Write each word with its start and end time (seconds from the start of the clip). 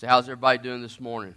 So, 0.00 0.06
how's 0.06 0.30
everybody 0.30 0.56
doing 0.56 0.80
this 0.80 0.98
morning? 0.98 1.34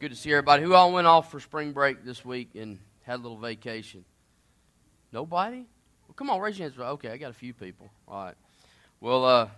Good 0.00 0.10
to 0.10 0.14
see 0.14 0.30
everybody. 0.30 0.62
Who 0.62 0.74
all 0.74 0.92
went 0.92 1.06
off 1.06 1.30
for 1.30 1.40
spring 1.40 1.72
break 1.72 2.04
this 2.04 2.22
week 2.22 2.50
and 2.54 2.78
had 3.04 3.20
a 3.20 3.22
little 3.22 3.38
vacation? 3.38 4.04
Nobody? 5.12 5.64
Well, 6.06 6.14
come 6.14 6.28
on, 6.28 6.40
raise 6.40 6.58
your 6.58 6.68
hands. 6.68 6.78
Okay, 6.78 7.08
I 7.08 7.16
got 7.16 7.30
a 7.30 7.32
few 7.32 7.54
people. 7.54 7.88
All 8.06 8.22
right. 8.22 8.34
Well, 9.00 9.24
uh, 9.24 9.48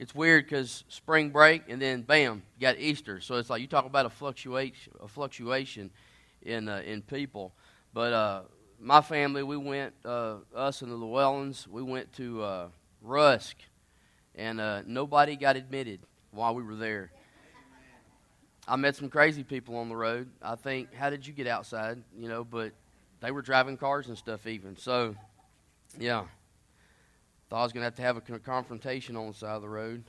it's 0.00 0.12
weird 0.12 0.46
because 0.46 0.82
spring 0.88 1.30
break 1.30 1.68
and 1.68 1.80
then 1.80 2.02
bam, 2.02 2.42
you 2.58 2.62
got 2.62 2.80
Easter. 2.80 3.20
So 3.20 3.36
it's 3.36 3.48
like 3.48 3.60
you 3.60 3.68
talk 3.68 3.86
about 3.86 4.06
a 4.06 4.10
fluctuation, 4.10 4.94
a 5.00 5.06
fluctuation 5.06 5.92
in 6.42 6.68
uh, 6.68 6.82
in 6.84 7.00
people. 7.00 7.52
But 7.94 8.12
uh, 8.12 8.40
my 8.80 9.02
family, 9.02 9.44
we 9.44 9.56
went, 9.56 9.94
uh, 10.04 10.38
us 10.52 10.82
and 10.82 10.90
the 10.90 10.96
Llewellyns, 10.96 11.68
we 11.68 11.84
went 11.84 12.12
to 12.14 12.42
uh, 12.42 12.68
Rusk, 13.02 13.54
and 14.34 14.60
uh, 14.60 14.82
nobody 14.84 15.36
got 15.36 15.54
admitted 15.54 16.00
while 16.32 16.56
we 16.56 16.64
were 16.64 16.74
there. 16.74 17.12
I 18.68 18.76
met 18.76 18.96
some 18.96 19.08
crazy 19.08 19.42
people 19.42 19.76
on 19.76 19.88
the 19.88 19.96
road. 19.96 20.28
I 20.42 20.54
think, 20.54 20.92
how 20.92 21.08
did 21.08 21.26
you 21.26 21.32
get 21.32 21.46
outside? 21.46 22.02
You 22.18 22.28
know, 22.28 22.44
but 22.44 22.72
they 23.20 23.30
were 23.30 23.40
driving 23.40 23.78
cars 23.78 24.08
and 24.08 24.18
stuff 24.18 24.46
even. 24.46 24.76
So, 24.76 25.16
yeah. 25.98 26.24
Thought 27.48 27.60
I 27.60 27.62
was 27.62 27.72
going 27.72 27.80
to 27.80 27.86
have 27.86 27.94
to 27.94 28.02
have 28.02 28.16
a 28.18 28.38
confrontation 28.38 29.16
on 29.16 29.28
the 29.28 29.32
side 29.32 29.56
of 29.56 29.62
the 29.62 29.68
road, 29.70 30.04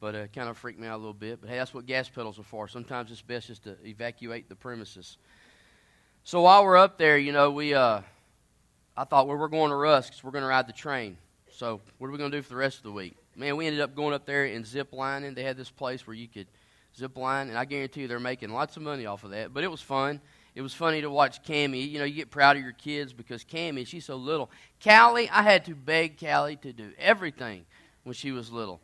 but 0.00 0.14
it 0.14 0.32
kind 0.32 0.48
of 0.48 0.56
freaked 0.56 0.80
me 0.80 0.86
out 0.86 0.96
a 0.96 0.96
little 0.96 1.12
bit. 1.12 1.42
But 1.42 1.50
hey, 1.50 1.58
that's 1.58 1.74
what 1.74 1.84
gas 1.84 2.08
pedals 2.08 2.38
are 2.38 2.44
for. 2.44 2.66
Sometimes 2.66 3.10
it's 3.10 3.20
best 3.20 3.48
just 3.48 3.64
to 3.64 3.76
evacuate 3.84 4.48
the 4.48 4.56
premises. 4.56 5.18
So 6.24 6.40
while 6.40 6.64
we're 6.64 6.78
up 6.78 6.96
there, 6.96 7.18
you 7.18 7.32
know, 7.32 7.50
we 7.50 7.74
uh, 7.74 8.00
I 8.96 9.04
thought, 9.04 9.28
well, 9.28 9.36
we're 9.36 9.48
going 9.48 9.68
to 9.68 9.76
Rusk's. 9.76 10.24
we're 10.24 10.30
going 10.30 10.42
to 10.42 10.48
ride 10.48 10.66
the 10.66 10.72
train. 10.72 11.18
So 11.50 11.82
what 11.98 12.08
are 12.08 12.10
we 12.10 12.16
going 12.16 12.30
to 12.30 12.38
do 12.38 12.42
for 12.42 12.48
the 12.48 12.56
rest 12.56 12.78
of 12.78 12.84
the 12.84 12.92
week? 12.92 13.16
Man, 13.36 13.56
we 13.56 13.66
ended 13.66 13.82
up 13.82 13.94
going 13.94 14.14
up 14.14 14.24
there 14.24 14.46
and 14.46 14.66
zip 14.66 14.94
lining. 14.94 15.34
They 15.34 15.42
had 15.42 15.58
this 15.58 15.70
place 15.70 16.06
where 16.06 16.16
you 16.16 16.26
could 16.26 16.46
zip 16.96 17.16
line, 17.16 17.48
and 17.48 17.58
I 17.58 17.64
guarantee 17.64 18.02
you 18.02 18.08
they're 18.08 18.20
making 18.20 18.50
lots 18.50 18.76
of 18.76 18.82
money 18.82 19.06
off 19.06 19.24
of 19.24 19.30
that. 19.30 19.52
But 19.52 19.64
it 19.64 19.70
was 19.70 19.80
fun. 19.80 20.20
It 20.54 20.60
was 20.60 20.74
funny 20.74 21.00
to 21.00 21.10
watch 21.10 21.42
Cammy. 21.42 21.88
You 21.88 21.98
know, 21.98 22.04
you 22.04 22.14
get 22.14 22.30
proud 22.30 22.56
of 22.56 22.62
your 22.62 22.72
kids 22.72 23.12
because 23.12 23.42
Cammy, 23.44 23.86
she's 23.86 24.04
so 24.04 24.16
little. 24.16 24.50
Callie, 24.84 25.28
I 25.30 25.42
had 25.42 25.64
to 25.66 25.74
beg 25.74 26.20
Callie 26.20 26.56
to 26.56 26.72
do 26.72 26.90
everything 26.98 27.64
when 28.04 28.14
she 28.14 28.32
was 28.32 28.52
little. 28.52 28.80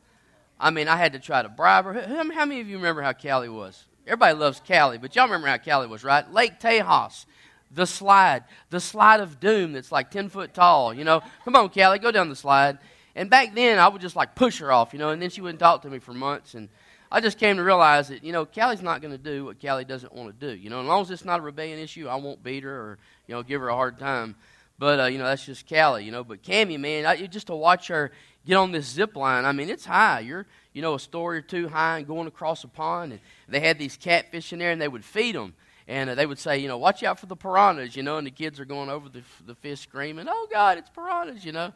I 0.58 0.70
mean, 0.70 0.88
I 0.88 0.96
had 0.96 1.12
to 1.12 1.18
try 1.18 1.42
to 1.42 1.48
bribe 1.48 1.84
her. 1.84 1.94
How 2.32 2.44
many 2.44 2.60
of 2.60 2.68
you 2.68 2.76
remember 2.76 3.02
how 3.02 3.12
Callie 3.12 3.48
was? 3.48 3.84
Everybody 4.06 4.38
loves 4.38 4.62
Callie, 4.66 4.98
but 4.98 5.14
y'all 5.14 5.26
remember 5.26 5.48
how 5.48 5.58
Callie 5.58 5.86
was, 5.86 6.02
right? 6.02 6.30
Lake 6.32 6.58
Tejas, 6.58 7.26
the 7.70 7.86
slide, 7.86 8.44
the 8.70 8.80
slide 8.80 9.20
of 9.20 9.38
doom 9.38 9.74
that's 9.74 9.92
like 9.92 10.10
10 10.10 10.30
foot 10.30 10.54
tall, 10.54 10.94
you 10.94 11.04
know. 11.04 11.20
Come 11.44 11.54
on, 11.54 11.68
Callie, 11.68 11.98
go 11.98 12.10
down 12.10 12.30
the 12.30 12.36
slide. 12.36 12.78
And 13.14 13.28
back 13.28 13.54
then, 13.54 13.78
I 13.78 13.88
would 13.88 14.00
just 14.00 14.16
like 14.16 14.34
push 14.34 14.60
her 14.60 14.72
off, 14.72 14.92
you 14.94 14.98
know, 14.98 15.10
and 15.10 15.20
then 15.20 15.28
she 15.28 15.42
wouldn't 15.42 15.60
talk 15.60 15.82
to 15.82 15.90
me 15.90 15.98
for 15.98 16.14
months. 16.14 16.54
And 16.54 16.70
I 17.10 17.20
just 17.20 17.38
came 17.38 17.56
to 17.56 17.62
realize 17.62 18.08
that, 18.08 18.22
you 18.22 18.32
know, 18.32 18.44
Callie's 18.44 18.82
not 18.82 19.00
going 19.00 19.12
to 19.12 19.18
do 19.18 19.46
what 19.46 19.60
Callie 19.62 19.84
doesn't 19.84 20.14
want 20.14 20.38
to 20.38 20.46
do. 20.46 20.54
You 20.54 20.68
know, 20.68 20.80
as 20.80 20.86
long 20.86 21.02
as 21.02 21.10
it's 21.10 21.24
not 21.24 21.40
a 21.40 21.42
rebellion 21.42 21.78
issue, 21.78 22.06
I 22.06 22.16
won't 22.16 22.42
beat 22.42 22.64
her 22.64 22.74
or, 22.74 22.98
you 23.26 23.34
know, 23.34 23.42
give 23.42 23.60
her 23.60 23.68
a 23.68 23.74
hard 23.74 23.98
time. 23.98 24.34
But, 24.78 25.00
uh, 25.00 25.04
you 25.06 25.18
know, 25.18 25.24
that's 25.24 25.44
just 25.44 25.68
Callie, 25.68 26.04
you 26.04 26.12
know. 26.12 26.22
But 26.22 26.42
Cammy, 26.42 26.78
man, 26.78 27.06
I, 27.06 27.26
just 27.26 27.48
to 27.48 27.56
watch 27.56 27.88
her 27.88 28.12
get 28.46 28.56
on 28.56 28.72
this 28.72 28.86
zip 28.86 29.16
line, 29.16 29.44
I 29.44 29.52
mean, 29.52 29.70
it's 29.70 29.86
high. 29.86 30.20
You're, 30.20 30.46
you 30.72 30.82
know, 30.82 30.94
a 30.94 31.00
story 31.00 31.38
or 31.38 31.42
two 31.42 31.68
high 31.68 31.98
and 31.98 32.06
going 32.06 32.28
across 32.28 32.62
a 32.62 32.68
pond. 32.68 33.12
And 33.12 33.20
they 33.48 33.60
had 33.60 33.78
these 33.78 33.96
catfish 33.96 34.52
in 34.52 34.58
there, 34.58 34.70
and 34.70 34.80
they 34.80 34.86
would 34.86 35.04
feed 35.04 35.34
them. 35.34 35.54
And 35.88 36.10
uh, 36.10 36.14
they 36.14 36.26
would 36.26 36.38
say, 36.38 36.58
you 36.58 36.68
know, 36.68 36.78
watch 36.78 37.02
out 37.02 37.18
for 37.18 37.26
the 37.26 37.34
piranhas, 37.34 37.96
you 37.96 38.02
know. 38.02 38.18
And 38.18 38.26
the 38.26 38.30
kids 38.30 38.60
are 38.60 38.64
going 38.64 38.90
over 38.90 39.08
the, 39.08 39.22
the 39.46 39.54
fish 39.56 39.80
screaming, 39.80 40.26
oh, 40.28 40.46
God, 40.50 40.78
it's 40.78 40.90
piranhas, 40.90 41.44
you 41.44 41.52
know. 41.52 41.72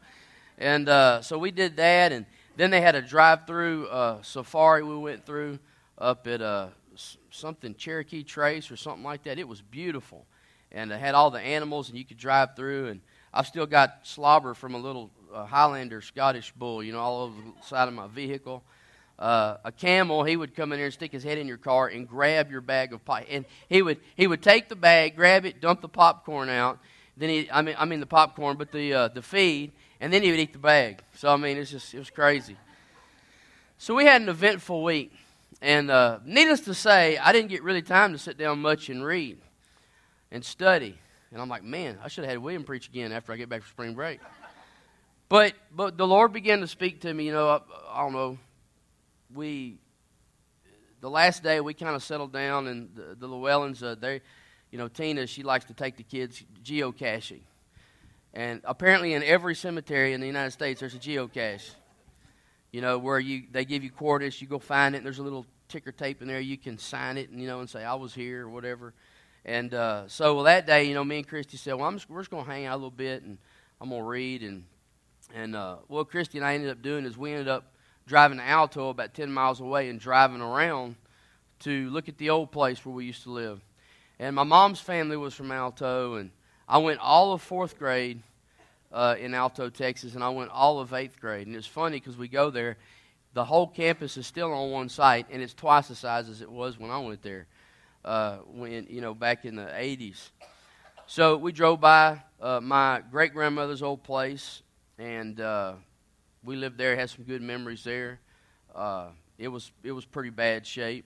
And 0.59 0.89
uh, 0.89 1.23
so 1.23 1.39
we 1.39 1.51
did 1.51 1.77
that. 1.79 2.13
And 2.13 2.27
then 2.57 2.71
they 2.71 2.81
had 2.81 2.95
a 2.95 3.03
drive 3.03 3.47
through 3.47 3.87
uh, 3.89 4.23
safari 4.23 4.83
we 4.83 4.97
went 4.97 5.25
through 5.25 5.59
up 5.99 6.27
at 6.27 6.43
uh, 6.43 6.69
something 7.31 7.75
Cherokee 7.75 8.23
Trace 8.23 8.71
or 8.71 8.77
something 8.77 9.05
like 9.05 9.25
that. 9.25 9.39
It 9.39 9.49
was 9.49 9.63
beautiful. 9.63 10.27
And 10.71 10.91
it 10.91 11.01
had 11.01 11.15
all 11.15 11.31
the 11.31 11.41
animals, 11.41 11.89
and 11.89 11.99
you 11.99 12.05
could 12.05 12.17
drive 12.17 12.57
through. 12.57 12.89
And 12.89 13.01
I've 13.33 13.47
still 13.47 13.67
got 13.67 14.01
slobber 14.05 14.55
from 14.55 14.75
a 14.75 14.79
little 14.79 15.11
uh, 15.33 15.45
Highlander 15.45 16.01
Scottish 16.01 16.53
bull, 16.53 16.83
you 16.83 16.93
know, 16.93 16.99
all 16.99 17.23
over 17.25 17.35
the 17.41 17.67
side 17.67 17.89
of 17.89 17.95
my 17.95 18.07
vehicle. 18.07 18.63
Uh, 19.19 19.59
a 19.65 19.71
camel, 19.71 20.25
he 20.25 20.37
would 20.37 20.55
come 20.55 20.73
in 20.73 20.79
there 20.79 20.87
and 20.87 20.95
stick 20.95 21.13
his 21.13 21.23
head 21.23 21.39
in 21.39 21.47
your 21.47 21.59
car 21.59 21.89
and 21.89 22.09
grab 22.09 22.51
your 22.51 22.61
bag 22.61 22.93
of 22.93 23.05
pie. 23.05 23.27
And 23.31 23.45
he 23.69 23.83
would 23.83 23.99
he 24.17 24.27
would 24.27 24.43
take 24.43 24.69
the 24.69 24.77
bag, 24.77 25.15
grab 25.15 25.45
it, 25.45 25.61
dump 25.61 25.81
the 25.81 25.89
popcorn 25.89 26.49
out. 26.49 26.79
Then 27.17 27.29
he, 27.29 27.51
I 27.51 27.63
mean, 27.63 27.77
I 27.79 27.85
mean 27.85 28.01
the 28.01 28.07
popcorn, 28.07 28.57
but 28.57 28.73
the 28.73 28.93
uh, 28.95 29.09
the 29.09 29.23
feed, 29.23 29.73
and 30.03 30.13
then 30.13 30.25
he 30.25 30.33
would 30.33 30.41
eat 30.41 30.53
the 30.53 30.59
bag. 30.59 31.01
So 31.15 31.29
I 31.33 31.37
mean, 31.37 31.57
it's 31.57 31.71
just 31.71 31.95
it 31.95 31.99
was 31.99 32.11
crazy. 32.11 32.57
So 33.79 33.95
we 33.95 34.05
had 34.05 34.21
an 34.21 34.29
eventful 34.29 34.83
week, 34.83 35.13
and 35.63 35.91
uh, 35.91 36.19
needless 36.25 36.61
to 36.63 36.75
say, 36.75 37.17
I 37.17 37.33
didn't 37.33 37.49
get 37.49 37.63
really 37.63 37.83
time 37.83 38.13
to 38.13 38.19
sit 38.19 38.37
down 38.37 38.61
much 38.61 38.89
and 38.91 39.05
read 39.05 39.39
and 40.33 40.45
study. 40.45 40.99
And 41.31 41.41
I'm 41.41 41.49
like, 41.49 41.63
man, 41.63 41.99
I 42.03 42.09
should 42.09 42.25
have 42.25 42.31
had 42.31 42.39
William 42.39 42.65
preach 42.65 42.89
again 42.89 43.13
after 43.13 43.33
I 43.33 43.37
get 43.37 43.49
back 43.49 43.63
from 43.63 43.71
spring 43.71 43.95
break. 43.95 44.19
But 45.29 45.55
but 45.75 45.97
the 45.97 46.07
Lord 46.07 46.33
began 46.33 46.61
to 46.61 46.67
speak 46.67 47.03
to 47.03 47.15
me. 47.15 47.25
You 47.25 47.33
know, 47.33 47.49
I, 47.49 47.61
I 47.93 48.03
don't 48.03 48.13
know. 48.13 48.39
We 49.33 49.79
the 51.01 51.11
last 51.11 51.45
day 51.45 51.61
we 51.61 51.75
kind 51.75 51.95
of 51.95 52.03
settled 52.03 52.33
down, 52.33 52.67
and 52.67 52.91
the, 52.95 53.15
the 53.15 53.29
Llewellyns, 53.29 53.83
uh, 53.85 53.95
they, 53.95 54.21
you 54.73 54.79
know, 54.79 54.89
Tina, 54.89 55.29
she 55.29 55.45
likes 55.45 55.65
to 55.67 55.75
take 55.75 55.97
the 55.97 56.03
kids 56.03 56.43
geocaching, 56.65 57.41
and 58.35 58.61
apparently 58.65 59.15
in 59.15 59.23
every 59.23 59.55
cemetery 59.55 60.13
in 60.13 60.21
the 60.21 60.27
United 60.27 60.53
States 60.53 60.81
there's 60.81 60.95
a 60.95 60.99
geocache. 60.99 61.71
You 62.71 62.81
know, 62.81 62.99
where 62.99 63.21
you 63.21 63.45
they 63.51 63.65
give 63.67 63.85
you 63.85 63.91
coordinates, 63.91 64.41
you 64.41 64.49
go 64.49 64.59
find 64.59 64.95
it, 64.95 64.99
and 64.99 65.07
there's 65.07 65.19
a 65.19 65.23
little 65.23 65.47
ticker 65.69 65.93
tape 65.93 66.23
in 66.23 66.29
there, 66.29 66.41
you 66.41 66.57
can 66.57 66.79
sign 66.79 67.19
it, 67.19 67.29
and 67.31 67.41
you 67.41 67.47
know, 67.47 67.61
and 67.61 67.69
say 67.69 67.85
I 67.85 67.95
was 67.95 68.15
here 68.15 68.47
or 68.47 68.49
whatever. 68.49 68.95
And 69.45 69.75
uh, 69.75 70.09
so 70.09 70.37
well, 70.37 70.45
that 70.45 70.67
day, 70.67 70.85
you 70.85 70.95
know, 70.95 71.05
me 71.05 71.19
and 71.19 71.29
Christy 71.29 71.57
said, 71.57 71.75
well, 71.75 71.87
I'm 71.87 71.97
just, 71.97 72.09
we're 72.09 72.21
just 72.21 72.31
going 72.31 72.45
to 72.45 72.51
hang 72.51 72.65
out 72.65 72.75
a 72.75 72.77
little 72.77 72.91
bit, 72.91 73.23
and 73.25 73.37
I'm 73.81 73.91
going 73.91 74.01
to 74.01 74.07
read 74.07 74.43
and 74.43 74.65
and 75.35 75.57
uh, 75.57 75.77
what 75.89 76.11
Christy 76.11 76.39
and 76.39 76.47
I 76.47 76.55
ended 76.55 76.71
up 76.71 76.83
doing 76.83 77.05
is 77.05 77.17
we 77.17 77.33
ended 77.33 77.49
up 77.49 77.73
driving 78.07 78.39
to 78.39 78.45
Alto 78.45 78.89
about 78.91 79.15
10 79.15 79.33
miles 79.33 79.61
away 79.61 79.89
and 79.89 79.99
driving 79.99 80.41
around 80.41 80.97
to 81.61 81.89
look 81.91 82.09
at 82.09 82.19
the 82.19 82.31
old 82.31 82.53
place 82.53 82.85
where 82.85 82.95
we 82.95 83.07
used 83.07 83.23
to 83.23 83.31
live. 83.31 83.61
And 84.19 84.37
my 84.37 84.43
mom's 84.43 84.81
family 84.81 85.17
was 85.17 85.35
from 85.35 85.51
Alto, 85.51 86.17
and 86.17 86.31
I 86.73 86.79
went 86.79 87.01
all 87.01 87.35
of 87.35 87.43
fourth 87.43 87.79
grade 87.79 88.23
uh, 88.91 89.17
in 89.21 89.35
Alto, 89.35 89.69
Texas, 89.69 90.15
and 90.15 90.25
I 90.25 90.31
went 90.31 90.51
all 90.51 90.81
of 90.81 90.95
eighth 90.95 91.21
grade. 91.21 91.47
And 91.47 91.55
it's 91.55 91.67
funny 91.67 92.01
because 92.01 92.17
we 92.17 92.29
go 92.29 92.49
there, 92.49 92.79
the 93.35 93.45
whole 93.45 93.67
campus 93.67 94.17
is 94.17 94.27
still 94.27 94.51
on 94.55 94.71
one 94.71 94.89
site, 94.89 95.27
and 95.31 95.43
it's 95.43 95.53
twice 95.53 95.89
the 95.89 95.95
size 95.95 96.31
as 96.31 96.41
it 96.41 96.51
was 96.51 96.79
when 96.79 96.91
I 96.91 96.99
went 96.99 97.21
there, 97.21 97.47
uh, 98.07 98.37
when 98.55 98.87
you 98.89 99.03
know 99.03 99.13
back 99.13 99.45
in 99.45 99.55
the 99.55 99.67
80s. 99.67 100.31
So 101.07 101.37
we 101.37 101.53
drove 101.53 101.79
by 101.79 102.23
uh, 102.41 102.61
my 102.63 103.03
great 103.11 103.35
grandmother's 103.35 103.83
old 103.83 104.03
place, 104.03 104.63
and 104.99 105.39
uh, 105.43 105.75
we 106.43 106.57
lived 106.57 106.79
there. 106.79 106.97
Had 106.97 107.11
some 107.11 107.27
good 107.27 107.43
memories 107.43 107.85
there. 107.85 108.19
Uh, 108.75 109.09
it 109.37 109.49
was 109.49 109.73
it 109.85 109.93
was 109.93 110.07
pretty 110.07 110.31
bad 110.31 110.67
shape. 110.67 111.05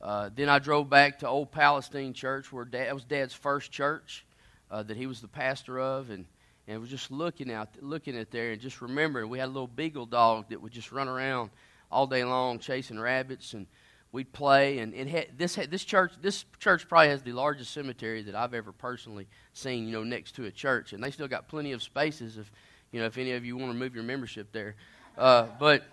Uh, 0.00 0.30
then 0.34 0.48
I 0.48 0.58
drove 0.58 0.88
back 0.88 1.18
to 1.18 1.28
Old 1.28 1.52
Palestine 1.52 2.14
Church, 2.14 2.50
where 2.50 2.64
Dad 2.64 2.90
was 2.94 3.04
Dad's 3.04 3.34
first 3.34 3.70
church 3.70 4.24
uh, 4.70 4.82
that 4.82 4.96
he 4.96 5.06
was 5.06 5.20
the 5.20 5.28
pastor 5.28 5.78
of, 5.78 6.10
and 6.10 6.26
and 6.66 6.80
was 6.80 6.90
just 6.90 7.10
looking 7.10 7.50
out, 7.50 7.68
looking 7.80 8.16
at 8.16 8.30
there, 8.30 8.52
and 8.52 8.60
just 8.60 8.82
remembering 8.82 9.30
we 9.30 9.38
had 9.38 9.46
a 9.46 9.52
little 9.52 9.66
beagle 9.66 10.04
dog 10.04 10.50
that 10.50 10.60
would 10.60 10.72
just 10.72 10.92
run 10.92 11.08
around 11.08 11.50
all 11.90 12.06
day 12.06 12.24
long 12.24 12.58
chasing 12.58 12.98
rabbits, 13.00 13.54
and 13.54 13.66
we'd 14.12 14.32
play. 14.32 14.80
And 14.80 14.92
it 14.92 15.08
had 15.08 15.38
this 15.38 15.54
had, 15.54 15.70
this 15.70 15.84
church 15.84 16.12
this 16.20 16.44
church 16.58 16.88
probably 16.88 17.08
has 17.08 17.22
the 17.22 17.32
largest 17.32 17.72
cemetery 17.72 18.22
that 18.22 18.34
I've 18.34 18.54
ever 18.54 18.72
personally 18.72 19.26
seen. 19.54 19.86
You 19.86 19.92
know, 19.92 20.04
next 20.04 20.36
to 20.36 20.44
a 20.44 20.50
church, 20.50 20.92
and 20.92 21.02
they 21.02 21.10
still 21.10 21.28
got 21.28 21.48
plenty 21.48 21.72
of 21.72 21.82
spaces 21.82 22.36
if 22.36 22.50
you 22.92 23.00
know, 23.00 23.06
if 23.06 23.18
any 23.18 23.32
of 23.32 23.44
you 23.44 23.56
want 23.56 23.70
to 23.70 23.76
move 23.76 23.94
your 23.94 24.04
membership 24.04 24.52
there. 24.52 24.74
Uh, 25.16 25.46
but, 25.58 25.84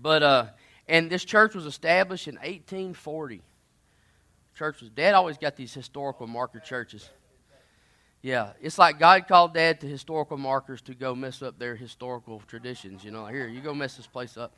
but, 0.00 0.22
uh, 0.22 0.46
and 0.88 1.10
this 1.10 1.24
church 1.24 1.54
was 1.54 1.66
established 1.66 2.28
in 2.28 2.36
1840. 2.36 3.42
Church 4.54 4.80
was, 4.80 4.90
Dad 4.90 5.14
always 5.14 5.38
got 5.38 5.56
these 5.56 5.72
historical 5.72 6.26
marker 6.26 6.60
churches. 6.60 7.08
Yeah, 8.22 8.52
it's 8.60 8.78
like 8.78 9.00
God 9.00 9.26
called 9.26 9.52
Dad 9.52 9.80
to 9.80 9.88
historical 9.88 10.36
markers 10.36 10.80
to 10.82 10.94
go 10.94 11.12
mess 11.12 11.42
up 11.42 11.58
their 11.58 11.74
historical 11.74 12.40
traditions. 12.46 13.02
You 13.02 13.10
know, 13.10 13.26
here, 13.26 13.48
you 13.48 13.60
go 13.60 13.74
mess 13.74 13.96
this 13.96 14.06
place 14.06 14.36
up. 14.36 14.52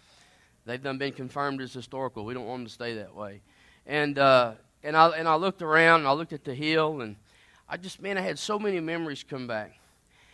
They've 0.66 0.82
done 0.82 0.98
been 0.98 1.12
confirmed 1.12 1.62
as 1.62 1.72
historical. 1.72 2.26
We 2.26 2.34
don't 2.34 2.46
want 2.46 2.60
them 2.60 2.66
to 2.66 2.72
stay 2.72 2.94
that 2.96 3.14
way. 3.14 3.40
And, 3.86 4.18
uh, 4.18 4.52
and, 4.82 4.96
I, 4.96 5.08
and 5.10 5.26
I 5.26 5.36
looked 5.36 5.62
around 5.62 6.00
and 6.00 6.08
I 6.08 6.12
looked 6.12 6.34
at 6.34 6.44
the 6.44 6.54
hill 6.54 7.00
and 7.00 7.16
I 7.66 7.78
just, 7.78 8.02
man, 8.02 8.18
I 8.18 8.20
had 8.20 8.38
so 8.38 8.58
many 8.58 8.80
memories 8.80 9.24
come 9.28 9.46
back. 9.46 9.78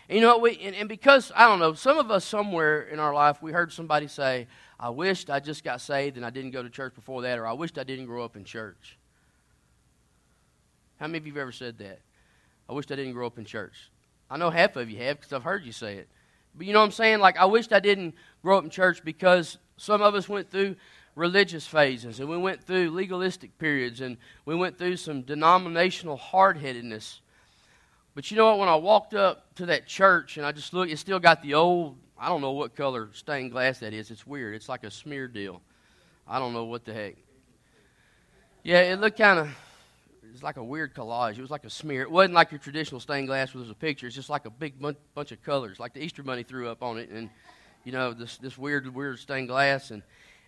And 0.09 0.17
you 0.17 0.23
know 0.23 0.39
what? 0.39 0.43
We, 0.43 0.59
and, 0.59 0.75
and 0.75 0.89
because, 0.89 1.31
I 1.37 1.47
don't 1.47 1.61
know, 1.61 1.75
some 1.75 1.99
of 1.99 2.11
us 2.11 2.25
somewhere 2.25 2.83
in 2.83 2.99
our 2.99 3.15
life, 3.15 3.41
we 3.41 3.53
heard 3.53 3.73
somebody 3.73 4.09
say, 4.09 4.49
I 4.79 4.91
wished 4.91 5.31
I 5.31 5.39
just 5.39 5.63
got 5.63 5.81
saved 5.81 6.17
and 6.17 6.27
I 6.27 6.31
didn't 6.31 6.51
go 6.51 6.65
to 6.65 6.71
church 6.71 6.95
before 6.97 7.23
that, 7.23 7.39
or 7.39 7.47
I 7.47 7.53
wished 7.53 7.79
I 7.79 7.85
didn't 7.85 8.07
grow 8.07 8.25
up 8.25 8.35
in 8.35 8.43
church. 8.43 8.99
How 10.99 11.07
many 11.07 11.19
of 11.19 11.27
you 11.27 11.33
have 11.35 11.43
ever 11.43 11.53
said 11.53 11.79
that? 11.79 12.01
I 12.71 12.73
wished 12.73 12.93
I 12.93 12.95
didn't 12.95 13.15
grow 13.15 13.27
up 13.27 13.37
in 13.37 13.45
church. 13.45 13.91
I 14.31 14.37
know 14.37 14.49
half 14.49 14.77
of 14.77 14.89
you 14.89 14.99
have 14.99 15.17
because 15.17 15.33
I've 15.33 15.43
heard 15.43 15.65
you 15.65 15.73
say 15.73 15.97
it. 15.97 16.09
But 16.55 16.69
you 16.69 16.73
know 16.73 16.79
what 16.79 16.85
I'm 16.85 16.93
saying? 16.93 17.19
Like, 17.19 17.37
I 17.37 17.45
wished 17.47 17.73
I 17.73 17.81
didn't 17.81 18.15
grow 18.43 18.59
up 18.59 18.65
in 18.65 18.71
church 18.71 19.03
because 19.05 19.59
some 19.77 20.01
of 20.03 20.15
us 20.15 20.29
went 20.29 20.53
through 20.53 20.77
religious 21.17 21.67
phases, 21.67 22.21
and 22.21 22.29
we 22.29 22.39
went 22.39 22.63
through 22.63 22.91
legalistic 22.91 23.59
periods, 23.59 24.01
and 24.01 24.17
we 24.45 24.55
went 24.55 24.79
through 24.79 24.99
some 24.99 25.23
denominational 25.23 26.17
hard 26.17 26.59
headedness. 26.59 27.23
But 28.15 28.31
you 28.31 28.37
know 28.37 28.47
what? 28.47 28.61
When 28.61 28.69
I 28.69 28.77
walked 28.77 29.15
up 29.15 29.53
to 29.57 29.67
that 29.67 29.89
church 29.89 30.37
and 30.37 30.47
I 30.47 30.53
just 30.53 30.73
looked, 30.73 30.93
it 30.93 30.99
still 30.99 31.19
got 31.19 31.43
the 31.43 31.55
old, 31.55 31.97
I 32.17 32.29
don't 32.29 32.41
know 32.41 32.53
what 32.53 32.77
color 32.77 33.09
stained 33.15 33.51
glass 33.51 33.81
that 33.81 33.93
is. 33.93 34.13
It's 34.13 34.25
weird. 34.25 34.55
It's 34.55 34.69
like 34.69 34.85
a 34.85 34.93
smear 34.93 35.27
deal. 35.27 35.61
I 36.27 36.39
don't 36.39 36.53
know 36.53 36.65
what 36.65 36.85
the 36.85 36.95
heck. 36.95 37.17
Yeah, 38.63 38.81
it 38.83 39.01
looked 39.01 39.19
kind 39.19 39.41
of, 39.41 39.49
it's 40.33 40.43
like 40.43 40.57
a 40.57 40.65
weird 40.65 40.95
collage. 40.95 41.39
It 41.39 41.41
was 41.41 41.51
like 41.51 41.65
a 41.65 41.71
smear. 41.71 42.03
It 42.03 42.11
wasn't 42.11 42.35
like 42.35 42.51
your 42.51 42.59
traditional 42.59 43.01
stained 43.01 43.27
glass 43.27 43.55
where 43.55 43.63
there's 43.63 43.71
a 43.71 43.75
picture. 43.75 44.07
It's 44.07 44.17
just 44.17 44.31
like 44.31 44.47
a 44.47 44.51
big 44.51 44.75
bunch 44.81 45.33
of 45.33 45.43
colors, 45.43 45.79
like 45.79 45.95
the 45.95 46.03
Easter 46.03 46.23
Bunny 46.23 46.43
threw 46.43 46.69
up 46.69 46.83
on 46.83 46.99
it. 46.99 47.11
And, 47.11 47.31
you 47.85 47.93
know, 47.93 48.13
this, 48.13 48.39
this 48.39 48.57
weird, 48.57 48.93
weird 48.95 49.19
stained 49.19 49.49
glass. 49.49 49.91
And, 49.91 50.03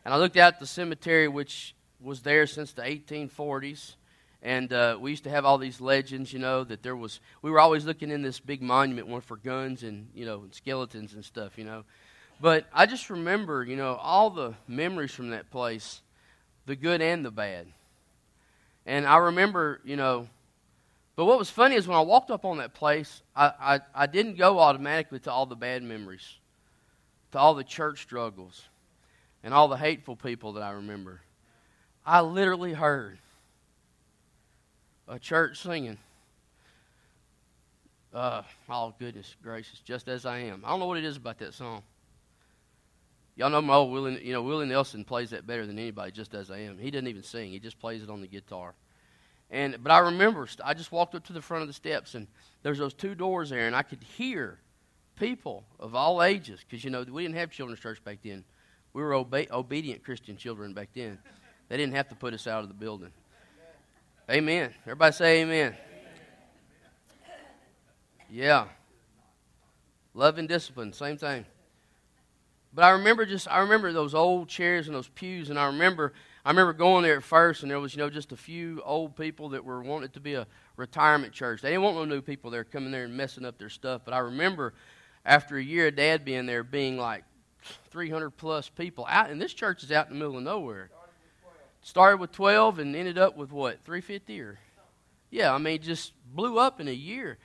and 0.04 0.14
I 0.14 0.18
looked 0.18 0.36
out 0.36 0.54
at 0.54 0.60
the 0.60 0.66
cemetery, 0.66 1.28
which 1.28 1.74
was 2.00 2.22
there 2.22 2.46
since 2.46 2.72
the 2.72 2.82
1840s. 2.82 3.94
And 4.42 4.72
uh, 4.72 4.98
we 5.00 5.10
used 5.10 5.24
to 5.24 5.30
have 5.30 5.44
all 5.44 5.58
these 5.58 5.80
legends, 5.80 6.32
you 6.32 6.40
know, 6.40 6.64
that 6.64 6.82
there 6.82 6.96
was, 6.96 7.20
we 7.42 7.50
were 7.50 7.60
always 7.60 7.84
looking 7.84 8.10
in 8.10 8.22
this 8.22 8.40
big 8.40 8.60
monument, 8.60 9.06
one 9.06 9.20
for 9.20 9.36
guns 9.36 9.84
and, 9.84 10.08
you 10.14 10.26
know, 10.26 10.44
skeletons 10.50 11.14
and 11.14 11.24
stuff, 11.24 11.56
you 11.56 11.64
know. 11.64 11.84
But 12.40 12.66
I 12.72 12.86
just 12.86 13.08
remember, 13.08 13.62
you 13.62 13.76
know, 13.76 13.94
all 13.94 14.30
the 14.30 14.54
memories 14.66 15.12
from 15.12 15.30
that 15.30 15.50
place, 15.50 16.02
the 16.66 16.74
good 16.74 17.00
and 17.00 17.24
the 17.24 17.30
bad. 17.30 17.68
And 18.86 19.06
I 19.06 19.16
remember, 19.18 19.80
you 19.84 19.96
know, 19.96 20.28
but 21.14 21.26
what 21.26 21.38
was 21.38 21.50
funny 21.50 21.76
is 21.76 21.86
when 21.86 21.96
I 21.96 22.00
walked 22.00 22.30
up 22.30 22.44
on 22.44 22.58
that 22.58 22.74
place, 22.74 23.22
I, 23.36 23.52
I, 23.60 23.80
I 23.94 24.06
didn't 24.06 24.36
go 24.36 24.58
automatically 24.58 25.18
to 25.20 25.30
all 25.32 25.46
the 25.46 25.56
bad 25.56 25.82
memories, 25.82 26.38
to 27.32 27.38
all 27.38 27.54
the 27.54 27.64
church 27.64 28.00
struggles, 28.02 28.64
and 29.44 29.52
all 29.52 29.68
the 29.68 29.76
hateful 29.76 30.16
people 30.16 30.54
that 30.54 30.62
I 30.62 30.70
remember. 30.70 31.20
I 32.04 32.20
literally 32.22 32.72
heard 32.72 33.18
a 35.06 35.18
church 35.18 35.60
singing. 35.60 35.98
Uh, 38.12 38.42
oh 38.68 38.94
goodness 38.98 39.36
gracious, 39.42 39.80
just 39.80 40.08
as 40.08 40.26
I 40.26 40.38
am. 40.38 40.62
I 40.64 40.70
don't 40.70 40.80
know 40.80 40.86
what 40.86 40.98
it 40.98 41.04
is 41.04 41.16
about 41.16 41.38
that 41.38 41.54
song. 41.54 41.82
Y'all 43.36 43.48
know 43.48 43.62
my 43.62 43.74
old 43.74 43.92
Willie, 43.92 44.24
you 44.24 44.32
know, 44.32 44.42
Willie 44.42 44.66
Nelson 44.66 45.04
plays 45.04 45.30
that 45.30 45.46
better 45.46 45.66
than 45.66 45.78
anybody, 45.78 46.12
just 46.12 46.34
as 46.34 46.50
I 46.50 46.58
am. 46.58 46.78
He 46.78 46.90
doesn't 46.90 47.08
even 47.08 47.22
sing; 47.22 47.50
he 47.50 47.58
just 47.58 47.78
plays 47.78 48.02
it 48.02 48.10
on 48.10 48.20
the 48.20 48.26
guitar. 48.26 48.74
And 49.50 49.82
but 49.82 49.90
I 49.90 49.98
remember, 49.98 50.46
I 50.62 50.74
just 50.74 50.92
walked 50.92 51.14
up 51.14 51.24
to 51.26 51.32
the 51.32 51.42
front 51.42 51.62
of 51.62 51.68
the 51.68 51.74
steps, 51.74 52.14
and 52.14 52.26
there's 52.62 52.78
those 52.78 52.94
two 52.94 53.14
doors 53.14 53.50
there, 53.50 53.66
and 53.66 53.74
I 53.74 53.82
could 53.82 54.02
hear 54.02 54.58
people 55.16 55.64
of 55.80 55.94
all 55.94 56.22
ages, 56.22 56.60
because 56.60 56.84
you 56.84 56.90
know 56.90 57.04
we 57.10 57.22
didn't 57.22 57.36
have 57.36 57.50
children's 57.50 57.80
church 57.80 58.02
back 58.04 58.18
then. 58.22 58.44
We 58.92 59.02
were 59.02 59.14
obe- 59.14 59.50
obedient 59.50 60.04
Christian 60.04 60.36
children 60.36 60.74
back 60.74 60.90
then. 60.94 61.18
They 61.68 61.78
didn't 61.78 61.94
have 61.94 62.08
to 62.10 62.14
put 62.14 62.34
us 62.34 62.46
out 62.46 62.62
of 62.62 62.68
the 62.68 62.74
building. 62.74 63.12
Amen. 64.30 64.72
Everybody 64.82 65.12
say 65.12 65.42
amen. 65.42 65.74
Yeah. 68.30 68.66
Love 70.14 70.38
and 70.38 70.48
discipline, 70.48 70.92
same 70.92 71.16
thing. 71.16 71.46
But 72.74 72.84
I 72.84 72.90
remember 72.90 73.26
just 73.26 73.48
I 73.48 73.60
remember 73.60 73.92
those 73.92 74.14
old 74.14 74.48
chairs 74.48 74.86
and 74.86 74.96
those 74.96 75.08
pews, 75.08 75.50
and 75.50 75.58
I 75.58 75.66
remember 75.66 76.12
I 76.44 76.50
remember 76.50 76.72
going 76.72 77.02
there 77.02 77.16
at 77.16 77.22
first, 77.22 77.62
and 77.62 77.70
there 77.70 77.78
was 77.78 77.94
you 77.94 77.98
know 77.98 78.10
just 78.10 78.32
a 78.32 78.36
few 78.36 78.82
old 78.84 79.16
people 79.16 79.50
that 79.50 79.64
were 79.64 79.82
wanting 79.82 80.10
to 80.10 80.20
be 80.20 80.34
a 80.34 80.46
retirement 80.76 81.32
church. 81.32 81.60
They 81.60 81.70
didn't 81.70 81.82
want 81.82 81.96
no 81.96 82.04
new 82.04 82.22
people 82.22 82.50
there 82.50 82.64
coming 82.64 82.90
there 82.90 83.04
and 83.04 83.16
messing 83.16 83.44
up 83.44 83.58
their 83.58 83.68
stuff. 83.68 84.02
But 84.04 84.14
I 84.14 84.18
remember 84.18 84.74
after 85.24 85.56
a 85.56 85.62
year 85.62 85.88
of 85.88 85.96
Dad 85.96 86.24
being 86.24 86.46
there, 86.46 86.64
being 86.64 86.96
like 86.96 87.24
300 87.90 88.30
plus 88.30 88.68
people 88.68 89.06
out, 89.08 89.30
and 89.30 89.40
this 89.40 89.52
church 89.52 89.84
is 89.84 89.92
out 89.92 90.08
in 90.08 90.14
the 90.14 90.18
middle 90.18 90.38
of 90.38 90.42
nowhere. 90.42 90.90
Started 91.82 92.18
with 92.18 92.32
12 92.32 92.78
and 92.78 92.94
ended 92.94 93.18
up 93.18 93.36
with 93.36 93.50
what 93.50 93.84
350 93.84 94.40
or 94.40 94.58
yeah, 95.30 95.52
I 95.52 95.58
mean 95.58 95.80
just 95.80 96.12
blew 96.32 96.58
up 96.58 96.80
in 96.80 96.88
a 96.88 96.92
year. 96.92 97.38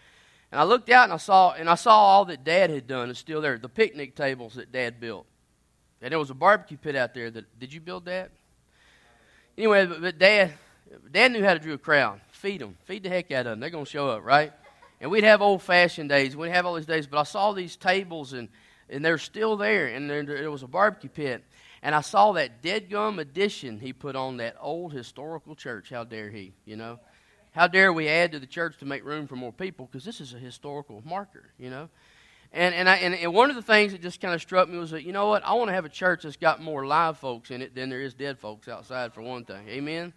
And 0.51 0.61
I 0.61 0.63
looked 0.63 0.89
out 0.89 1.05
and 1.05 1.13
I 1.13 1.17
saw 1.17 1.51
and 1.51 1.69
I 1.69 1.75
saw 1.75 1.97
all 1.97 2.25
that 2.25 2.43
Dad 2.43 2.69
had 2.69 2.87
done 2.87 3.09
is 3.09 3.17
still 3.17 3.41
there. 3.41 3.57
The 3.57 3.69
picnic 3.69 4.15
tables 4.15 4.55
that 4.55 4.71
Dad 4.71 4.99
built, 4.99 5.25
and 6.01 6.11
there 6.11 6.19
was 6.19 6.29
a 6.29 6.35
barbecue 6.35 6.77
pit 6.77 6.95
out 6.95 7.13
there. 7.13 7.29
That 7.29 7.59
did 7.59 7.73
you 7.73 7.81
build 7.81 8.05
that? 8.05 8.31
Anyway, 9.57 9.85
but, 9.85 10.01
but 10.01 10.17
Dad, 10.17 10.53
Dad 11.11 11.31
knew 11.31 11.43
how 11.43 11.53
to 11.53 11.59
draw 11.59 11.73
a 11.73 11.77
crowd. 11.77 12.21
Feed 12.31 12.61
them, 12.61 12.77
feed 12.85 13.03
the 13.03 13.09
heck 13.09 13.31
out 13.31 13.45
of 13.45 13.51
them. 13.51 13.59
They're 13.59 13.69
gonna 13.69 13.85
show 13.85 14.09
up, 14.09 14.23
right? 14.23 14.53
And 15.01 15.11
we'd 15.11 15.23
have 15.23 15.41
old 15.41 15.61
fashioned 15.61 16.09
days. 16.09 16.35
We'd 16.35 16.51
have 16.51 16.65
all 16.65 16.75
these 16.75 16.85
days, 16.85 17.07
but 17.07 17.19
I 17.19 17.23
saw 17.23 17.51
these 17.51 17.75
tables 17.75 18.33
and 18.33 18.49
and 18.89 19.03
they're 19.03 19.17
still 19.17 19.57
there. 19.57 19.87
And 19.87 20.09
there, 20.09 20.23
there 20.23 20.51
was 20.51 20.63
a 20.63 20.67
barbecue 20.67 21.09
pit. 21.09 21.43
And 21.81 21.93
I 21.93 22.01
saw 22.01 22.31
that 22.33 22.61
dead 22.61 22.89
gum 22.89 23.19
addition 23.19 23.79
he 23.79 23.93
put 23.93 24.15
on 24.15 24.37
that 24.37 24.55
old 24.59 24.93
historical 24.93 25.55
church. 25.55 25.89
How 25.89 26.03
dare 26.03 26.29
he, 26.29 26.53
you 26.65 26.75
know? 26.75 26.99
How 27.57 27.67
dare 27.67 27.91
we 27.91 28.07
add 28.07 28.33
to 28.33 28.39
the 28.39 28.45
church 28.45 28.77
to 28.77 28.85
make 28.85 29.03
room 29.03 29.25
for 29.25 29.35
more 29.35 29.51
people? 29.51 29.87
Because 29.87 30.05
this 30.05 30.21
is 30.21 30.31
a 30.31 30.37
historical 30.37 31.01
marker, 31.03 31.45
you 31.57 31.71
know? 31.71 31.89
And, 32.53 32.75
and, 32.75 32.87
I, 32.87 32.97
and, 32.97 33.15
and 33.15 33.33
one 33.33 33.49
of 33.49 33.55
the 33.55 33.63
things 33.63 33.93
that 33.93 34.01
just 34.03 34.21
kind 34.21 34.35
of 34.35 34.41
struck 34.43 34.69
me 34.69 34.77
was 34.77 34.91
that, 34.91 35.01
you 35.01 35.11
know 35.11 35.27
what? 35.29 35.43
I 35.43 35.53
want 35.53 35.69
to 35.69 35.73
have 35.73 35.83
a 35.83 35.89
church 35.89 36.21
that's 36.21 36.37
got 36.37 36.61
more 36.61 36.85
live 36.85 37.17
folks 37.17 37.49
in 37.49 37.63
it 37.63 37.73
than 37.73 37.89
there 37.89 37.99
is 37.99 38.13
dead 38.13 38.37
folks 38.37 38.67
outside, 38.67 39.11
for 39.11 39.23
one 39.23 39.43
thing. 39.43 39.67
Amen? 39.69 40.13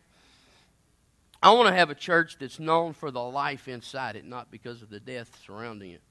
I 1.42 1.52
want 1.52 1.68
to 1.68 1.74
have 1.74 1.88
a 1.88 1.94
church 1.94 2.36
that's 2.38 2.60
known 2.60 2.92
for 2.92 3.10
the 3.10 3.22
life 3.22 3.68
inside 3.68 4.16
it, 4.16 4.26
not 4.26 4.50
because 4.50 4.82
of 4.82 4.90
the 4.90 5.00
death 5.00 5.40
surrounding 5.46 5.92
it. 5.92 6.02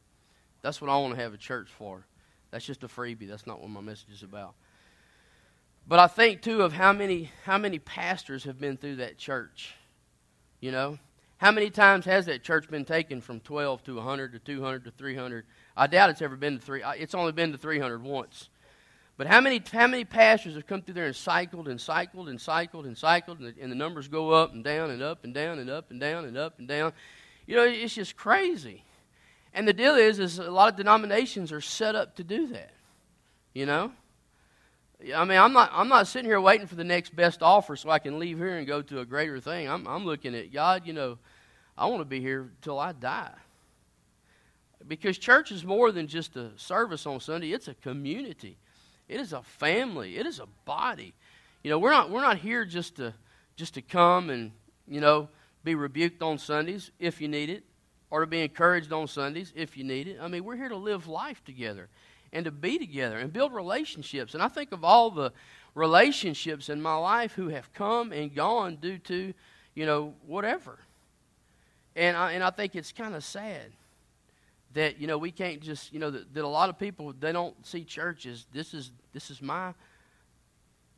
That's 0.64 0.82
what 0.82 0.90
I 0.90 0.98
want 0.98 1.14
to 1.14 1.22
have 1.22 1.36
a 1.36 1.38
church 1.38 1.70
for. 1.78 2.08
That's 2.50 2.66
just 2.66 2.84
a 2.84 2.88
freebie. 2.88 3.30
That's 3.30 3.46
not 3.46 3.62
what 3.62 3.70
my 3.70 3.82
message 3.82 4.10
is 4.12 4.24
about. 4.24 4.56
But 5.88 6.00
I 6.00 6.08
think 6.08 6.42
too 6.42 6.64
of 6.64 6.74
how 6.74 6.92
many 6.92 7.30
how 7.44 7.60
many 7.60 7.78
pastors 7.78 8.46
have 8.46 8.60
been 8.60 8.78
through 8.78 8.96
that 8.96 9.20
church. 9.20 9.76
You 10.60 10.72
know, 10.72 10.98
how 11.40 11.52
many 11.52 11.70
times 11.70 12.04
has 12.04 12.26
that 12.26 12.44
church 12.44 12.70
been 12.70 12.84
taken 12.84 13.22
from 13.22 13.40
12 13.40 13.86
to 13.86 13.96
100 13.96 14.34
to 14.34 14.40
200 14.40 14.84
to 14.84 14.92
300? 14.92 15.46
I 15.76 15.88
doubt 15.88 16.10
it's 16.10 16.22
ever 16.22 16.36
been 16.36 16.60
to 16.60 16.66
three. 16.66 16.84
It's 16.98 17.16
only 17.16 17.32
been 17.32 17.54
to 17.54 17.58
300 17.58 18.04
once. 18.04 18.50
But 19.16 19.28
how 19.28 19.40
many 19.40 19.62
how 19.72 19.88
many 19.88 20.04
pastors 20.04 20.56
have 20.56 20.68
come 20.68 20.82
through 20.82 20.96
there 20.96 21.06
and 21.06 21.16
cycled 21.16 21.70
and 21.70 21.80
cycled 21.80 22.28
and 22.28 22.42
cycled 22.42 22.86
and 22.86 22.98
cycled, 22.98 23.40
and 23.40 23.48
the, 23.48 23.62
and 23.62 23.72
the 23.72 23.76
numbers 23.76 24.10
go 24.10 24.32
up 24.32 24.54
and 24.54 24.66
down 24.66 24.92
and 24.92 25.02
up 25.02 25.24
and 25.24 25.34
down 25.34 25.60
and 25.60 25.70
up 25.70 25.92
and 25.92 26.02
down 26.02 26.26
and 26.26 26.38
up 26.38 26.60
and 26.60 26.68
down? 26.68 26.92
You 27.48 27.56
know, 27.56 27.64
it's 27.64 27.96
just 27.96 28.18
crazy. 28.18 28.84
And 29.54 29.66
the 29.66 29.74
deal 29.74 29.96
is, 29.96 30.20
is 30.20 30.40
a 30.40 30.52
lot 30.52 30.70
of 30.70 30.76
denominations 30.76 31.54
are 31.54 31.62
set 31.62 31.96
up 31.96 32.18
to 32.18 32.24
do 32.26 32.48
that. 32.48 32.72
You 33.54 33.66
know, 33.66 33.94
I 35.16 35.24
mean, 35.24 35.38
I'm 35.38 35.54
not, 35.54 35.72
I'm 35.74 35.88
not 35.88 36.08
sitting 36.08 36.30
here 36.30 36.42
waiting 36.42 36.68
for 36.68 36.76
the 36.76 36.84
next 36.84 37.16
best 37.16 37.42
offer 37.42 37.78
so 37.78 37.90
I 37.90 38.00
can 38.00 38.20
leave 38.20 38.38
here 38.38 38.58
and 38.58 38.68
go 38.68 38.82
to 38.82 39.00
a 39.00 39.06
greater 39.06 39.40
thing. 39.40 39.70
I'm, 39.70 39.88
I'm 39.88 40.06
looking 40.06 40.36
at 40.36 40.52
God, 40.52 40.86
you 40.86 40.92
know, 40.92 41.18
I 41.80 41.86
want 41.86 42.02
to 42.02 42.06
be 42.06 42.20
here 42.20 42.52
till 42.62 42.78
I 42.78 42.92
die. 42.92 43.32
Because 44.86 45.18
church 45.18 45.52
is 45.52 45.64
more 45.64 45.92
than 45.92 46.08
just 46.08 46.36
a 46.36 46.52
service 46.58 47.06
on 47.06 47.22
Sunday, 47.22 47.54
it's 47.54 47.70
a 47.70 47.74
community, 47.74 48.58
it 49.08 49.20
is 49.20 49.34
a 49.34 49.42
family, 49.42 50.18
it 50.18 50.26
is 50.26 50.40
a 50.40 50.48
body. 50.66 51.14
You 51.64 51.70
know, 51.70 51.80
we're 51.80 51.92
not, 51.92 52.10
we're 52.10 52.22
not 52.22 52.38
here 52.38 52.66
just 52.66 52.98
to, 52.98 53.14
just 53.56 53.76
to 53.76 53.82
come 53.82 54.30
and, 54.30 54.52
you 54.88 55.00
know, 55.00 55.30
be 55.64 55.76
rebuked 55.76 56.22
on 56.22 56.38
Sundays 56.38 56.92
if 57.00 57.22
you 57.22 57.28
need 57.28 57.50
it, 57.50 57.64
or 58.10 58.22
to 58.22 58.28
be 58.28 58.42
encouraged 58.42 58.92
on 58.92 59.08
Sundays 59.08 59.54
if 59.56 59.78
you 59.78 59.84
need 59.84 60.08
it. 60.08 60.18
I 60.22 60.28
mean, 60.28 60.44
we're 60.44 60.58
here 60.58 60.70
to 60.70 60.78
live 60.78 61.08
life 61.08 61.44
together 61.46 61.88
and 62.34 62.46
to 62.46 62.52
be 62.52 62.78
together 62.78 63.18
and 63.18 63.32
build 63.32 63.54
relationships. 63.54 64.34
And 64.34 64.44
I 64.44 64.50
think 64.50 64.72
of 64.72 64.84
all 64.84 65.12
the 65.12 65.32
relationships 65.76 66.70
in 66.70 66.82
my 66.82 66.96
life 66.96 67.34
who 67.34 67.50
have 67.50 67.72
come 67.74 68.12
and 68.12 68.34
gone 68.34 68.78
due 68.78 68.98
to, 69.00 69.34
you 69.76 69.86
know, 69.86 70.14
whatever. 70.26 70.80
And 72.00 72.16
I, 72.16 72.32
and 72.32 72.42
I 72.42 72.50
think 72.50 72.78
it's 72.78 72.94
kind 72.94 73.14
of 73.14 73.26
sad 73.26 73.74
that, 74.74 75.02
you 75.02 75.08
know, 75.08 75.18
we 75.18 75.32
can't 75.32 75.60
just, 75.60 75.92
you 75.92 76.00
know, 76.00 76.10
that, 76.10 76.34
that 76.34 76.46
a 76.46 76.48
lot 76.48 76.70
of 76.70 76.80
people, 76.80 77.14
they 77.20 77.34
don't 77.34 77.54
see 77.68 77.84
churches. 77.84 78.48
This 78.54 78.74
is, 78.74 78.92
this 79.12 79.30
is 79.30 79.42
my 79.42 79.74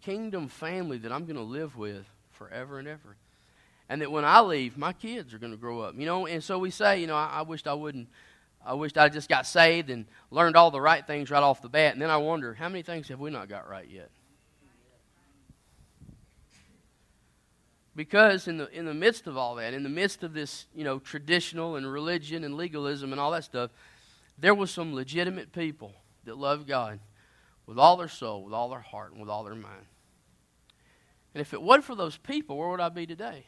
kingdom 0.04 0.48
family 0.48 1.00
that 1.00 1.12
I'm 1.12 1.26
going 1.26 1.38
to 1.38 1.42
live 1.42 1.76
with 1.76 2.06
forever 2.34 2.78
and 2.78 2.88
ever. 2.88 3.16
And 3.90 4.04
that 4.04 4.12
when 4.12 4.26
I 4.26 4.42
leave, 4.42 4.78
my 4.78 4.94
kids 4.94 5.34
are 5.34 5.40
going 5.40 5.52
to 5.52 5.58
grow 5.58 5.82
up. 5.82 5.96
You 5.98 6.06
know, 6.06 6.28
and 6.28 6.44
so 6.44 6.60
we 6.60 6.70
say, 6.70 7.02
you 7.02 7.08
know, 7.08 7.16
I, 7.16 7.40
I 7.40 7.42
wished 7.42 7.68
I 7.68 7.74
wouldn't 7.74 8.08
I 8.64 8.76
wished 8.76 8.96
I 8.96 9.10
just 9.10 9.28
got 9.28 9.48
saved 9.48 9.90
and 9.90 10.06
learned 10.30 10.56
all 10.56 10.70
the 10.70 10.80
right 10.80 11.06
things 11.08 11.32
right 11.32 11.42
off 11.42 11.64
the 11.64 11.68
bat. 11.68 11.94
And 11.94 12.02
then 12.02 12.12
I 12.12 12.18
wonder, 12.18 12.54
how 12.54 12.70
many 12.70 12.84
things 12.84 13.08
have 13.08 13.20
we 13.20 13.32
not 13.32 13.50
got 13.50 13.68
right 13.68 13.88
yet? 13.90 14.12
Because 17.96 18.48
in 18.48 18.58
the, 18.58 18.70
in 18.70 18.86
the 18.86 18.94
midst 18.94 19.28
of 19.28 19.36
all 19.36 19.56
that, 19.56 19.74
in 19.74 19.84
the 19.84 19.90
midst 19.90 20.24
of 20.24 20.34
this, 20.34 20.66
you 20.74 20.84
know, 20.84 21.00
traditional 21.00 21.76
and 21.76 21.92
religion 21.92 22.44
and 22.44 22.56
legalism 22.56 23.12
and 23.12 23.20
all 23.20 23.32
that 23.32 23.44
stuff, 23.44 23.72
there 24.38 24.56
was 24.56 24.72
some 24.72 24.94
legitimate 24.94 25.52
people 25.52 25.94
that 26.24 26.38
loved 26.38 26.68
God 26.68 27.00
with 27.66 27.78
all 27.78 27.98
their 27.98 28.08
soul, 28.08 28.44
with 28.44 28.54
all 28.54 28.70
their 28.70 28.80
heart, 28.80 29.12
and 29.12 29.20
with 29.20 29.30
all 29.30 29.44
their 29.44 29.56
mind. 29.56 29.86
And 31.34 31.42
if 31.42 31.54
it 31.54 31.62
wasn't 31.62 31.86
for 31.86 31.96
those 31.96 32.18
people, 32.18 32.58
where 32.58 32.70
would 32.70 32.80
I 32.80 32.90
be 32.90 33.06
today? 33.06 33.46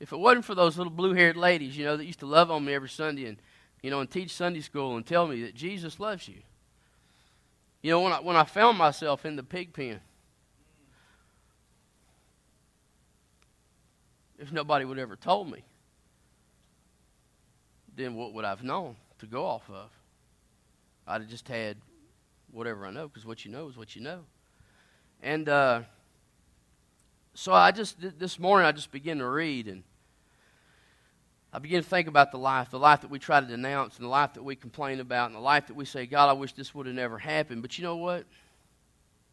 If 0.00 0.12
it 0.12 0.18
wasn't 0.18 0.44
for 0.44 0.54
those 0.54 0.78
little 0.78 0.92
blue 0.92 1.12
haired 1.12 1.36
ladies, 1.36 1.76
you 1.76 1.84
know, 1.84 1.96
that 1.96 2.04
used 2.04 2.20
to 2.20 2.26
love 2.26 2.50
on 2.50 2.64
me 2.64 2.74
every 2.74 2.88
Sunday 2.88 3.26
and 3.26 3.38
you 3.82 3.90
know, 3.90 4.00
and 4.00 4.08
teach 4.08 4.30
Sunday 4.30 4.60
school 4.60 4.96
and 4.96 5.04
tell 5.04 5.26
me 5.26 5.42
that 5.42 5.54
Jesus 5.54 5.98
loves 5.98 6.28
you. 6.28 6.38
You 7.82 7.90
know, 7.90 8.00
when 8.00 8.12
I, 8.12 8.20
when 8.20 8.36
I 8.36 8.44
found 8.44 8.78
myself 8.78 9.26
in 9.26 9.34
the 9.34 9.42
pig 9.42 9.72
pen, 9.72 10.00
if 14.42 14.50
nobody 14.50 14.84
would 14.84 14.98
ever 14.98 15.14
told 15.14 15.48
me, 15.48 15.62
then 17.94 18.16
what 18.16 18.34
would 18.34 18.44
I've 18.44 18.64
known 18.64 18.96
to 19.20 19.26
go 19.26 19.46
off 19.46 19.62
of? 19.70 19.88
I'd 21.06 21.20
have 21.20 21.30
just 21.30 21.46
had 21.46 21.76
whatever 22.50 22.84
I 22.84 22.90
know, 22.90 23.06
because 23.06 23.24
what 23.24 23.44
you 23.44 23.52
know 23.52 23.68
is 23.68 23.76
what 23.76 23.94
you 23.94 24.02
know. 24.02 24.20
And 25.22 25.48
uh, 25.48 25.82
so 27.34 27.52
I 27.52 27.70
just, 27.70 27.96
this 28.18 28.38
morning, 28.40 28.66
I 28.66 28.72
just 28.72 28.90
began 28.90 29.18
to 29.18 29.28
read, 29.28 29.68
and 29.68 29.84
I 31.52 31.60
began 31.60 31.80
to 31.80 31.88
think 31.88 32.08
about 32.08 32.32
the 32.32 32.38
life, 32.38 32.68
the 32.70 32.80
life 32.80 33.02
that 33.02 33.10
we 33.10 33.20
try 33.20 33.40
to 33.40 33.46
denounce, 33.46 33.96
and 33.96 34.04
the 34.04 34.10
life 34.10 34.34
that 34.34 34.42
we 34.42 34.56
complain 34.56 34.98
about, 34.98 35.26
and 35.26 35.36
the 35.36 35.40
life 35.40 35.68
that 35.68 35.74
we 35.74 35.84
say, 35.84 36.04
God, 36.04 36.28
I 36.28 36.32
wish 36.32 36.52
this 36.52 36.74
would 36.74 36.86
have 36.86 36.96
never 36.96 37.16
happened. 37.16 37.62
But 37.62 37.78
you 37.78 37.84
know 37.84 37.96
what? 37.96 38.24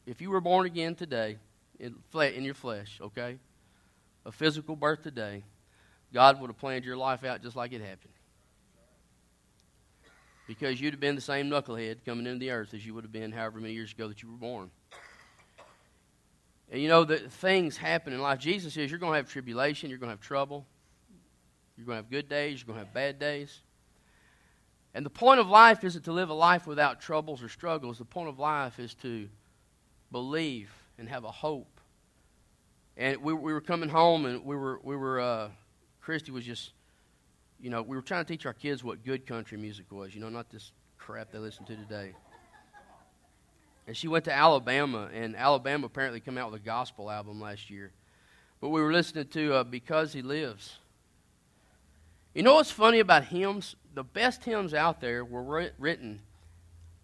If 0.05 0.21
you 0.21 0.29
were 0.29 0.41
born 0.41 0.67
again 0.67 0.93
today, 0.93 1.37
in, 1.79 1.95
in 2.13 2.43
your 2.43 2.53
flesh, 2.53 2.99
okay, 3.01 3.39
a 4.29 4.31
physical 4.31 4.75
birth 4.75 5.01
today, 5.01 5.43
God 6.13 6.39
would 6.39 6.51
have 6.51 6.57
planned 6.57 6.85
your 6.85 6.95
life 6.95 7.23
out 7.23 7.41
just 7.41 7.55
like 7.55 7.73
it 7.73 7.81
happened. 7.81 8.13
Because 10.47 10.79
you'd 10.79 10.93
have 10.93 10.99
been 10.99 11.15
the 11.15 11.21
same 11.21 11.49
knucklehead 11.49 12.05
coming 12.05 12.27
into 12.27 12.39
the 12.39 12.51
earth 12.51 12.75
as 12.75 12.85
you 12.85 12.93
would 12.93 13.03
have 13.03 13.11
been 13.11 13.31
however 13.31 13.59
many 13.59 13.73
years 13.73 13.91
ago 13.91 14.07
that 14.07 14.21
you 14.21 14.29
were 14.31 14.37
born. 14.37 14.69
And 16.71 16.79
you 16.79 16.87
know 16.87 17.03
that 17.05 17.31
things 17.31 17.75
happen 17.75 18.13
in 18.13 18.21
life. 18.21 18.37
Jesus 18.37 18.75
says 18.75 18.91
you're 18.91 18.99
going 18.99 19.13
to 19.13 19.17
have 19.17 19.29
tribulation, 19.29 19.89
you're 19.89 19.97
going 19.97 20.09
to 20.09 20.13
have 20.13 20.21
trouble, 20.21 20.67
you're 21.75 21.87
going 21.87 21.97
to 21.97 22.03
have 22.03 22.11
good 22.11 22.29
days, 22.29 22.59
you're 22.59 22.67
going 22.67 22.79
to 22.79 22.85
have 22.85 22.93
bad 22.93 23.17
days. 23.17 23.61
And 24.93 25.03
the 25.03 25.09
point 25.09 25.39
of 25.39 25.49
life 25.49 25.83
isn't 25.83 26.05
to 26.05 26.11
live 26.11 26.29
a 26.29 26.35
life 26.35 26.67
without 26.67 27.01
troubles 27.01 27.41
or 27.41 27.49
struggles. 27.49 27.97
The 27.97 28.05
point 28.05 28.29
of 28.29 28.37
life 28.37 28.79
is 28.79 28.93
to 28.95 29.27
believe 30.11 30.71
and 30.99 31.09
have 31.09 31.23
a 31.23 31.31
hope. 31.31 31.78
And 32.99 33.23
we, 33.23 33.33
we 33.33 33.53
were 33.53 33.61
coming 33.61 33.87
home, 33.87 34.25
and 34.25 34.43
we 34.43 34.57
were 34.57 34.77
we 34.83 34.97
were 34.97 35.21
uh, 35.21 35.49
Christy 36.01 36.33
was 36.33 36.43
just, 36.43 36.73
you 37.61 37.69
know, 37.69 37.81
we 37.81 37.95
were 37.95 38.01
trying 38.01 38.25
to 38.25 38.27
teach 38.31 38.45
our 38.45 38.53
kids 38.53 38.83
what 38.83 39.05
good 39.05 39.25
country 39.25 39.57
music 39.57 39.85
was. 39.89 40.13
You 40.13 40.19
know, 40.19 40.27
not 40.27 40.49
this 40.49 40.73
crap 40.97 41.31
they 41.31 41.39
listen 41.39 41.63
to 41.65 41.77
today. 41.77 42.11
And 43.87 43.95
she 43.95 44.09
went 44.09 44.25
to 44.25 44.33
Alabama, 44.33 45.09
and 45.13 45.37
Alabama 45.37 45.85
apparently 45.85 46.19
came 46.19 46.37
out 46.37 46.51
with 46.51 46.61
a 46.61 46.63
gospel 46.63 47.09
album 47.09 47.39
last 47.39 47.69
year. 47.69 47.91
But 48.59 48.69
we 48.69 48.81
were 48.81 48.91
listening 48.91 49.27
to 49.29 49.53
uh, 49.53 49.63
Because 49.63 50.11
He 50.11 50.21
Lives. 50.21 50.77
You 52.33 52.43
know 52.43 52.55
what's 52.55 52.69
funny 52.69 52.99
about 52.99 53.23
hymns? 53.23 53.77
The 53.93 54.03
best 54.03 54.43
hymns 54.43 54.73
out 54.73 54.99
there 54.99 55.23
were 55.23 55.71
written 55.79 56.19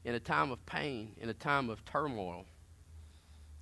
in 0.03 0.13
a 0.13 0.19
time 0.19 0.51
of 0.51 0.63
pain, 0.65 1.13
in 1.21 1.29
a 1.29 1.33
time 1.33 1.69
of 1.69 1.85
turmoil. 1.85 2.43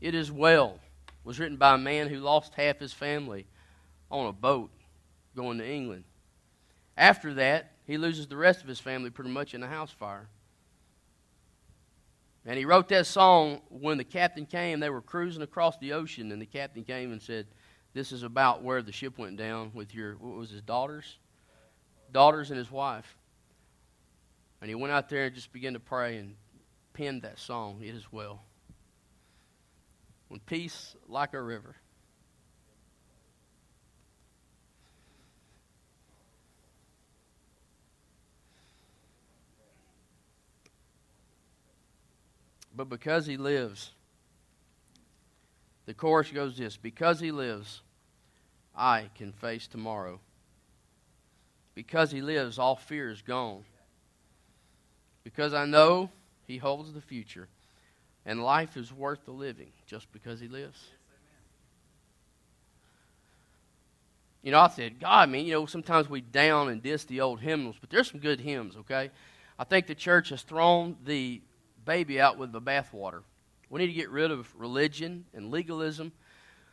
It 0.01 0.15
is 0.15 0.31
well 0.31 0.79
was 1.23 1.39
written 1.39 1.57
by 1.57 1.75
a 1.75 1.77
man 1.77 2.07
who 2.07 2.17
lost 2.17 2.53
half 2.55 2.79
his 2.79 2.93
family 2.93 3.47
on 4.11 4.27
a 4.27 4.33
boat 4.33 4.71
going 5.35 5.57
to 5.57 5.67
England. 5.67 6.03
After 6.97 7.33
that, 7.35 7.71
he 7.85 7.97
loses 7.97 8.27
the 8.27 8.37
rest 8.37 8.61
of 8.61 8.67
his 8.67 8.79
family 8.79 9.09
pretty 9.09 9.31
much 9.31 9.53
in 9.53 9.63
a 9.63 9.67
house 9.67 9.91
fire. 9.91 10.27
And 12.45 12.57
he 12.57 12.65
wrote 12.65 12.89
that 12.89 13.07
song 13.07 13.61
when 13.69 13.97
the 13.97 14.03
captain 14.03 14.45
came. 14.45 14.79
They 14.79 14.89
were 14.89 15.01
cruising 15.01 15.43
across 15.43 15.77
the 15.77 15.93
ocean, 15.93 16.31
and 16.31 16.41
the 16.41 16.45
captain 16.45 16.83
came 16.83 17.11
and 17.11 17.21
said, 17.21 17.47
This 17.93 18.11
is 18.11 18.23
about 18.23 18.63
where 18.63 18.81
the 18.81 18.91
ship 18.91 19.17
went 19.17 19.37
down 19.37 19.71
with 19.73 19.95
your, 19.95 20.15
what 20.15 20.35
was 20.35 20.49
his 20.49 20.61
daughters? 20.61 21.17
Daughters 22.11 22.49
and 22.51 22.57
his 22.57 22.69
wife. 22.69 23.17
And 24.59 24.69
he 24.69 24.75
went 24.75 24.93
out 24.93 25.09
there 25.09 25.25
and 25.25 25.35
just 25.35 25.53
began 25.53 25.73
to 25.73 25.79
pray 25.79 26.17
and 26.17 26.35
penned 26.93 27.21
that 27.23 27.39
song, 27.39 27.79
It 27.81 27.95
Is 27.95 28.11
Well. 28.11 28.41
When 30.27 30.39
peace 30.39 30.95
like 31.07 31.33
a 31.33 31.41
river. 31.41 31.75
But 42.75 42.89
because 42.89 43.25
he 43.25 43.37
lives, 43.37 43.91
the 45.85 45.93
chorus 45.93 46.31
goes 46.31 46.57
this 46.57 46.77
Because 46.77 47.19
he 47.19 47.31
lives, 47.31 47.81
I 48.75 49.09
can 49.15 49.31
face 49.31 49.67
tomorrow. 49.67 50.19
Because 51.75 52.11
he 52.11 52.21
lives, 52.21 52.59
all 52.59 52.75
fear 52.75 53.09
is 53.09 53.21
gone. 53.21 53.63
Because 55.23 55.53
I 55.53 55.65
know 55.65 56.09
he 56.45 56.57
holds 56.57 56.93
the 56.93 57.01
future, 57.01 57.47
and 58.25 58.43
life 58.43 58.77
is 58.77 58.91
worth 58.93 59.25
the 59.25 59.31
living 59.31 59.71
just 59.85 60.11
because 60.11 60.39
he 60.39 60.47
lives. 60.47 60.83
You 64.41 64.51
know, 64.51 64.59
I 64.59 64.69
said, 64.69 64.99
God, 64.99 65.29
man, 65.29 65.45
you 65.45 65.53
know, 65.53 65.65
sometimes 65.65 66.09
we 66.09 66.19
down 66.19 66.69
and 66.69 66.83
diss 66.83 67.05
the 67.05 67.21
old 67.21 67.39
hymnals, 67.39 67.77
but 67.79 67.89
there's 67.89 68.11
some 68.11 68.19
good 68.19 68.41
hymns, 68.41 68.75
okay? 68.75 69.09
I 69.57 69.63
think 69.63 69.87
the 69.87 69.95
church 69.95 70.29
has 70.29 70.41
thrown 70.41 70.97
the 71.05 71.41
baby 71.85 72.19
out 72.19 72.37
with 72.37 72.51
the 72.51 72.61
bathwater. 72.61 73.21
We 73.69 73.79
need 73.79 73.87
to 73.87 73.93
get 73.93 74.09
rid 74.09 74.31
of 74.31 74.53
religion 74.57 75.25
and 75.33 75.49
legalism. 75.49 76.11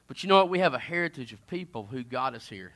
But 0.08 0.22
you 0.22 0.28
know 0.28 0.36
what? 0.36 0.48
We 0.48 0.58
have 0.58 0.74
a 0.74 0.78
heritage 0.78 1.32
of 1.32 1.46
people 1.46 1.88
who 1.90 2.02
got 2.02 2.34
us 2.34 2.48
here. 2.48 2.72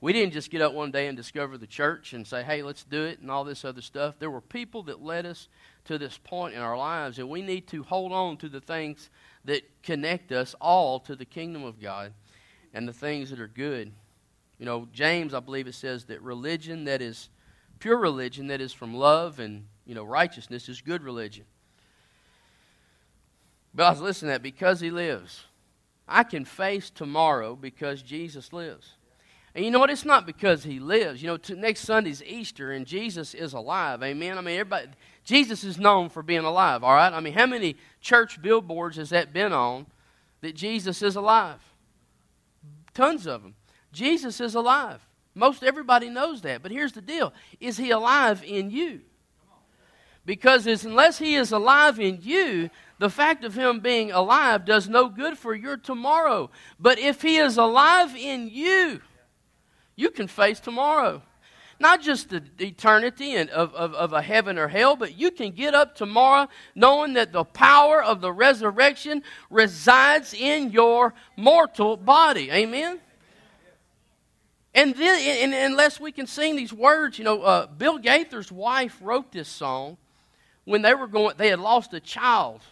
We 0.00 0.12
didn't 0.12 0.32
just 0.32 0.50
get 0.50 0.62
up 0.62 0.72
one 0.72 0.90
day 0.90 1.06
and 1.06 1.16
discover 1.16 1.56
the 1.56 1.66
church 1.66 2.14
and 2.14 2.26
say, 2.26 2.42
hey, 2.42 2.62
let's 2.62 2.84
do 2.84 3.04
it 3.04 3.20
and 3.20 3.30
all 3.30 3.44
this 3.44 3.64
other 3.64 3.82
stuff. 3.82 4.16
There 4.18 4.30
were 4.30 4.40
people 4.40 4.82
that 4.84 5.02
led 5.02 5.26
us 5.26 5.48
to 5.84 5.98
this 5.98 6.18
point 6.18 6.54
in 6.54 6.60
our 6.60 6.76
lives, 6.76 7.18
and 7.18 7.28
we 7.28 7.42
need 7.42 7.66
to 7.68 7.82
hold 7.82 8.12
on 8.12 8.36
to 8.38 8.48
the 8.48 8.60
things 8.60 9.10
that 9.44 9.62
connect 9.82 10.32
us 10.32 10.54
all 10.60 10.98
to 11.00 11.14
the 11.14 11.24
kingdom 11.24 11.64
of 11.64 11.80
God 11.80 12.12
and 12.72 12.88
the 12.88 12.92
things 12.92 13.30
that 13.30 13.40
are 13.40 13.48
good. 13.48 13.92
You 14.58 14.66
know, 14.66 14.88
James, 14.92 15.34
I 15.34 15.40
believe 15.40 15.66
it 15.66 15.74
says 15.74 16.04
that 16.06 16.22
religion 16.22 16.84
that 16.84 17.02
is 17.02 17.28
pure 17.78 17.98
religion, 17.98 18.46
that 18.46 18.60
is 18.60 18.72
from 18.72 18.94
love 18.94 19.38
and, 19.40 19.66
you 19.84 19.94
know, 19.94 20.04
righteousness, 20.04 20.68
is 20.68 20.80
good 20.80 21.02
religion. 21.02 21.44
But 23.74 23.84
I 23.84 23.90
was 23.90 24.00
listening 24.00 24.28
to 24.28 24.34
that 24.34 24.42
because 24.42 24.80
he 24.80 24.90
lives. 24.90 25.44
I 26.08 26.22
can 26.22 26.44
face 26.44 26.90
tomorrow 26.90 27.56
because 27.56 28.02
Jesus 28.02 28.52
lives. 28.52 28.94
And 29.54 29.64
you 29.64 29.70
know 29.70 29.78
what? 29.78 29.90
It's 29.90 30.04
not 30.04 30.26
because 30.26 30.64
he 30.64 30.80
lives. 30.80 31.22
You 31.22 31.28
know, 31.28 31.56
next 31.56 31.80
Sunday's 31.80 32.22
Easter 32.22 32.72
and 32.72 32.86
Jesus 32.86 33.34
is 33.34 33.52
alive. 33.52 34.02
Amen. 34.02 34.36
I 34.36 34.40
mean, 34.40 34.58
everybody, 34.58 34.88
Jesus 35.24 35.64
is 35.64 35.78
known 35.78 36.10
for 36.10 36.22
being 36.22 36.44
alive. 36.44 36.84
All 36.84 36.94
right. 36.94 37.12
I 37.12 37.20
mean, 37.20 37.32
how 37.32 37.46
many 37.46 37.76
church 38.00 38.40
billboards 38.40 38.96
has 38.98 39.10
that 39.10 39.32
been 39.32 39.52
on 39.52 39.86
that 40.42 40.54
Jesus 40.54 41.02
is 41.02 41.16
alive? 41.16 41.60
Tons 42.92 43.26
of 43.26 43.42
them. 43.42 43.54
Jesus 43.92 44.40
is 44.40 44.54
alive. 44.54 45.00
Most 45.34 45.64
everybody 45.64 46.08
knows 46.10 46.42
that. 46.42 46.62
But 46.62 46.70
here's 46.70 46.92
the 46.92 47.00
deal: 47.00 47.32
Is 47.58 47.76
he 47.76 47.90
alive 47.90 48.42
in 48.44 48.70
you? 48.70 49.00
Because 50.26 50.66
unless 50.84 51.18
he 51.18 51.34
is 51.34 51.52
alive 51.52 52.00
in 52.00 52.18
you, 52.22 52.70
the 52.98 53.10
fact 53.10 53.44
of 53.44 53.54
him 53.54 53.80
being 53.80 54.10
alive 54.10 54.64
does 54.64 54.88
no 54.88 55.08
good 55.08 55.36
for 55.36 55.54
your 55.54 55.76
tomorrow. 55.76 56.50
But 56.78 56.98
if 56.98 57.20
he 57.20 57.36
is 57.36 57.58
alive 57.58 58.14
in 58.16 58.48
you, 58.48 59.00
you 59.96 60.10
can 60.10 60.26
face 60.26 60.60
tomorrow. 60.60 61.22
Not 61.84 62.00
just 62.00 62.30
the 62.30 62.42
eternity 62.60 63.34
and 63.34 63.50
of, 63.50 63.74
of, 63.74 63.92
of 63.92 64.14
a 64.14 64.22
heaven 64.22 64.56
or 64.56 64.68
hell, 64.68 64.96
but 64.96 65.18
you 65.18 65.30
can 65.30 65.50
get 65.50 65.74
up 65.74 65.94
tomorrow 65.94 66.48
knowing 66.74 67.12
that 67.12 67.30
the 67.30 67.44
power 67.44 68.02
of 68.02 68.22
the 68.22 68.32
resurrection 68.32 69.22
resides 69.50 70.32
in 70.32 70.70
your 70.70 71.12
mortal 71.36 71.98
body. 71.98 72.50
Amen? 72.50 73.00
And 74.74 74.94
then, 74.94 75.42
and 75.42 75.72
unless 75.72 76.00
we 76.00 76.10
can 76.10 76.26
sing 76.26 76.56
these 76.56 76.72
words, 76.72 77.18
you 77.18 77.24
know, 77.24 77.42
uh, 77.42 77.66
Bill 77.66 77.98
Gaither's 77.98 78.50
wife 78.50 78.96
wrote 79.02 79.30
this 79.30 79.48
song 79.48 79.98
when 80.64 80.80
they 80.80 80.94
were 80.94 81.06
going, 81.06 81.34
they 81.36 81.48
had 81.48 81.60
lost 81.60 81.92
a 81.92 82.00
child 82.00 82.62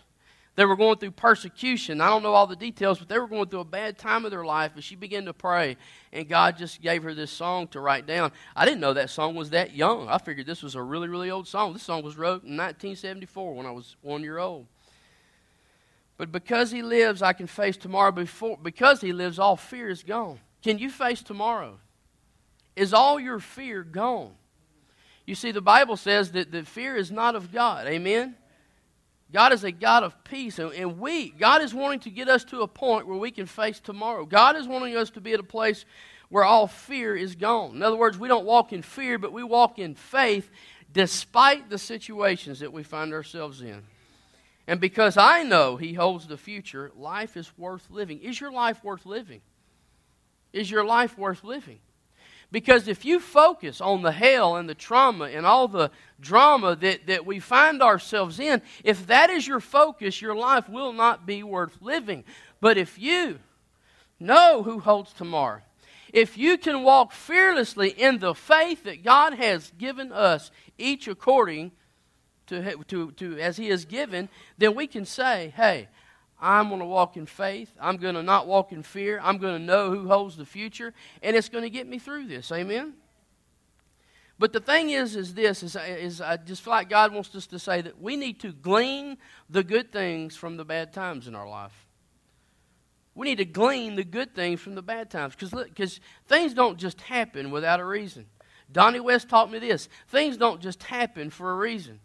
they 0.54 0.66
were 0.66 0.76
going 0.76 0.98
through 0.98 1.12
persecution. 1.12 2.00
I 2.02 2.08
don't 2.08 2.22
know 2.22 2.34
all 2.34 2.46
the 2.46 2.56
details, 2.56 2.98
but 2.98 3.08
they 3.08 3.18
were 3.18 3.26
going 3.26 3.48
through 3.48 3.60
a 3.60 3.64
bad 3.64 3.96
time 3.96 4.26
of 4.26 4.30
their 4.30 4.44
life. 4.44 4.72
And 4.74 4.84
she 4.84 4.96
began 4.96 5.24
to 5.24 5.32
pray, 5.32 5.78
and 6.12 6.28
God 6.28 6.58
just 6.58 6.82
gave 6.82 7.02
her 7.04 7.14
this 7.14 7.30
song 7.30 7.68
to 7.68 7.80
write 7.80 8.06
down. 8.06 8.32
I 8.54 8.66
didn't 8.66 8.80
know 8.80 8.92
that 8.92 9.08
song 9.08 9.34
was 9.34 9.50
that 9.50 9.74
young. 9.74 10.08
I 10.08 10.18
figured 10.18 10.46
this 10.46 10.62
was 10.62 10.74
a 10.74 10.82
really, 10.82 11.08
really 11.08 11.30
old 11.30 11.48
song. 11.48 11.72
This 11.72 11.82
song 11.82 12.02
was 12.02 12.18
wrote 12.18 12.42
in 12.42 12.56
1974 12.56 13.54
when 13.54 13.64
I 13.64 13.70
was 13.70 13.96
one 14.02 14.22
year 14.22 14.38
old. 14.38 14.66
But 16.18 16.30
because 16.30 16.70
He 16.70 16.82
lives, 16.82 17.22
I 17.22 17.32
can 17.32 17.46
face 17.46 17.78
tomorrow. 17.78 18.12
Before, 18.12 18.58
because 18.62 19.00
He 19.00 19.14
lives, 19.14 19.38
all 19.38 19.56
fear 19.56 19.88
is 19.88 20.02
gone. 20.02 20.38
Can 20.62 20.78
you 20.78 20.90
face 20.90 21.22
tomorrow? 21.22 21.78
Is 22.76 22.92
all 22.92 23.18
your 23.18 23.40
fear 23.40 23.82
gone? 23.82 24.32
You 25.26 25.34
see, 25.34 25.50
the 25.50 25.62
Bible 25.62 25.96
says 25.96 26.32
that 26.32 26.52
the 26.52 26.64
fear 26.64 26.96
is 26.96 27.10
not 27.10 27.36
of 27.36 27.52
God. 27.52 27.86
Amen? 27.86 28.36
God 29.32 29.52
is 29.52 29.64
a 29.64 29.72
God 29.72 30.02
of 30.02 30.22
peace, 30.24 30.58
and 30.58 30.98
we, 30.98 31.30
God 31.30 31.62
is 31.62 31.72
wanting 31.72 32.00
to 32.00 32.10
get 32.10 32.28
us 32.28 32.44
to 32.44 32.60
a 32.60 32.68
point 32.68 33.06
where 33.06 33.16
we 33.16 33.30
can 33.30 33.46
face 33.46 33.80
tomorrow. 33.80 34.24
God 34.26 34.56
is 34.56 34.68
wanting 34.68 34.96
us 34.96 35.10
to 35.10 35.20
be 35.20 35.32
at 35.32 35.40
a 35.40 35.44
place 35.44 35.84
where 36.28 36.44
all 36.44 36.66
fear 36.66 37.16
is 37.16 37.34
gone. 37.34 37.76
In 37.76 37.82
other 37.82 37.96
words, 37.96 38.18
we 38.18 38.28
don't 38.28 38.44
walk 38.44 38.72
in 38.72 38.82
fear, 38.82 39.18
but 39.18 39.32
we 39.32 39.42
walk 39.42 39.78
in 39.78 39.94
faith 39.94 40.50
despite 40.92 41.70
the 41.70 41.78
situations 41.78 42.60
that 42.60 42.72
we 42.72 42.82
find 42.82 43.12
ourselves 43.12 43.62
in. 43.62 43.82
And 44.66 44.80
because 44.80 45.16
I 45.16 45.42
know 45.42 45.76
He 45.76 45.94
holds 45.94 46.26
the 46.26 46.36
future, 46.36 46.92
life 46.96 47.36
is 47.36 47.50
worth 47.56 47.90
living. 47.90 48.20
Is 48.20 48.40
your 48.40 48.52
life 48.52 48.84
worth 48.84 49.06
living? 49.06 49.40
is 50.52 50.70
your 50.70 50.84
life 50.84 51.16
worth 51.16 51.44
living? 51.44 51.78
Because 52.52 52.86
if 52.86 53.06
you 53.06 53.18
focus 53.18 53.80
on 53.80 54.02
the 54.02 54.12
hell 54.12 54.56
and 54.56 54.68
the 54.68 54.74
trauma 54.74 55.24
and 55.24 55.46
all 55.46 55.66
the 55.66 55.90
drama 56.20 56.76
that, 56.76 57.06
that 57.06 57.24
we 57.24 57.40
find 57.40 57.82
ourselves 57.82 58.38
in, 58.38 58.60
if 58.84 59.06
that 59.06 59.30
is 59.30 59.48
your 59.48 59.58
focus, 59.58 60.20
your 60.20 60.36
life 60.36 60.68
will 60.68 60.92
not 60.92 61.24
be 61.24 61.42
worth 61.42 61.80
living. 61.80 62.24
But 62.60 62.76
if 62.76 62.98
you 62.98 63.38
know 64.20 64.62
who 64.62 64.80
holds 64.80 65.14
tomorrow, 65.14 65.62
if 66.12 66.36
you 66.36 66.58
can 66.58 66.82
walk 66.82 67.12
fearlessly 67.12 67.88
in 67.88 68.18
the 68.18 68.34
faith 68.34 68.84
that 68.84 69.02
God 69.02 69.32
has 69.32 69.72
given 69.78 70.12
us, 70.12 70.50
each 70.76 71.08
according 71.08 71.72
to, 72.48 72.76
to, 72.88 73.12
to 73.12 73.38
as 73.38 73.56
He 73.56 73.68
has 73.68 73.86
given, 73.86 74.28
then 74.58 74.74
we 74.74 74.86
can 74.86 75.06
say, 75.06 75.54
hey, 75.56 75.88
I'm 76.42 76.68
going 76.68 76.80
to 76.80 76.86
walk 76.86 77.16
in 77.16 77.24
faith. 77.24 77.72
I'm 77.80 77.98
going 77.98 78.16
to 78.16 78.22
not 78.22 78.48
walk 78.48 78.72
in 78.72 78.82
fear. 78.82 79.20
I'm 79.22 79.38
going 79.38 79.60
to 79.60 79.64
know 79.64 79.90
who 79.90 80.08
holds 80.08 80.36
the 80.36 80.44
future, 80.44 80.92
and 81.22 81.36
it's 81.36 81.48
going 81.48 81.62
to 81.62 81.70
get 81.70 81.86
me 81.86 82.00
through 82.00 82.26
this. 82.26 82.50
Amen. 82.50 82.94
But 84.40 84.52
the 84.52 84.58
thing 84.58 84.90
is, 84.90 85.14
is 85.14 85.34
this: 85.34 85.62
is, 85.62 85.76
is 85.76 86.20
I 86.20 86.36
just 86.36 86.62
feel 86.62 86.72
like 86.72 86.90
God 86.90 87.14
wants 87.14 87.32
us 87.36 87.46
to 87.46 87.60
say 87.60 87.80
that 87.82 88.02
we 88.02 88.16
need 88.16 88.40
to 88.40 88.52
glean 88.52 89.18
the 89.48 89.62
good 89.62 89.92
things 89.92 90.34
from 90.34 90.56
the 90.56 90.64
bad 90.64 90.92
times 90.92 91.28
in 91.28 91.36
our 91.36 91.48
life. 91.48 91.86
We 93.14 93.28
need 93.28 93.38
to 93.38 93.44
glean 93.44 93.94
the 93.94 94.04
good 94.04 94.34
things 94.34 94.60
from 94.60 94.74
the 94.74 94.82
bad 94.82 95.10
times 95.10 95.36
because 95.36 95.50
because 95.50 96.00
things 96.26 96.54
don't 96.54 96.76
just 96.76 97.02
happen 97.02 97.52
without 97.52 97.78
a 97.78 97.84
reason. 97.84 98.26
Donnie 98.72 98.98
West 98.98 99.28
taught 99.28 99.48
me 99.48 99.60
this: 99.60 99.88
things 100.08 100.36
don't 100.36 100.60
just 100.60 100.82
happen 100.82 101.30
for 101.30 101.52
a 101.52 101.56
reason 101.56 102.00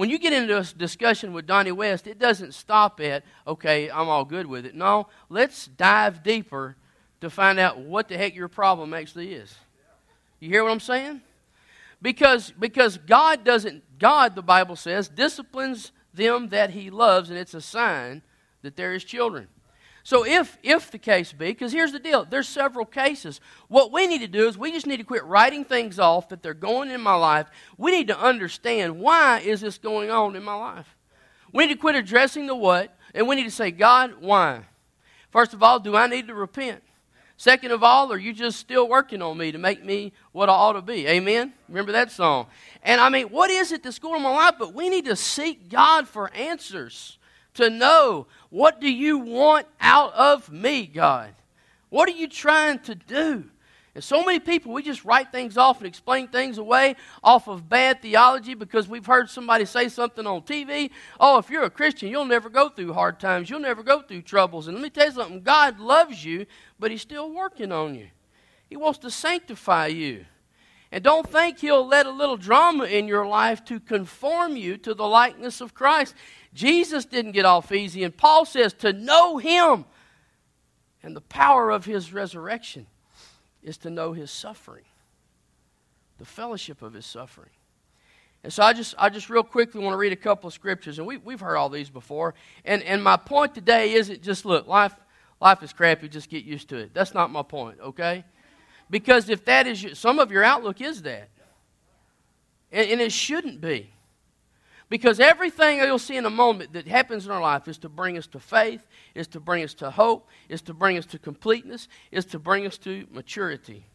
when 0.00 0.08
you 0.08 0.18
get 0.18 0.32
into 0.32 0.56
a 0.56 0.64
discussion 0.64 1.34
with 1.34 1.46
Donnie 1.46 1.72
West, 1.72 2.06
it 2.06 2.18
doesn't 2.18 2.54
stop 2.54 3.00
at, 3.02 3.22
okay, 3.46 3.90
I'm 3.90 4.08
all 4.08 4.24
good 4.24 4.46
with 4.46 4.64
it. 4.64 4.74
No, 4.74 5.08
let's 5.28 5.66
dive 5.66 6.22
deeper 6.22 6.74
to 7.20 7.28
find 7.28 7.58
out 7.58 7.80
what 7.80 8.08
the 8.08 8.16
heck 8.16 8.34
your 8.34 8.48
problem 8.48 8.94
actually 8.94 9.34
is. 9.34 9.54
You 10.38 10.48
hear 10.48 10.64
what 10.64 10.72
I'm 10.72 10.80
saying? 10.80 11.20
Because, 12.00 12.50
because 12.58 12.96
God 12.96 13.44
doesn't, 13.44 13.98
God, 13.98 14.34
the 14.34 14.42
Bible 14.42 14.74
says, 14.74 15.06
disciplines 15.06 15.92
them 16.14 16.48
that 16.48 16.70
he 16.70 16.88
loves, 16.88 17.28
and 17.28 17.38
it's 17.38 17.52
a 17.52 17.60
sign 17.60 18.22
that 18.62 18.76
there 18.76 18.94
is 18.94 19.04
children. 19.04 19.48
So 20.10 20.26
if 20.26 20.58
if 20.64 20.90
the 20.90 20.98
case 20.98 21.32
be, 21.32 21.50
because 21.50 21.70
here's 21.70 21.92
the 21.92 22.00
deal, 22.00 22.24
there's 22.24 22.48
several 22.48 22.84
cases. 22.84 23.40
What 23.68 23.92
we 23.92 24.08
need 24.08 24.22
to 24.22 24.26
do 24.26 24.48
is 24.48 24.58
we 24.58 24.72
just 24.72 24.88
need 24.88 24.96
to 24.96 25.04
quit 25.04 25.22
writing 25.22 25.64
things 25.64 26.00
off 26.00 26.30
that 26.30 26.42
they're 26.42 26.52
going 26.52 26.90
in 26.90 27.00
my 27.00 27.14
life. 27.14 27.46
We 27.78 27.92
need 27.92 28.08
to 28.08 28.18
understand 28.18 28.98
why 28.98 29.38
is 29.38 29.60
this 29.60 29.78
going 29.78 30.10
on 30.10 30.34
in 30.34 30.42
my 30.42 30.56
life. 30.56 30.96
We 31.52 31.64
need 31.64 31.74
to 31.74 31.78
quit 31.78 31.94
addressing 31.94 32.48
the 32.48 32.56
what, 32.56 32.92
and 33.14 33.28
we 33.28 33.36
need 33.36 33.44
to 33.44 33.52
say, 33.52 33.70
God, 33.70 34.14
why? 34.18 34.62
First 35.30 35.54
of 35.54 35.62
all, 35.62 35.78
do 35.78 35.94
I 35.94 36.08
need 36.08 36.26
to 36.26 36.34
repent? 36.34 36.82
Second 37.36 37.70
of 37.70 37.84
all, 37.84 38.12
are 38.12 38.18
you 38.18 38.32
just 38.32 38.58
still 38.58 38.88
working 38.88 39.22
on 39.22 39.38
me 39.38 39.52
to 39.52 39.58
make 39.58 39.84
me 39.84 40.12
what 40.32 40.48
I 40.48 40.52
ought 40.54 40.72
to 40.72 40.82
be? 40.82 41.06
Amen? 41.06 41.52
Remember 41.68 41.92
that 41.92 42.10
song? 42.10 42.48
And 42.82 43.00
I 43.00 43.10
mean, 43.10 43.28
what 43.28 43.48
is 43.48 43.70
it 43.70 43.84
that's 43.84 44.00
going 44.00 44.14
on 44.14 44.20
in 44.22 44.24
my 44.24 44.46
life? 44.46 44.56
But 44.58 44.74
we 44.74 44.88
need 44.88 45.04
to 45.04 45.14
seek 45.14 45.68
God 45.68 46.08
for 46.08 46.32
answers 46.34 47.16
to 47.54 47.70
know 47.70 48.26
what 48.50 48.80
do 48.80 48.92
you 48.92 49.18
want 49.18 49.66
out 49.80 50.12
of 50.14 50.50
me, 50.50 50.86
God? 50.86 51.34
What 51.88 52.08
are 52.08 52.12
you 52.12 52.28
trying 52.28 52.80
to 52.80 52.94
do? 52.94 53.44
And 53.94 54.04
so 54.04 54.24
many 54.24 54.38
people, 54.38 54.72
we 54.72 54.82
just 54.82 55.04
write 55.04 55.32
things 55.32 55.56
off 55.56 55.78
and 55.78 55.86
explain 55.86 56.28
things 56.28 56.58
away 56.58 56.94
off 57.24 57.48
of 57.48 57.68
bad 57.68 58.00
theology 58.02 58.54
because 58.54 58.86
we've 58.86 59.06
heard 59.06 59.28
somebody 59.28 59.64
say 59.64 59.88
something 59.88 60.26
on 60.26 60.42
TV. 60.42 60.90
Oh, 61.18 61.38
if 61.38 61.50
you're 61.50 61.64
a 61.64 61.70
Christian, 61.70 62.08
you'll 62.08 62.24
never 62.24 62.48
go 62.48 62.68
through 62.68 62.92
hard 62.92 63.18
times. 63.18 63.50
You'll 63.50 63.58
never 63.58 63.82
go 63.82 64.02
through 64.02 64.22
troubles. 64.22 64.68
And 64.68 64.76
let 64.76 64.82
me 64.84 64.90
tell 64.90 65.06
you 65.06 65.12
something 65.12 65.42
God 65.42 65.80
loves 65.80 66.24
you, 66.24 66.46
but 66.78 66.92
He's 66.92 67.02
still 67.02 67.32
working 67.32 67.72
on 67.72 67.96
you. 67.96 68.08
He 68.68 68.76
wants 68.76 69.00
to 69.00 69.10
sanctify 69.10 69.88
you. 69.88 70.24
And 70.92 71.02
don't 71.02 71.28
think 71.28 71.58
He'll 71.58 71.86
let 71.86 72.06
a 72.06 72.10
little 72.12 72.36
drama 72.36 72.84
in 72.84 73.08
your 73.08 73.26
life 73.26 73.64
to 73.64 73.80
conform 73.80 74.56
you 74.56 74.76
to 74.78 74.94
the 74.94 75.06
likeness 75.06 75.60
of 75.60 75.74
Christ. 75.74 76.14
Jesus 76.52 77.04
didn't 77.04 77.32
get 77.32 77.44
off 77.44 77.72
easy. 77.72 78.04
And 78.04 78.16
Paul 78.16 78.44
says 78.44 78.72
to 78.74 78.92
know 78.92 79.38
him 79.38 79.84
and 81.02 81.14
the 81.16 81.20
power 81.20 81.70
of 81.70 81.84
his 81.84 82.12
resurrection 82.12 82.86
is 83.62 83.78
to 83.78 83.90
know 83.90 84.12
his 84.12 84.30
suffering, 84.30 84.84
the 86.18 86.24
fellowship 86.24 86.82
of 86.82 86.92
his 86.92 87.06
suffering. 87.06 87.50
And 88.42 88.52
so 88.52 88.62
I 88.62 88.72
just, 88.72 88.94
I 88.98 89.10
just 89.10 89.28
real 89.28 89.42
quickly 89.42 89.82
want 89.82 89.92
to 89.92 89.98
read 89.98 90.12
a 90.12 90.16
couple 90.16 90.48
of 90.48 90.54
scriptures, 90.54 90.98
and 90.98 91.06
we, 91.06 91.18
we've 91.18 91.40
heard 91.40 91.56
all 91.56 91.68
these 91.68 91.90
before. 91.90 92.34
And, 92.64 92.82
and 92.82 93.04
my 93.04 93.16
point 93.16 93.54
today 93.54 93.92
isn't 93.92 94.22
just 94.22 94.46
look, 94.46 94.66
life, 94.66 94.94
life 95.40 95.62
is 95.62 95.72
crappy, 95.72 96.08
just 96.08 96.30
get 96.30 96.44
used 96.44 96.68
to 96.70 96.78
it. 96.78 96.94
That's 96.94 97.12
not 97.12 97.30
my 97.30 97.42
point, 97.42 97.78
okay? 97.80 98.24
Because 98.88 99.28
if 99.28 99.44
that 99.44 99.66
is, 99.66 99.82
your, 99.82 99.94
some 99.94 100.18
of 100.18 100.32
your 100.32 100.42
outlook 100.42 100.80
is 100.80 101.02
that. 101.02 101.28
And, 102.72 102.90
and 102.90 103.00
it 103.00 103.12
shouldn't 103.12 103.60
be. 103.60 103.90
Because 104.90 105.20
everything 105.20 105.78
you'll 105.78 106.00
see 106.00 106.16
in 106.16 106.26
a 106.26 106.30
moment 106.30 106.72
that 106.72 106.88
happens 106.88 107.24
in 107.24 107.30
our 107.30 107.40
life 107.40 107.68
is 107.68 107.78
to 107.78 107.88
bring 107.88 108.18
us 108.18 108.26
to 108.26 108.40
faith, 108.40 108.84
is 109.14 109.28
to 109.28 109.40
bring 109.40 109.62
us 109.62 109.72
to 109.74 109.88
hope, 109.88 110.28
is 110.48 110.60
to 110.62 110.74
bring 110.74 110.98
us 110.98 111.06
to 111.06 111.18
completeness, 111.18 111.86
is 112.10 112.24
to 112.26 112.40
bring 112.40 112.66
us 112.66 112.76
to 112.78 113.06
maturity. 113.12 113.86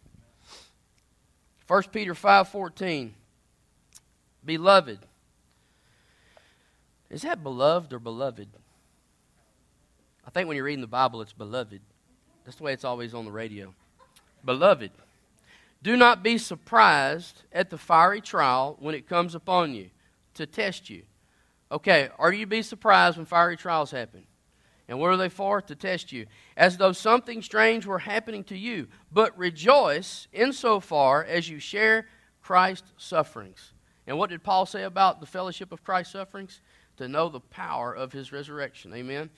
1 1.67 1.83
Peter 1.91 2.13
5:14 2.13 3.13
Beloved. 4.45 4.99
Is 7.09 7.23
that 7.23 7.43
beloved 7.43 7.91
or 7.91 7.99
beloved? 7.99 8.47
I 10.25 10.29
think 10.29 10.47
when 10.47 10.55
you're 10.55 10.65
reading 10.65 10.81
the 10.81 10.87
Bible 10.87 11.21
it's 11.21 11.33
beloved. 11.33 11.81
That's 12.45 12.57
the 12.57 12.63
way 12.63 12.73
it's 12.73 12.85
always 12.85 13.13
on 13.13 13.25
the 13.25 13.31
radio. 13.31 13.73
Beloved, 14.45 14.91
do 15.83 15.97
not 15.97 16.23
be 16.23 16.37
surprised 16.37 17.43
at 17.51 17.69
the 17.69 17.77
fiery 17.77 18.21
trial 18.21 18.77
when 18.79 18.95
it 18.95 19.09
comes 19.09 19.35
upon 19.35 19.73
you 19.73 19.89
to 20.35 20.45
test 20.45 20.89
you. 20.89 21.03
Okay, 21.71 22.09
are 22.19 22.31
you 22.31 22.45
be 22.45 22.61
surprised 22.61 23.17
when 23.17 23.25
fiery 23.25 23.57
trials 23.57 23.91
happen? 23.91 24.25
And 24.87 24.99
what 24.99 25.09
are 25.09 25.17
they 25.17 25.29
for? 25.29 25.61
To 25.61 25.75
test 25.75 26.11
you. 26.11 26.27
As 26.55 26.77
though 26.77 26.91
something 26.91 27.41
strange 27.41 27.85
were 27.85 27.99
happening 27.99 28.43
to 28.45 28.57
you. 28.57 28.87
But 29.11 29.37
rejoice 29.37 30.27
insofar 30.31 31.23
as 31.23 31.49
you 31.49 31.59
share 31.59 32.07
Christ's 32.41 32.91
sufferings. 32.97 33.73
And 34.05 34.19
what 34.19 34.29
did 34.29 34.43
Paul 34.43 34.67
say 34.67 34.83
about 34.83 35.19
the 35.19 35.25
fellowship 35.25 35.71
of 35.71 35.83
Christ's 35.83 36.13
sufferings? 36.13 36.61
To 36.97 37.07
know 37.07 37.29
the 37.29 37.39
power 37.39 37.93
of 37.93 38.13
his 38.13 38.31
resurrection. 38.31 38.93
Amen. 38.93 39.31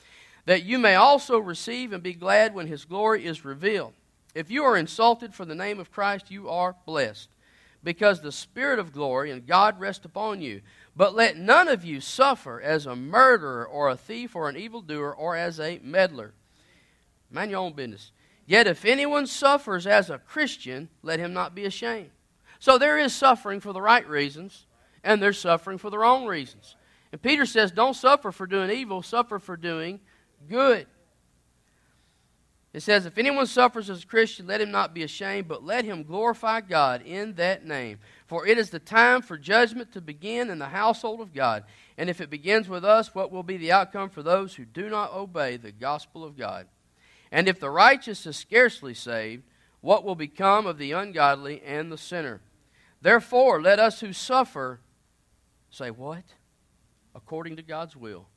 That 0.46 0.64
you 0.64 0.78
may 0.78 0.96
also 0.96 1.40
receive 1.40 1.94
and 1.94 2.04
be 2.04 2.14
glad 2.14 2.54
when 2.54 2.68
his 2.68 2.86
glory 2.86 3.26
is 3.26 3.46
revealed. 3.46 3.94
If 4.36 4.52
you 4.52 4.64
are 4.66 4.78
insulted 4.78 5.34
for 5.34 5.46
the 5.46 5.56
name 5.56 5.80
of 5.80 5.92
Christ, 5.92 6.30
you 6.30 6.50
are 6.50 6.76
blessed, 6.86 7.30
because 7.84 8.22
the 8.22 8.32
Spirit 8.32 8.78
of 8.78 8.94
glory 8.94 9.32
and 9.32 9.48
God 9.48 9.80
rest 9.80 10.06
upon 10.06 10.42
you. 10.42 10.62
But 10.98 11.14
let 11.14 11.38
none 11.38 11.68
of 11.68 11.86
you 11.86 12.02
suffer 12.02 12.60
as 12.60 12.88
a 12.88 12.96
murderer 12.96 13.64
or 13.64 13.88
a 13.88 13.96
thief 13.96 14.36
or 14.36 14.50
an 14.50 14.58
evildoer 14.58 15.16
or 15.16 15.36
as 15.36 15.60
a 15.60 15.80
meddler. 15.84 16.34
Mind 17.30 17.52
your 17.52 17.60
own 17.60 17.74
business. 17.74 18.12
Yet 18.48 18.66
if 18.66 18.84
anyone 18.84 19.28
suffers 19.28 19.86
as 19.86 20.10
a 20.10 20.18
Christian, 20.18 20.90
let 21.04 21.20
him 21.20 21.34
not 21.34 21.54
be 21.54 21.66
ashamed. 21.66 22.10
So 22.58 22.80
there 22.80 22.98
is 22.98 23.14
suffering 23.14 23.60
for 23.60 23.74
the 23.74 23.82
right 23.82 24.08
reasons, 24.10 24.66
and 25.04 25.22
there's 25.22 25.38
suffering 25.38 25.78
for 25.78 25.92
the 25.92 26.00
wrong 26.00 26.26
reasons. 26.26 26.76
And 27.12 27.22
Peter 27.22 27.46
says, 27.46 27.72
don't 27.72 27.94
suffer 27.94 28.32
for 28.32 28.48
doing 28.48 28.72
evil, 28.72 29.04
suffer 29.04 29.38
for 29.38 29.56
doing 29.56 30.00
good. 30.50 30.88
It 32.74 32.82
says, 32.82 33.06
If 33.06 33.18
anyone 33.18 33.48
suffers 33.48 33.90
as 33.90 34.04
a 34.04 34.08
Christian, 34.08 34.46
let 34.46 34.62
him 34.62 34.72
not 34.72 34.94
be 34.94 35.02
ashamed, 35.02 35.48
but 35.48 35.64
let 35.64 35.86
him 35.86 36.04
glorify 36.04 36.62
God 36.62 37.02
in 37.02 37.34
that 37.34 37.66
name. 37.66 38.00
For 38.28 38.46
it 38.46 38.58
is 38.58 38.70
the 38.70 38.80
time 38.80 39.22
for 39.22 39.38
judgment 39.38 39.94
to 39.94 40.02
begin 40.02 40.50
in 40.50 40.60
the 40.60 40.68
household 40.68 41.22
of 41.22 41.34
God. 41.34 41.64
And 41.98 42.10
if 42.10 42.20
it 42.20 42.30
begins 42.30 42.68
with 42.68 42.84
us, 42.84 43.16
what 43.16 43.32
will 43.32 43.44
be 43.44 43.56
the 43.56 43.72
outcome 43.72 44.10
for 44.10 44.22
those 44.22 44.56
who 44.56 44.66
do 44.66 44.90
not 44.90 45.14
obey 45.14 45.56
the 45.56 45.72
gospel 45.72 46.26
of 46.26 46.38
God? 46.38 46.68
And 47.32 47.48
if 47.48 47.60
the 47.60 47.70
righteous 47.70 48.26
is 48.26 48.36
scarcely 48.36 48.94
saved, 48.94 49.44
what 49.80 50.04
will 50.04 50.16
become 50.16 50.68
of 50.68 50.78
the 50.78 50.92
ungodly 50.92 51.62
and 51.66 51.90
the 51.90 51.98
sinner? 51.98 52.42
Therefore, 53.02 53.62
let 53.62 53.80
us 53.80 54.02
who 54.02 54.12
suffer 54.12 54.82
say, 55.70 55.90
What? 55.90 56.24
According 57.16 57.56
to 57.56 57.62
God's 57.62 57.96
will. 57.96 58.28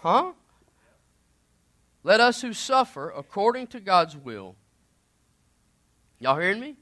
Huh? 0.00 0.32
Let 2.02 2.20
us 2.20 2.40
who 2.40 2.52
suffer 2.52 3.10
according 3.10 3.66
to 3.68 3.80
God's 3.80 4.16
will. 4.16 4.56
Y'all 6.20 6.38
hearing 6.38 6.60
me? 6.60 6.76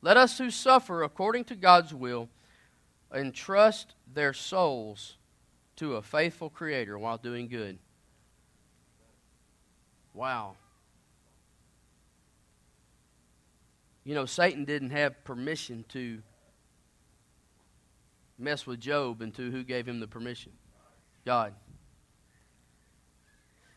Let 0.00 0.16
us 0.16 0.38
who 0.38 0.50
suffer 0.50 1.02
according 1.02 1.44
to 1.44 1.56
God's 1.56 1.92
will 1.92 2.28
entrust 3.14 3.94
their 4.12 4.32
souls 4.32 5.16
to 5.76 5.96
a 5.96 6.02
faithful 6.02 6.50
Creator 6.50 6.98
while 6.98 7.18
doing 7.18 7.48
good. 7.48 7.78
Wow. 10.14 10.56
You 14.04 14.14
know, 14.14 14.26
Satan 14.26 14.64
didn't 14.64 14.90
have 14.90 15.24
permission 15.24 15.84
to 15.90 16.22
mess 18.38 18.66
with 18.66 18.80
Job, 18.80 19.20
and 19.20 19.34
to 19.34 19.50
who 19.50 19.64
gave 19.64 19.86
him 19.86 20.00
the 20.00 20.06
permission? 20.06 20.52
God. 21.26 21.54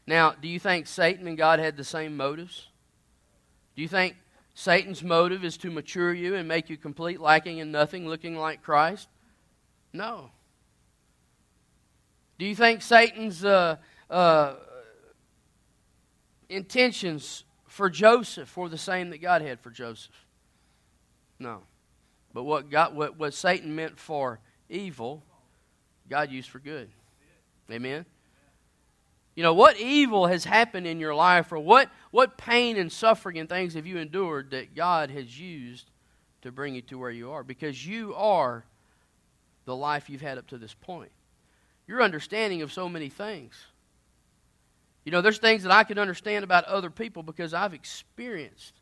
Now, 0.05 0.33
do 0.39 0.47
you 0.47 0.59
think 0.59 0.87
Satan 0.87 1.27
and 1.27 1.37
God 1.37 1.59
had 1.59 1.77
the 1.77 1.83
same 1.83 2.15
motives? 2.15 2.67
Do 3.75 3.81
you 3.81 3.87
think 3.87 4.15
Satan's 4.53 5.03
motive 5.03 5.43
is 5.43 5.57
to 5.57 5.71
mature 5.71 6.13
you 6.13 6.35
and 6.35 6.47
make 6.47 6.69
you 6.69 6.77
complete, 6.77 7.21
lacking 7.21 7.59
in 7.59 7.71
nothing, 7.71 8.07
looking 8.07 8.35
like 8.35 8.61
Christ? 8.61 9.07
No. 9.93 10.31
Do 12.37 12.45
you 12.45 12.55
think 12.55 12.81
Satan's 12.81 13.45
uh, 13.45 13.77
uh, 14.09 14.55
intentions 16.49 17.43
for 17.67 17.89
Joseph 17.89 18.55
were 18.57 18.69
the 18.69 18.77
same 18.77 19.09
that 19.11 19.21
God 19.21 19.41
had 19.41 19.59
for 19.59 19.69
Joseph? 19.69 20.25
No. 21.39 21.61
But 22.33 22.43
what, 22.43 22.69
God, 22.69 22.95
what, 22.95 23.17
what 23.17 23.33
Satan 23.33 23.75
meant 23.75 23.97
for 23.97 24.39
evil, 24.69 25.23
God 26.09 26.31
used 26.31 26.49
for 26.49 26.59
good. 26.59 26.89
Amen? 27.69 28.05
You 29.35 29.43
know, 29.43 29.53
what 29.53 29.79
evil 29.79 30.27
has 30.27 30.43
happened 30.43 30.85
in 30.85 30.99
your 30.99 31.15
life, 31.15 31.51
or 31.51 31.59
what, 31.59 31.89
what 32.11 32.37
pain 32.37 32.77
and 32.77 32.91
suffering 32.91 33.37
and 33.37 33.47
things 33.47 33.75
have 33.75 33.87
you 33.87 33.97
endured 33.97 34.51
that 34.51 34.75
God 34.75 35.09
has 35.09 35.39
used 35.39 35.89
to 36.41 36.51
bring 36.51 36.75
you 36.75 36.81
to 36.83 36.97
where 36.97 37.11
you 37.11 37.31
are? 37.31 37.43
Because 37.43 37.85
you 37.85 38.13
are 38.15 38.65
the 39.65 39.75
life 39.75 40.09
you've 40.09 40.21
had 40.21 40.37
up 40.37 40.47
to 40.47 40.57
this 40.57 40.73
point. 40.73 41.11
Your 41.87 42.01
understanding 42.01 42.61
of 42.61 42.73
so 42.73 42.89
many 42.89 43.09
things. 43.09 43.53
You 45.05 45.11
know, 45.11 45.21
there's 45.21 45.39
things 45.39 45.63
that 45.63 45.71
I 45.71 45.83
can 45.83 45.97
understand 45.97 46.43
about 46.43 46.65
other 46.65 46.89
people 46.89 47.23
because 47.23 47.53
I've 47.53 47.73
experienced 47.73 48.73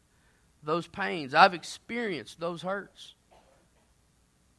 those 0.64 0.88
pains, 0.88 1.34
I've 1.34 1.54
experienced 1.54 2.40
those 2.40 2.64
hurts. 2.64 3.14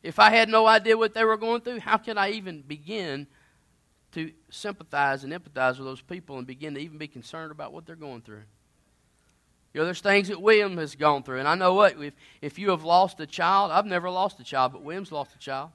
If 0.03 0.19
I 0.19 0.31
had 0.31 0.49
no 0.49 0.67
idea 0.67 0.97
what 0.97 1.13
they 1.13 1.25
were 1.25 1.37
going 1.37 1.61
through, 1.61 1.81
how 1.81 1.99
could 1.99 2.17
I 2.17 2.31
even 2.31 2.63
begin 2.63 3.27
to 4.13 4.33
sympathize 4.51 5.25
and 5.25 5.33
empathize 5.33 5.79
with 5.79 5.87
those 5.87 6.01
people 6.01 6.39
and 6.39 6.47
begin 6.47 6.75
to 6.75 6.81
even 6.81 6.99
be 6.99 7.09
concerned 7.09 7.53
about 7.53 7.73
what 7.73 7.87
they're 7.87 7.97
going 7.97 8.23
through? 8.23 8.43
You 9.73 9.81
know, 9.81 9.85
there's 9.85 10.01
things 10.01 10.29
that 10.29 10.43
William 10.43 10.77
has 10.79 10.97
gone 10.97 11.23
through. 11.23 11.39
And 11.39 11.49
I 11.49 11.55
know 11.55 11.75
what, 11.75 12.03
if, 12.03 12.15
if 12.43 12.59
you 12.59 12.71
have 12.71 12.83
lost 12.83 13.21
a 13.21 13.27
child, 13.27 13.71
I've 13.71 13.87
never 13.87 14.11
lost 14.11 14.41
a 14.41 14.45
child, 14.45 14.73
but 14.73 14.83
William's 14.83 15.13
lost 15.13 15.35
a 15.35 15.39
child. 15.39 15.71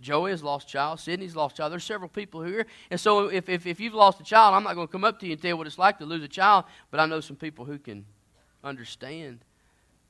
Joey 0.00 0.32
has 0.32 0.42
lost 0.42 0.68
a 0.68 0.72
child. 0.72 1.00
Sydney's 1.00 1.34
lost 1.34 1.54
a 1.54 1.58
child. 1.58 1.72
There's 1.72 1.84
several 1.84 2.08
people 2.08 2.42
here. 2.42 2.66
And 2.90 3.00
so 3.00 3.28
if, 3.28 3.48
if, 3.48 3.66
if 3.66 3.80
you've 3.80 3.94
lost 3.94 4.20
a 4.20 4.24
child, 4.24 4.54
I'm 4.54 4.64
not 4.64 4.74
going 4.74 4.86
to 4.86 4.92
come 4.92 5.04
up 5.04 5.18
to 5.20 5.26
you 5.26 5.32
and 5.32 5.40
tell 5.40 5.50
you 5.50 5.56
what 5.56 5.66
it's 5.66 5.78
like 5.78 5.98
to 5.98 6.04
lose 6.04 6.22
a 6.22 6.28
child, 6.28 6.64
but 6.90 7.00
I 7.00 7.06
know 7.06 7.20
some 7.20 7.36
people 7.36 7.64
who 7.64 7.78
can 7.78 8.04
understand 8.62 9.40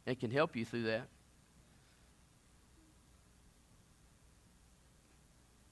and 0.06 0.18
can 0.18 0.30
help 0.30 0.56
you 0.56 0.64
through 0.64 0.84
that. 0.84 1.08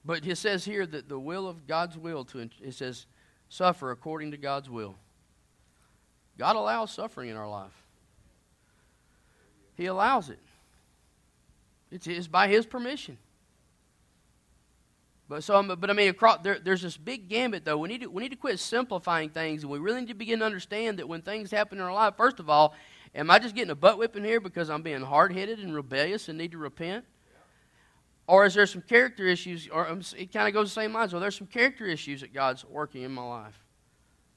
But 0.03 0.25
it 0.25 0.37
says 0.37 0.65
here 0.65 0.85
that 0.85 1.09
the 1.09 1.19
will 1.19 1.47
of 1.47 1.67
God's 1.67 1.97
will 1.97 2.25
to 2.25 2.49
it 2.61 2.73
says 2.73 3.05
suffer 3.49 3.91
according 3.91 4.31
to 4.31 4.37
God's 4.37 4.69
will. 4.69 4.95
God 6.37 6.55
allows 6.55 6.91
suffering 6.91 7.29
in 7.29 7.37
our 7.37 7.49
life. 7.49 7.71
He 9.75 9.85
allows 9.85 10.29
it. 10.29 10.39
It's, 11.91 12.27
by 12.27 12.47
His 12.47 12.65
permission. 12.65 13.17
But 15.27 15.43
so, 15.43 15.63
but 15.75 15.89
I 15.89 15.93
mean, 15.93 16.09
across, 16.09 16.39
there, 16.41 16.59
there's 16.59 16.81
this 16.81 16.97
big 16.97 17.29
gambit 17.29 17.63
though. 17.63 17.77
We 17.77 17.87
need 17.87 18.01
to 18.01 18.07
we 18.07 18.21
need 18.21 18.31
to 18.31 18.35
quit 18.35 18.59
simplifying 18.59 19.29
things, 19.29 19.63
and 19.63 19.71
we 19.71 19.79
really 19.79 20.01
need 20.01 20.09
to 20.09 20.13
begin 20.13 20.39
to 20.39 20.45
understand 20.45 20.99
that 20.99 21.07
when 21.07 21.21
things 21.21 21.51
happen 21.51 21.77
in 21.77 21.83
our 21.83 21.93
life, 21.93 22.15
first 22.17 22.39
of 22.39 22.49
all, 22.49 22.75
am 23.15 23.31
I 23.31 23.39
just 23.39 23.55
getting 23.55 23.71
a 23.71 23.75
butt 23.75 23.97
whipping 23.97 24.25
here 24.25 24.41
because 24.41 24.69
I'm 24.69 24.81
being 24.81 25.01
hard 25.01 25.31
headed 25.31 25.59
and 25.59 25.73
rebellious 25.73 26.27
and 26.27 26.37
need 26.37 26.51
to 26.51 26.57
repent? 26.57 27.05
Or 28.31 28.45
is 28.45 28.53
there 28.53 28.65
some 28.65 28.81
character 28.81 29.27
issues, 29.27 29.67
or 29.67 29.89
um, 29.89 29.99
it 30.17 30.31
kind 30.31 30.47
of 30.47 30.53
goes 30.53 30.69
the 30.69 30.81
same 30.81 30.93
lines? 30.93 31.11
Well, 31.11 31.19
there's 31.19 31.37
some 31.37 31.47
character 31.47 31.85
issues 31.85 32.21
that 32.21 32.33
God's 32.33 32.63
working 32.63 33.01
in 33.01 33.11
my 33.11 33.27
life. 33.27 33.61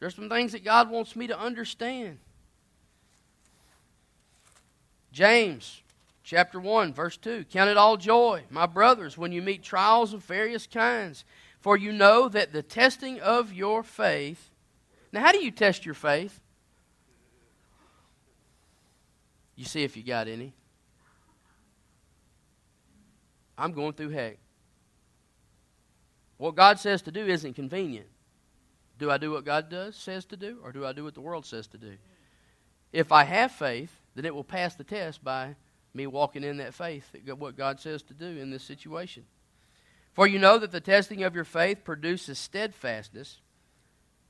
There's 0.01 0.17
some 0.17 0.29
things 0.29 0.51
that 0.51 0.65
God 0.65 0.91
wants 0.91 1.15
me 1.15 1.29
to 1.29 1.39
understand. 1.39 2.19
James 5.13 5.81
chapter 6.25 6.59
1, 6.59 6.93
verse 6.93 7.17
2 7.19 7.45
Count 7.53 7.71
it 7.71 7.77
all 7.77 7.97
joy, 7.97 8.43
my 8.51 8.67
brothers, 8.67 9.17
when 9.17 9.31
you 9.31 9.41
meet 9.41 9.63
trials 9.63 10.13
of 10.13 10.25
various 10.25 10.67
kinds, 10.67 11.25
for 11.61 11.77
you 11.77 11.93
know 11.93 12.29
that 12.29 12.53
the 12.53 12.65
testing 12.65 13.21
of 13.21 13.53
your 13.53 13.85
faith. 13.85 14.51
Now, 15.13 15.21
how 15.21 15.31
do 15.31 15.39
you 15.39 15.53
test 15.53 15.87
your 15.87 15.95
faith? 15.95 16.41
You 19.55 19.67
see 19.67 19.85
if 19.85 19.97
you 19.97 20.03
got 20.03 20.27
any. 20.27 20.53
I'm 23.57 23.73
going 23.73 23.93
through 23.93 24.11
heck. 24.11 24.39
What 26.37 26.57
God 26.57 26.79
says 26.79 27.03
to 27.03 27.13
do 27.13 27.27
isn't 27.27 27.55
convenient. 27.55 28.09
Do 28.99 29.11
I 29.11 29.19
do 29.19 29.33
what 29.33 29.45
God 29.45 29.69
does 29.71 29.97
says 29.97 30.25
to 30.27 30.37
do, 30.37 30.59
or 30.63 30.73
do 30.73 30.85
I 30.85 30.93
do 30.93 31.05
what 31.05 31.15
the 31.15 31.21
world 31.21 31.47
says 31.47 31.67
to 31.69 31.79
do? 31.79 31.97
If 32.93 33.13
I 33.13 33.25
have 33.25 33.53
faith, 33.53 33.91
then 34.15 34.25
it 34.25 34.35
will 34.35 34.45
pass 34.45 34.75
the 34.75 34.85
test 34.85 35.25
by 35.25 35.57
me 35.93 36.07
walking 36.07 36.45
in 36.45 36.59
that 36.59 36.75
faith, 36.75 37.05
what 37.39 37.57
God 37.57 37.81
says 37.81 38.03
to 38.05 38.15
do 38.15 38.27
in 38.27 38.51
this 38.51 38.63
situation. 38.63 39.25
For 40.13 40.27
you 40.27 40.39
know 40.39 40.59
that 40.59 40.71
the 40.71 40.81
testing 40.81 41.25
of 41.25 41.35
your 41.35 41.45
faith 41.45 41.85
produces 41.85 42.39
steadfastness, 42.39 43.41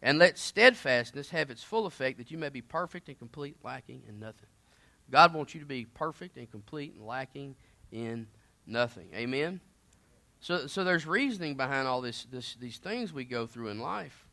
and 0.01 0.19
let 0.19 0.39
steadfastness 0.39 1.31
have 1.31 1.51
its 1.51 1.63
full 1.63 1.87
effect, 1.87 2.19
that 2.19 2.31
you 2.31 2.39
may 2.39 2.49
be 2.49 2.63
perfect 2.63 3.09
and 3.09 3.19
complete, 3.19 3.57
lacking 3.63 4.03
in 4.09 4.19
nothing. 4.19 4.49
God 5.11 5.35
wants 5.35 5.55
you 5.55 5.61
to 5.61 5.67
be 5.67 5.85
perfect 5.85 6.37
and 6.37 6.51
complete 6.51 6.95
and 6.95 7.07
lacking 7.07 7.57
in 7.93 8.27
nothing. 8.67 9.09
Amen? 9.15 9.61
So, 10.41 10.67
so 10.67 10.85
there's 10.85 11.07
reasoning 11.07 11.55
behind 11.55 11.89
all 11.89 12.01
this, 12.01 12.27
this, 12.31 12.55
these 12.61 12.79
things 12.79 13.13
we 13.13 13.25
go 13.25 13.47
through 13.47 13.69
in 13.69 13.79
life. 13.79 14.27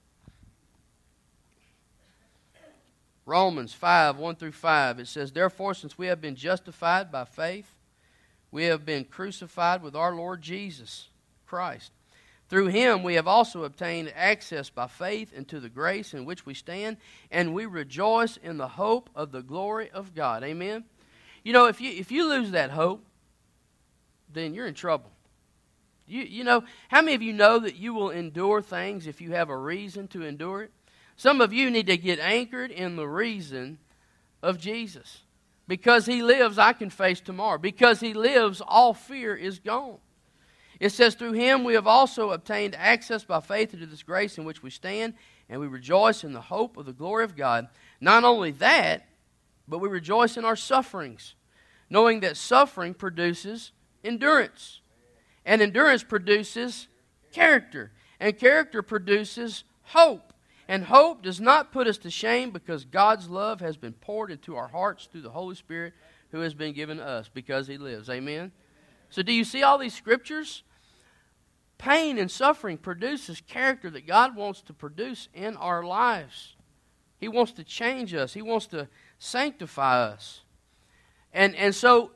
Romans 3.25 3.73
5, 3.73 4.17
1 4.17 4.35
through 4.35 4.51
5, 4.51 4.99
it 4.99 5.07
says, 5.07 5.31
Therefore, 5.31 5.73
since 5.73 5.97
we 5.97 6.07
have 6.07 6.19
been 6.19 6.35
justified 6.35 7.11
by 7.11 7.23
faith, 7.23 7.75
we 8.51 8.65
have 8.65 8.85
been 8.85 9.05
crucified 9.05 9.81
with 9.81 9.95
our 9.95 10.13
Lord 10.13 10.41
Jesus 10.41 11.07
Christ. 11.45 11.91
Through 12.49 12.67
him 12.67 13.03
we 13.03 13.13
have 13.13 13.27
also 13.27 13.63
obtained 13.63 14.11
access 14.13 14.69
by 14.69 14.87
faith 14.87 15.31
into 15.31 15.61
the 15.61 15.69
grace 15.69 16.13
in 16.13 16.25
which 16.25 16.45
we 16.45 16.53
stand, 16.53 16.97
and 17.31 17.53
we 17.53 17.65
rejoice 17.65 18.35
in 18.35 18.57
the 18.57 18.67
hope 18.67 19.09
of 19.15 19.31
the 19.31 19.41
glory 19.41 19.89
of 19.91 20.13
God. 20.13 20.43
Amen? 20.43 20.83
You 21.43 21.53
know, 21.53 21.67
if 21.67 21.79
you, 21.79 21.89
if 21.91 22.11
you 22.11 22.27
lose 22.27 22.51
that 22.51 22.71
hope, 22.71 23.05
then 24.33 24.53
you're 24.53 24.67
in 24.67 24.73
trouble. 24.73 25.11
You, 26.07 26.23
you 26.23 26.43
know, 26.43 26.63
how 26.89 27.01
many 27.01 27.15
of 27.15 27.21
you 27.21 27.33
know 27.33 27.59
that 27.59 27.77
you 27.77 27.93
will 27.93 28.09
endure 28.09 28.61
things 28.61 29.07
if 29.07 29.21
you 29.21 29.31
have 29.31 29.49
a 29.49 29.57
reason 29.57 30.07
to 30.09 30.23
endure 30.23 30.63
it? 30.63 30.71
Some 31.15 31.39
of 31.39 31.53
you 31.53 31.69
need 31.69 31.87
to 31.87 31.97
get 31.97 32.19
anchored 32.19 32.71
in 32.71 32.95
the 32.95 33.07
reason 33.07 33.77
of 34.41 34.59
Jesus. 34.59 35.21
Because 35.67 36.05
he 36.05 36.21
lives, 36.21 36.57
I 36.57 36.73
can 36.73 36.89
face 36.89 37.21
tomorrow. 37.21 37.57
Because 37.57 37.99
he 37.99 38.13
lives, 38.13 38.61
all 38.65 38.93
fear 38.93 39.35
is 39.35 39.59
gone. 39.59 39.99
It 40.81 40.89
says, 40.89 41.15
Through 41.15 41.33
him 41.33 41.63
we 41.63 41.75
have 41.75 41.87
also 41.87 42.31
obtained 42.31 42.75
access 42.75 43.23
by 43.23 43.39
faith 43.39 43.73
into 43.73 43.85
this 43.85 44.03
grace 44.03 44.37
in 44.37 44.43
which 44.43 44.63
we 44.63 44.71
stand, 44.71 45.13
and 45.47 45.61
we 45.61 45.67
rejoice 45.67 46.23
in 46.23 46.33
the 46.33 46.41
hope 46.41 46.75
of 46.75 46.85
the 46.85 46.91
glory 46.91 47.23
of 47.23 47.37
God. 47.37 47.67
Not 48.01 48.23
only 48.23 48.51
that, 48.51 49.07
but 49.67 49.79
we 49.79 49.87
rejoice 49.87 50.37
in 50.37 50.43
our 50.43 50.55
sufferings, 50.55 51.35
knowing 51.89 52.21
that 52.21 52.35
suffering 52.35 52.95
produces 52.95 53.71
endurance. 54.03 54.81
And 55.45 55.61
endurance 55.61 56.03
produces 56.03 56.87
character. 57.31 57.91
And 58.19 58.37
character 58.37 58.81
produces 58.81 59.63
hope. 59.83 60.33
And 60.67 60.85
hope 60.85 61.23
does 61.23 61.41
not 61.41 61.73
put 61.73 61.87
us 61.87 61.97
to 61.99 62.09
shame 62.09 62.51
because 62.51 62.85
God's 62.85 63.29
love 63.29 63.59
has 63.59 63.77
been 63.77 63.93
poured 63.93 64.31
into 64.31 64.55
our 64.55 64.69
hearts 64.69 65.09
through 65.11 65.21
the 65.21 65.31
Holy 65.31 65.55
Spirit 65.55 65.93
who 66.31 66.39
has 66.39 66.53
been 66.53 66.73
given 66.73 66.99
us 66.99 67.29
because 67.33 67.67
He 67.67 67.77
lives. 67.77 68.09
Amen? 68.09 68.51
So, 69.09 69.21
do 69.21 69.33
you 69.33 69.43
see 69.43 69.63
all 69.63 69.77
these 69.77 69.93
scriptures? 69.93 70.63
Pain 71.77 72.17
and 72.17 72.29
suffering 72.29 72.77
produces 72.77 73.41
character 73.41 73.89
that 73.89 74.07
God 74.07 74.35
wants 74.35 74.61
to 74.61 74.73
produce 74.73 75.27
in 75.33 75.57
our 75.57 75.83
lives. 75.83 76.55
He 77.17 77.27
wants 77.27 77.51
to 77.53 77.63
change 77.63 78.13
us, 78.13 78.33
He 78.33 78.41
wants 78.41 78.67
to 78.67 78.87
sanctify 79.19 80.03
us. 80.03 80.41
And, 81.33 81.55
and 81.55 81.73
so, 81.73 82.11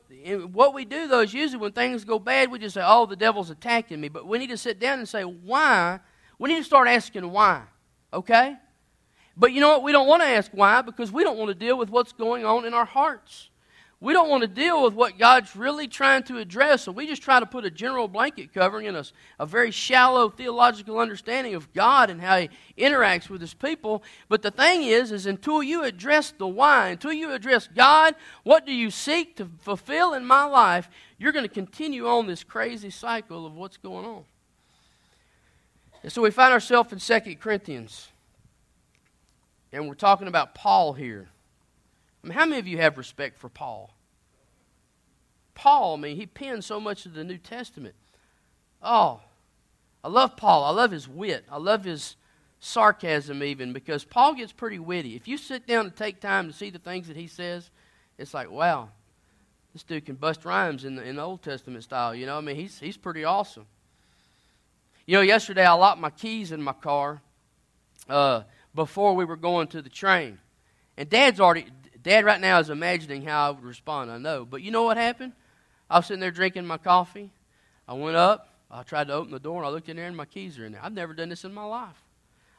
what 0.52 0.74
we 0.74 0.84
do, 0.84 1.08
though, 1.08 1.20
is 1.20 1.32
usually 1.32 1.60
when 1.60 1.72
things 1.72 2.04
go 2.04 2.18
bad, 2.18 2.50
we 2.50 2.58
just 2.58 2.74
say, 2.74 2.82
oh, 2.84 3.06
the 3.06 3.16
devil's 3.16 3.50
attacking 3.50 4.00
me. 4.00 4.08
But 4.08 4.26
we 4.26 4.38
need 4.38 4.50
to 4.50 4.58
sit 4.58 4.78
down 4.78 4.98
and 4.98 5.08
say, 5.08 5.22
why? 5.22 6.00
We 6.38 6.50
need 6.50 6.58
to 6.58 6.64
start 6.64 6.88
asking 6.88 7.30
why, 7.30 7.62
okay? 8.12 8.56
But 9.36 9.52
you 9.52 9.60
know 9.60 9.68
what? 9.68 9.82
We 9.82 9.92
don't 9.92 10.06
want 10.06 10.22
to 10.22 10.28
ask 10.28 10.50
why 10.52 10.82
because 10.82 11.10
we 11.12 11.22
don't 11.22 11.38
want 11.38 11.48
to 11.48 11.54
deal 11.54 11.78
with 11.78 11.90
what's 11.90 12.12
going 12.12 12.44
on 12.44 12.64
in 12.64 12.74
our 12.74 12.84
hearts. 12.84 13.50
We 14.06 14.12
don't 14.12 14.30
want 14.30 14.42
to 14.42 14.46
deal 14.46 14.84
with 14.84 14.94
what 14.94 15.18
God's 15.18 15.56
really 15.56 15.88
trying 15.88 16.22
to 16.24 16.38
address, 16.38 16.82
so 16.82 16.92
we 16.92 17.08
just 17.08 17.22
try 17.22 17.40
to 17.40 17.44
put 17.44 17.64
a 17.64 17.72
general 17.72 18.06
blanket 18.06 18.54
covering 18.54 18.86
in 18.86 18.94
us, 18.94 19.12
a 19.40 19.44
very 19.44 19.72
shallow 19.72 20.28
theological 20.28 21.00
understanding 21.00 21.56
of 21.56 21.72
God 21.72 22.08
and 22.08 22.20
how 22.20 22.38
He 22.38 22.48
interacts 22.78 23.28
with 23.28 23.40
His 23.40 23.52
people. 23.52 24.04
But 24.28 24.42
the 24.42 24.52
thing 24.52 24.84
is, 24.84 25.10
is 25.10 25.26
until 25.26 25.60
you 25.60 25.82
address 25.82 26.30
the 26.30 26.46
why, 26.46 26.90
until 26.90 27.12
you 27.12 27.32
address 27.32 27.66
God, 27.66 28.14
what 28.44 28.64
do 28.64 28.72
you 28.72 28.92
seek 28.92 29.34
to 29.38 29.50
fulfill 29.58 30.14
in 30.14 30.24
my 30.24 30.44
life, 30.44 30.88
you're 31.18 31.32
going 31.32 31.42
to 31.42 31.52
continue 31.52 32.06
on 32.06 32.28
this 32.28 32.44
crazy 32.44 32.90
cycle 32.90 33.44
of 33.44 33.56
what's 33.56 33.76
going 33.76 34.04
on. 34.04 34.24
And 36.04 36.12
so 36.12 36.22
we 36.22 36.30
find 36.30 36.52
ourselves 36.52 36.92
in 36.92 37.00
2 37.00 37.34
Corinthians 37.40 38.06
and 39.72 39.88
we're 39.88 39.94
talking 39.94 40.28
about 40.28 40.54
Paul 40.54 40.92
here. 40.92 41.26
I 42.22 42.28
mean, 42.28 42.38
how 42.38 42.46
many 42.46 42.60
of 42.60 42.68
you 42.68 42.78
have 42.78 42.98
respect 42.98 43.36
for 43.36 43.48
Paul? 43.48 43.90
Paul, 45.56 45.96
I 45.96 46.00
mean, 46.00 46.16
he 46.16 46.26
penned 46.26 46.62
so 46.62 46.78
much 46.78 47.06
of 47.06 47.14
the 47.14 47.24
New 47.24 47.38
Testament. 47.38 47.96
Oh, 48.82 49.20
I 50.04 50.08
love 50.08 50.36
Paul. 50.36 50.62
I 50.62 50.70
love 50.70 50.92
his 50.92 51.08
wit. 51.08 51.44
I 51.50 51.56
love 51.56 51.82
his 51.82 52.14
sarcasm, 52.60 53.42
even, 53.42 53.72
because 53.72 54.04
Paul 54.04 54.34
gets 54.34 54.52
pretty 54.52 54.78
witty. 54.78 55.16
If 55.16 55.26
you 55.26 55.38
sit 55.38 55.66
down 55.66 55.86
and 55.86 55.96
take 55.96 56.20
time 56.20 56.46
to 56.46 56.52
see 56.52 56.70
the 56.70 56.78
things 56.78 57.08
that 57.08 57.16
he 57.16 57.26
says, 57.26 57.70
it's 58.18 58.34
like, 58.34 58.50
wow, 58.50 58.90
this 59.72 59.82
dude 59.82 60.06
can 60.06 60.14
bust 60.14 60.44
rhymes 60.44 60.84
in 60.84 60.94
the, 60.94 61.02
in 61.02 61.16
the 61.16 61.22
Old 61.22 61.42
Testament 61.42 61.82
style. 61.82 62.14
You 62.14 62.26
know, 62.26 62.36
I 62.36 62.42
mean, 62.42 62.56
he's, 62.56 62.78
he's 62.78 62.96
pretty 62.96 63.24
awesome. 63.24 63.66
You 65.06 65.16
know, 65.16 65.22
yesterday 65.22 65.64
I 65.64 65.72
locked 65.72 66.00
my 66.00 66.10
keys 66.10 66.52
in 66.52 66.62
my 66.62 66.72
car 66.74 67.22
uh, 68.08 68.42
before 68.74 69.14
we 69.14 69.24
were 69.24 69.36
going 69.36 69.68
to 69.68 69.80
the 69.80 69.88
train. 69.88 70.38
And 70.98 71.08
Dad's 71.08 71.40
already, 71.40 71.66
Dad 72.02 72.24
right 72.24 72.40
now 72.40 72.58
is 72.58 72.68
imagining 72.70 73.22
how 73.22 73.48
I 73.48 73.50
would 73.50 73.64
respond, 73.64 74.10
I 74.10 74.18
know. 74.18 74.44
But 74.44 74.62
you 74.62 74.70
know 74.70 74.82
what 74.84 74.98
happened? 74.98 75.32
I 75.88 75.98
was 75.98 76.06
sitting 76.06 76.20
there 76.20 76.30
drinking 76.30 76.66
my 76.66 76.78
coffee. 76.78 77.30
I 77.86 77.94
went 77.94 78.16
up. 78.16 78.48
I 78.70 78.82
tried 78.82 79.06
to 79.08 79.14
open 79.14 79.30
the 79.30 79.38
door, 79.38 79.58
and 79.58 79.66
I 79.66 79.70
looked 79.70 79.88
in 79.88 79.96
there, 79.96 80.06
and 80.06 80.16
my 80.16 80.24
keys 80.24 80.58
are 80.58 80.66
in 80.66 80.72
there. 80.72 80.84
I've 80.84 80.92
never 80.92 81.14
done 81.14 81.28
this 81.28 81.44
in 81.44 81.54
my 81.54 81.64
life. 81.64 82.02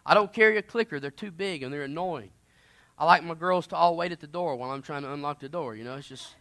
I 0.05 0.13
don't 0.13 0.31
carry 0.31 0.57
a 0.57 0.61
clicker. 0.61 0.99
They're 0.99 1.11
too 1.11 1.31
big, 1.31 1.63
and 1.63 1.73
they're 1.73 1.83
annoying. 1.83 2.29
I 2.97 3.05
like 3.05 3.23
my 3.23 3.35
girls 3.35 3.67
to 3.67 3.75
all 3.75 3.97
wait 3.97 4.13
at 4.13 4.21
the 4.21 4.27
door 4.27 4.55
while 4.55 4.71
I'm 4.71 4.81
trying 4.81 5.03
to 5.03 5.11
unlock 5.11 5.41
the 5.41 5.49
door. 5.49 5.75
You 5.75 5.83
know, 5.83 5.95
it's 5.95 6.07
just 6.07 6.35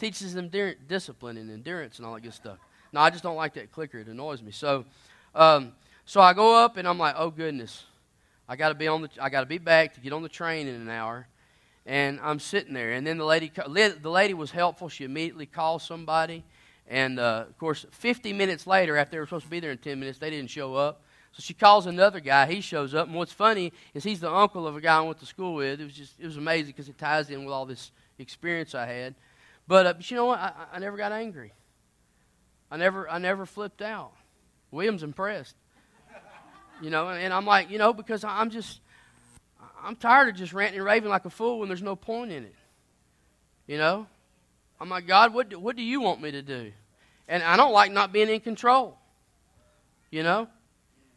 teaches 0.00 0.34
them 0.34 0.50
discipline 0.88 1.36
and 1.36 1.50
endurance 1.50 1.98
and 1.98 2.06
all 2.06 2.14
that 2.14 2.22
good 2.22 2.34
stuff. 2.34 2.58
No, 2.92 3.00
I 3.00 3.10
just 3.10 3.22
don't 3.22 3.36
like 3.36 3.54
that 3.54 3.70
clicker. 3.70 3.98
It 3.98 4.08
annoys 4.08 4.42
me. 4.42 4.50
So, 4.50 4.84
um, 5.34 5.72
so 6.04 6.20
I 6.20 6.32
go 6.34 6.56
up, 6.56 6.76
and 6.76 6.88
I'm 6.88 6.98
like, 6.98 7.14
oh 7.16 7.30
goodness, 7.30 7.84
I 8.48 8.56
got 8.56 8.70
to 8.70 8.74
be 8.74 8.88
on 8.88 9.02
the. 9.02 9.10
I 9.20 9.30
got 9.30 9.40
to 9.40 9.46
be 9.46 9.58
back 9.58 9.94
to 9.94 10.00
get 10.00 10.12
on 10.12 10.22
the 10.22 10.28
train 10.28 10.66
in 10.66 10.74
an 10.74 10.88
hour 10.90 11.28
and 11.86 12.18
I'm 12.22 12.38
sitting 12.38 12.74
there. 12.74 12.92
And 12.92 13.06
then 13.06 13.18
the 13.18 13.24
lady, 13.24 13.50
the 13.54 14.10
lady 14.10 14.34
was 14.34 14.50
helpful. 14.50 14.88
She 14.88 15.04
immediately 15.04 15.46
called 15.46 15.82
somebody, 15.82 16.44
and 16.86 17.18
uh, 17.18 17.44
of 17.48 17.58
course, 17.58 17.86
50 17.90 18.32
minutes 18.32 18.66
later, 18.66 18.96
after 18.96 19.12
they 19.12 19.18
were 19.18 19.26
supposed 19.26 19.44
to 19.44 19.50
be 19.50 19.60
there 19.60 19.70
in 19.70 19.78
10 19.78 19.98
minutes, 19.98 20.18
they 20.18 20.30
didn't 20.30 20.50
show 20.50 20.74
up. 20.74 21.02
So 21.32 21.40
she 21.40 21.54
calls 21.54 21.86
another 21.86 22.20
guy. 22.20 22.46
He 22.46 22.60
shows 22.60 22.94
up, 22.94 23.08
and 23.08 23.16
what's 23.16 23.32
funny 23.32 23.72
is 23.92 24.04
he's 24.04 24.20
the 24.20 24.30
uncle 24.30 24.68
of 24.68 24.76
a 24.76 24.80
guy 24.80 24.98
I 24.98 25.00
went 25.00 25.18
to 25.18 25.26
school 25.26 25.54
with. 25.54 25.80
It 25.80 25.84
was 25.84 25.94
just 25.94 26.20
it 26.20 26.26
was 26.26 26.36
amazing 26.36 26.72
because 26.72 26.88
it 26.88 26.96
ties 26.96 27.28
in 27.28 27.44
with 27.44 27.52
all 27.52 27.66
this 27.66 27.90
experience 28.18 28.74
I 28.74 28.86
had. 28.86 29.14
But, 29.66 29.86
uh, 29.86 29.92
but 29.94 30.10
you 30.10 30.16
know 30.16 30.26
what? 30.26 30.38
I, 30.38 30.52
I 30.74 30.78
never 30.78 30.96
got 30.96 31.10
angry. 31.10 31.52
I 32.70 32.76
never 32.76 33.08
I 33.08 33.18
never 33.18 33.46
flipped 33.46 33.82
out. 33.82 34.12
William's 34.70 35.02
impressed. 35.02 35.56
You 36.82 36.90
know, 36.90 37.08
and 37.08 37.32
I'm 37.32 37.46
like, 37.46 37.70
you 37.70 37.78
know, 37.78 37.92
because 37.92 38.24
I'm 38.24 38.50
just 38.50 38.80
I'm 39.84 39.96
tired 39.96 40.30
of 40.30 40.36
just 40.36 40.52
ranting 40.52 40.78
and 40.78 40.86
raving 40.86 41.10
like 41.10 41.26
a 41.26 41.30
fool 41.30 41.58
when 41.58 41.68
there's 41.68 41.82
no 41.82 41.94
point 41.94 42.32
in 42.32 42.44
it. 42.44 42.54
You 43.66 43.78
know? 43.78 44.06
I'm 44.80 44.88
like, 44.88 45.06
God, 45.06 45.34
what 45.34 45.50
do, 45.50 45.58
what 45.58 45.76
do 45.76 45.82
you 45.82 46.00
want 46.00 46.20
me 46.20 46.30
to 46.30 46.42
do? 46.42 46.72
And 47.28 47.42
I 47.42 47.56
don't 47.56 47.72
like 47.72 47.92
not 47.92 48.12
being 48.12 48.28
in 48.28 48.40
control. 48.40 48.98
You 50.10 50.22
know? 50.22 50.48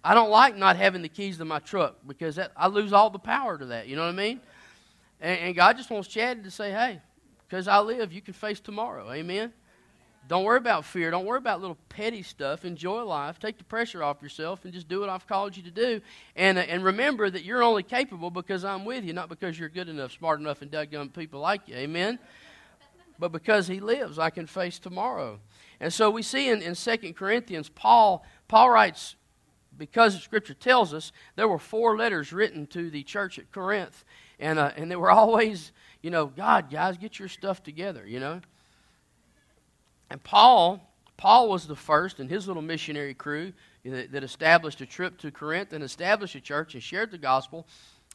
I 0.04 0.14
don't 0.14 0.30
like 0.30 0.56
not 0.56 0.76
having 0.76 1.02
the 1.02 1.10
keys 1.10 1.38
to 1.38 1.46
my 1.46 1.60
truck 1.60 1.96
because 2.06 2.36
that, 2.36 2.52
I 2.56 2.68
lose 2.68 2.94
all 2.94 3.10
the 3.10 3.20
power 3.20 3.58
to 3.58 3.66
that. 3.68 3.88
You 3.88 3.96
know 3.96 4.04
what 4.04 4.10
I 4.10 4.14
mean? 4.14 4.42
And, 5.22 5.40
and 5.40 5.56
God 5.56 5.78
just 5.78 5.90
wants 5.90 6.08
Chad 6.08 6.44
to 6.44 6.52
say, 6.52 6.72
hey, 6.72 7.02
because 7.48 7.68
I 7.68 7.80
live, 7.80 8.12
you 8.12 8.22
can 8.22 8.34
face 8.34 8.60
tomorrow. 8.60 9.12
Amen? 9.12 9.54
Don't 10.28 10.44
worry 10.44 10.58
about 10.58 10.84
fear. 10.84 11.10
Don't 11.10 11.26
worry 11.26 11.38
about 11.38 11.62
little 11.62 11.78
petty 11.90 12.22
stuff. 12.22 12.66
Enjoy 12.66 13.04
life. 13.04 13.40
Take 13.40 13.58
the 13.58 13.64
pressure 13.64 14.04
off 14.04 14.22
yourself 14.22 14.66
and 14.66 14.74
just 14.74 14.88
do 14.88 15.00
what 15.00 15.10
I've 15.10 15.26
called 15.26 15.56
you 15.56 15.64
to 15.64 15.72
do. 15.72 16.02
And, 16.36 16.58
uh, 16.58 16.62
and 16.62 16.84
remember 16.84 17.30
that 17.30 17.46
you're 17.46 17.64
only 17.64 17.84
capable 17.84 18.30
because 18.30 18.66
I'm 18.66 18.84
with 18.84 19.06
you, 19.06 19.14
not 19.14 19.30
because 19.30 19.58
you're 19.58 19.70
good 19.70 19.88
enough, 19.88 20.12
smart 20.12 20.40
enough, 20.40 20.62
and 20.62 20.70
dadgum 20.70 21.14
people 21.14 21.40
like 21.40 21.62
you. 21.68 21.76
Amen? 21.76 22.20
But 23.18 23.32
because 23.32 23.68
he 23.68 23.80
lives, 23.80 24.20
I 24.20 24.30
can 24.30 24.48
face 24.48 24.80
tomorrow. 24.80 25.40
And 25.80 25.94
so 25.94 26.10
we 26.10 26.22
see 26.22 26.50
in, 26.50 26.62
in 26.62 26.76
2 26.76 27.14
Corinthians, 27.14 27.70
Paul, 27.70 28.26
Paul 28.48 28.70
writes, 28.70 29.16
because 29.78 30.22
Scripture 30.22 30.54
tells 30.56 30.94
us, 30.94 31.12
there 31.36 31.48
were 31.48 31.60
four 31.60 31.96
letters 31.98 32.34
written 32.34 32.68
to 32.68 32.90
the 32.90 33.04
church 33.04 33.40
at 33.40 33.52
Corinth. 33.52 34.04
And, 34.40 34.60
uh, 34.60 34.72
and 34.76 34.92
they 34.92 34.96
were 34.96 35.12
always, 35.12 35.72
you 36.02 36.10
know, 36.10 36.26
God, 36.26 36.70
guys, 36.70 36.98
get 36.98 37.18
your 37.18 37.30
stuff 37.30 37.64
together, 37.64 38.06
you 38.06 38.20
know. 38.20 38.42
And 40.10 40.24
Paul, 40.24 40.82
Paul 41.18 41.50
was 41.50 41.68
the 41.68 41.76
first 41.76 42.20
in 42.20 42.30
his 42.30 42.48
little 42.48 42.62
missionary 42.62 43.14
crew 43.14 43.54
that, 43.84 44.12
that 44.12 44.24
established 44.24 44.82
a 44.82 44.86
trip 44.86 45.18
to 45.20 45.32
Corinth 45.32 45.74
and 45.74 45.84
established 45.84 46.36
a 46.36 46.42
church 46.42 46.74
and 46.74 46.84
shared 46.84 47.12
the 47.12 47.18
gospel, 47.18 47.68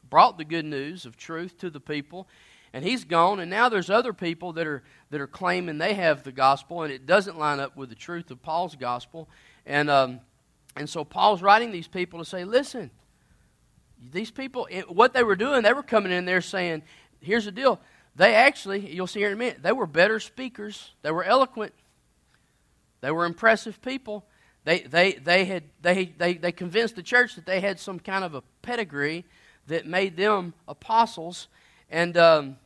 brought 0.09 0.39
the 0.39 0.45
good 0.45 0.65
news 0.65 1.07
of 1.07 1.17
truth 1.17 1.59
to 1.59 1.71
the 1.71 1.81
people. 1.81 2.29
And 2.75 2.85
he's 2.85 3.05
gone, 3.05 3.39
and 3.41 3.51
now 3.51 3.69
there's 3.69 3.91
other 3.91 4.15
people 4.15 4.55
that 4.55 4.67
are 4.67 4.83
that 5.11 5.21
are 5.21 5.27
claiming 5.27 5.77
they 5.77 5.93
have 5.93 6.23
the 6.23 6.33
gospel, 6.33 6.83
and 6.83 6.91
it 6.91 7.05
doesn't 7.05 7.39
line 7.39 7.61
up 7.61 7.77
with 7.77 7.91
the 7.91 7.95
truth 7.95 8.31
of 8.31 8.43
Paul's 8.43 8.77
gospel. 8.77 9.29
And 9.67 9.91
um, 9.91 10.21
and 10.75 10.89
so 10.89 11.05
Paul's 11.05 11.43
writing 11.43 11.71
these 11.71 11.87
people 11.87 12.19
to 12.19 12.25
say, 12.25 12.45
listen, 12.45 12.91
these 14.11 14.31
people, 14.31 14.69
what 14.89 15.13
they 15.13 15.23
were 15.23 15.37
doing, 15.37 15.63
they 15.63 15.73
were 15.73 15.83
coming 15.83 16.13
in 16.13 16.25
there 16.25 16.41
saying, 16.41 16.83
here's 17.21 17.45
the 17.45 17.53
deal. 17.53 17.79
They 18.17 18.35
actually, 18.35 18.91
you'll 18.93 19.07
see 19.07 19.21
here 19.21 19.29
in 19.29 19.35
a 19.35 19.39
minute, 19.39 19.63
they 19.63 19.73
were 19.73 19.87
better 19.87 20.19
speakers. 20.21 20.93
They 21.03 21.11
were 21.11 21.25
eloquent. 21.25 21.73
They 23.03 23.11
were 23.11 23.27
impressive 23.27 23.83
people. 23.83 24.25
They, 24.65 24.81
they, 24.81 25.13
they, 25.13 25.45
had, 25.45 25.65
they, 25.83 26.07
they, 26.07 26.35
they 26.35 26.53
convinced 26.53 26.97
the 26.97 27.03
church 27.03 27.35
that 27.35 27.45
they 27.45 27.61
had 27.61 27.79
some 27.79 27.99
kind 27.99 28.25
of 28.25 28.35
a 28.35 28.43
pedigree 28.63 29.25
that 29.67 29.87
made 29.87 30.17
them 30.17 30.55
apostles. 30.67 31.49
And, 31.91 32.17
um, 32.17 32.57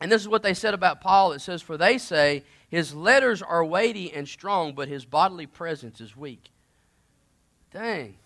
and 0.00 0.12
this 0.12 0.20
is 0.20 0.28
what 0.28 0.42
they 0.42 0.54
said 0.54 0.74
about 0.74 1.00
Paul. 1.00 1.32
It 1.32 1.40
says, 1.40 1.62
For 1.62 1.78
they 1.78 1.98
say, 1.98 2.42
his 2.68 2.94
letters 2.94 3.42
are 3.42 3.64
weighty 3.64 4.12
and 4.12 4.28
strong, 4.28 4.74
but 4.74 4.88
his 4.88 5.04
bodily 5.04 5.46
presence 5.46 6.00
is 6.00 6.16
weak. 6.16 6.50
Dang. 7.72 8.16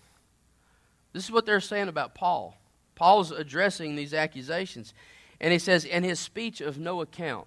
This 1.12 1.24
is 1.24 1.30
what 1.30 1.44
they're 1.44 1.60
saying 1.60 1.88
about 1.88 2.14
Paul. 2.14 2.56
Paul's 2.94 3.30
addressing 3.30 3.96
these 3.96 4.14
accusations. 4.14 4.94
And 5.40 5.52
he 5.52 5.58
says, 5.58 5.84
And 5.84 6.04
his 6.04 6.20
speech 6.20 6.62
of 6.62 6.78
no 6.78 7.02
account. 7.02 7.46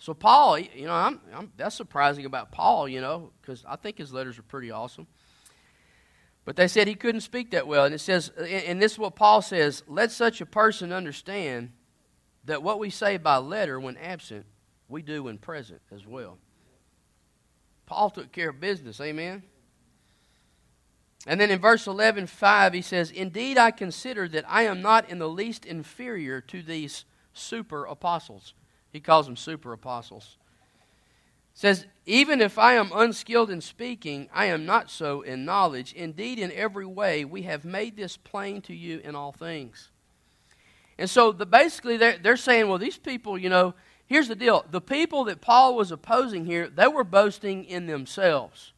So 0.00 0.14
Paul, 0.14 0.58
you 0.58 0.86
know, 0.86 0.94
I'm, 0.94 1.20
I'm, 1.32 1.52
that's 1.58 1.76
surprising 1.76 2.24
about 2.24 2.50
Paul, 2.50 2.88
you 2.88 3.02
know, 3.02 3.32
because 3.40 3.62
I 3.68 3.76
think 3.76 3.98
his 3.98 4.14
letters 4.14 4.38
are 4.38 4.42
pretty 4.42 4.70
awesome. 4.70 5.06
But 6.46 6.56
they 6.56 6.68
said 6.68 6.88
he 6.88 6.94
couldn't 6.94 7.20
speak 7.20 7.50
that 7.50 7.66
well. 7.66 7.84
And 7.84 7.94
it 7.94 8.00
says, 8.00 8.30
and 8.30 8.80
this 8.80 8.92
is 8.92 8.98
what 8.98 9.14
Paul 9.14 9.42
says 9.42 9.82
let 9.86 10.10
such 10.10 10.40
a 10.40 10.46
person 10.46 10.90
understand 10.90 11.72
that 12.46 12.62
what 12.62 12.78
we 12.78 12.88
say 12.88 13.18
by 13.18 13.36
letter 13.36 13.78
when 13.78 13.98
absent, 13.98 14.46
we 14.88 15.02
do 15.02 15.24
when 15.24 15.36
present 15.36 15.82
as 15.92 16.06
well. 16.06 16.38
Paul 17.84 18.08
took 18.08 18.32
care 18.32 18.48
of 18.48 18.58
business, 18.58 19.02
amen? 19.02 19.42
And 21.26 21.38
then 21.38 21.50
in 21.50 21.58
verse 21.58 21.86
11, 21.86 22.26
5, 22.26 22.72
he 22.72 22.80
says, 22.80 23.10
Indeed, 23.10 23.58
I 23.58 23.70
consider 23.70 24.26
that 24.28 24.46
I 24.48 24.62
am 24.62 24.80
not 24.80 25.10
in 25.10 25.18
the 25.18 25.28
least 25.28 25.66
inferior 25.66 26.40
to 26.40 26.62
these 26.62 27.04
super 27.34 27.84
apostles. 27.84 28.54
He 28.92 29.00
calls 29.00 29.26
them 29.26 29.36
super 29.36 29.72
apostles. 29.72 30.36
Says, 31.54 31.86
Even 32.06 32.40
if 32.40 32.58
I 32.58 32.74
am 32.74 32.90
unskilled 32.94 33.50
in 33.50 33.60
speaking, 33.60 34.28
I 34.32 34.46
am 34.46 34.64
not 34.64 34.90
so 34.90 35.22
in 35.22 35.44
knowledge. 35.44 35.92
Indeed, 35.92 36.38
in 36.38 36.52
every 36.52 36.86
way, 36.86 37.24
we 37.24 37.42
have 37.42 37.64
made 37.64 37.96
this 37.96 38.16
plain 38.16 38.62
to 38.62 38.74
you 38.74 39.00
in 39.04 39.14
all 39.14 39.32
things. 39.32 39.90
And 40.98 41.08
so 41.08 41.32
the, 41.32 41.46
basically, 41.46 41.96
they're, 41.96 42.18
they're 42.18 42.36
saying, 42.36 42.68
well, 42.68 42.78
these 42.78 42.98
people, 42.98 43.38
you 43.38 43.48
know, 43.48 43.74
here's 44.06 44.28
the 44.28 44.34
deal. 44.34 44.64
The 44.70 44.80
people 44.80 45.24
that 45.24 45.40
Paul 45.40 45.76
was 45.76 45.90
opposing 45.90 46.44
here, 46.44 46.68
they 46.68 46.88
were 46.88 47.04
boasting 47.04 47.64
in 47.64 47.86
themselves. 47.86 48.72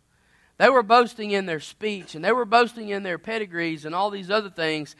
They 0.58 0.68
were 0.68 0.84
boasting 0.84 1.32
in 1.32 1.46
their 1.46 1.58
speech, 1.58 2.14
and 2.14 2.24
they 2.24 2.30
were 2.30 2.44
boasting 2.44 2.90
in 2.90 3.02
their 3.02 3.18
pedigrees 3.18 3.84
and 3.84 3.94
all 3.94 4.10
these 4.10 4.30
other 4.30 4.50
things. 4.50 4.94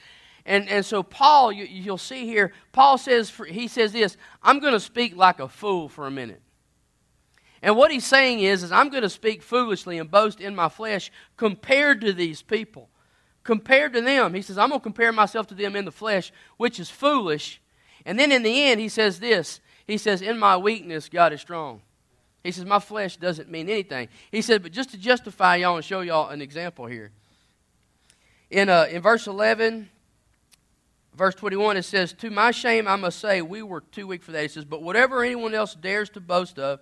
And, 0.45 0.69
and 0.69 0.85
so 0.85 1.03
Paul, 1.03 1.53
you, 1.53 1.91
will 1.91 1.99
see 1.99 2.27
here, 2.27 2.53
Paul 2.73 2.99
says, 2.99 3.33
he 3.49 3.69
says 3.69 3.93
this, 3.93 4.17
I'm 4.43 4.59
going 4.59 4.73
to 4.73 4.81
speak 4.81 5.17
like 5.17 5.39
a 5.39 5.49
fool 5.49 5.89
for 5.89 6.07
a 6.07 6.11
minute. 6.11 6.43
And 7.63 7.77
what 7.77 7.93
he's 7.93 8.05
saying 8.05 8.41
is, 8.41 8.65
is 8.65 8.73
I'm 8.73 8.89
going 8.89 9.05
to 9.05 9.09
speak 9.09 9.41
foolishly 9.41 9.99
and 9.99 10.11
boast 10.11 10.41
in 10.41 10.57
my 10.57 10.69
flesh 10.69 11.13
compared 11.37 12.01
to 12.01 12.13
these 12.13 12.43
people. 12.43 12.89
Compared 13.45 13.93
to 13.93 14.01
them. 14.01 14.35
He 14.35 14.43
says, 14.43 14.59
I'm 14.59 14.69
going 14.69 14.81
to 14.81 14.85
compare 14.85 15.13
myself 15.13 15.47
to 15.49 15.55
them 15.55 15.77
in 15.77 15.85
the 15.85 15.93
flesh, 15.93 16.33
which 16.57 16.81
is 16.81 16.91
foolish. 16.91 17.61
And 18.05 18.19
then 18.19 18.33
in 18.33 18.43
the 18.43 18.65
end, 18.65 18.81
he 18.81 18.89
says 18.89 19.21
this. 19.21 19.61
He 19.87 19.97
says, 19.97 20.23
In 20.23 20.39
my 20.39 20.57
weakness, 20.57 21.09
God 21.09 21.33
is 21.33 21.41
strong. 21.41 21.83
He 22.43 22.51
says, 22.51 22.65
My 22.65 22.81
flesh 22.81 23.17
doesn't 23.17 23.49
mean 23.49 23.69
anything. 23.69 24.09
He 24.33 24.43
said, 24.43 24.63
But 24.63 24.73
just 24.73 24.91
to 24.91 24.99
justify 24.99 25.57
y'all 25.57 25.77
and 25.77 25.85
show 25.85 26.01
y'all 26.01 26.31
an 26.31 26.43
example 26.43 26.87
here. 26.87 27.13
In, 28.51 28.69
uh, 28.69 28.87
in 28.91 29.03
verse 29.03 29.27
11, 29.27 29.89
verse 31.15 31.35
21, 31.35 31.77
it 31.77 31.83
says, 31.83 32.13
To 32.15 32.31
my 32.31 32.51
shame, 32.51 32.89
I 32.89 32.97
must 32.97 33.19
say, 33.19 33.43
we 33.43 33.63
were 33.63 33.81
too 33.81 34.07
weak 34.07 34.23
for 34.23 34.33
that. 34.33 34.43
He 34.43 34.49
says, 34.49 34.65
But 34.65 34.83
whatever 34.83 35.23
anyone 35.23 35.55
else 35.55 35.75
dares 35.75 36.11
to 36.11 36.21
boast 36.21 36.59
of, 36.59 36.81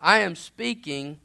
I 0.00 0.18
am 0.18 0.36
speaking 0.36 1.20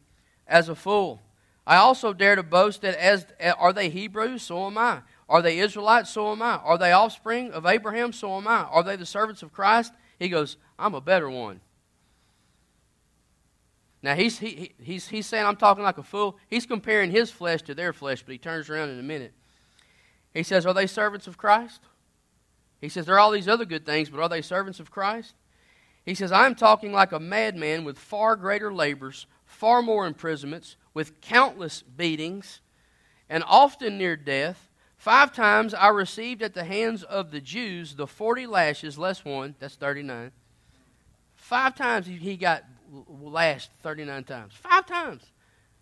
as 0.47 0.69
a 0.69 0.75
fool. 0.75 1.21
I 1.67 1.75
also 1.77 2.13
dare 2.13 2.35
to 2.35 2.43
boast 2.43 2.81
that 2.81 2.95
as 2.95 3.25
are 3.57 3.73
they 3.73 3.89
Hebrews, 3.89 4.43
so 4.43 4.65
am 4.65 4.77
I. 4.77 5.01
Are 5.27 5.43
they 5.43 5.59
Israelites? 5.59 6.09
So 6.09 6.31
am 6.31 6.41
I. 6.41 6.55
Are 6.55 6.77
they 6.77 6.91
offspring 6.91 7.51
of 7.51 7.67
Abraham? 7.67 8.11
So 8.11 8.35
am 8.37 8.47
I. 8.47 8.61
Are 8.63 8.81
they 8.81 8.95
the 8.95 9.05
servants 9.05 9.43
of 9.43 9.53
Christ? 9.53 9.93
He 10.17 10.29
goes, 10.29 10.57
I'm 10.79 10.95
a 10.95 11.01
better 11.01 11.29
one. 11.29 11.61
Now 14.01 14.15
he's, 14.15 14.39
he, 14.39 14.71
he's, 14.81 15.09
he's 15.09 15.27
saying 15.27 15.45
I'm 15.45 15.57
talking 15.57 15.83
like 15.83 15.97
a 15.97 16.03
fool. 16.03 16.37
He's 16.47 16.65
comparing 16.65 17.11
his 17.11 17.29
flesh 17.29 17.61
to 17.63 17.75
their 17.75 17.93
flesh, 17.93 18.23
but 18.23 18.31
he 18.31 18.37
turns 18.37 18.69
around 18.69 18.89
in 18.89 18.99
a 18.99 19.03
minute. 19.03 19.33
He 20.33 20.43
says, 20.43 20.65
Are 20.65 20.73
they 20.73 20.87
servants 20.87 21.27
of 21.27 21.37
Christ? 21.37 21.81
He 22.81 22.89
says, 22.89 23.05
There 23.05 23.15
are 23.15 23.19
all 23.19 23.31
these 23.31 23.47
other 23.47 23.65
good 23.65 23.85
things, 23.85 24.09
but 24.09 24.19
are 24.19 24.29
they 24.29 24.41
servants 24.41 24.79
of 24.79 24.91
Christ? 24.91 25.33
He 26.05 26.15
says, 26.15 26.31
I'm 26.31 26.55
talking 26.55 26.91
like 26.91 27.11
a 27.11 27.19
madman 27.19 27.83
with 27.83 27.99
far 27.99 28.35
greater 28.35 28.73
labors, 28.73 29.27
far 29.45 29.81
more 29.81 30.07
imprisonments, 30.07 30.75
with 30.93 31.21
countless 31.21 31.81
beatings, 31.81 32.61
and 33.29 33.43
often 33.45 33.97
near 33.97 34.15
death. 34.15 34.69
Five 34.97 35.33
times 35.33 35.73
I 35.73 35.89
received 35.89 36.41
at 36.41 36.53
the 36.53 36.63
hands 36.63 37.03
of 37.03 37.31
the 37.31 37.39
Jews 37.39 37.95
the 37.95 38.07
40 38.07 38.47
lashes 38.47 38.97
less 38.97 39.23
one, 39.23 39.55
that's 39.59 39.75
39. 39.75 40.31
Five 41.35 41.75
times 41.75 42.05
he 42.05 42.35
got 42.37 42.63
lashed 43.07 43.71
39 43.81 44.23
times. 44.23 44.53
Five 44.55 44.85
times. 44.85 45.23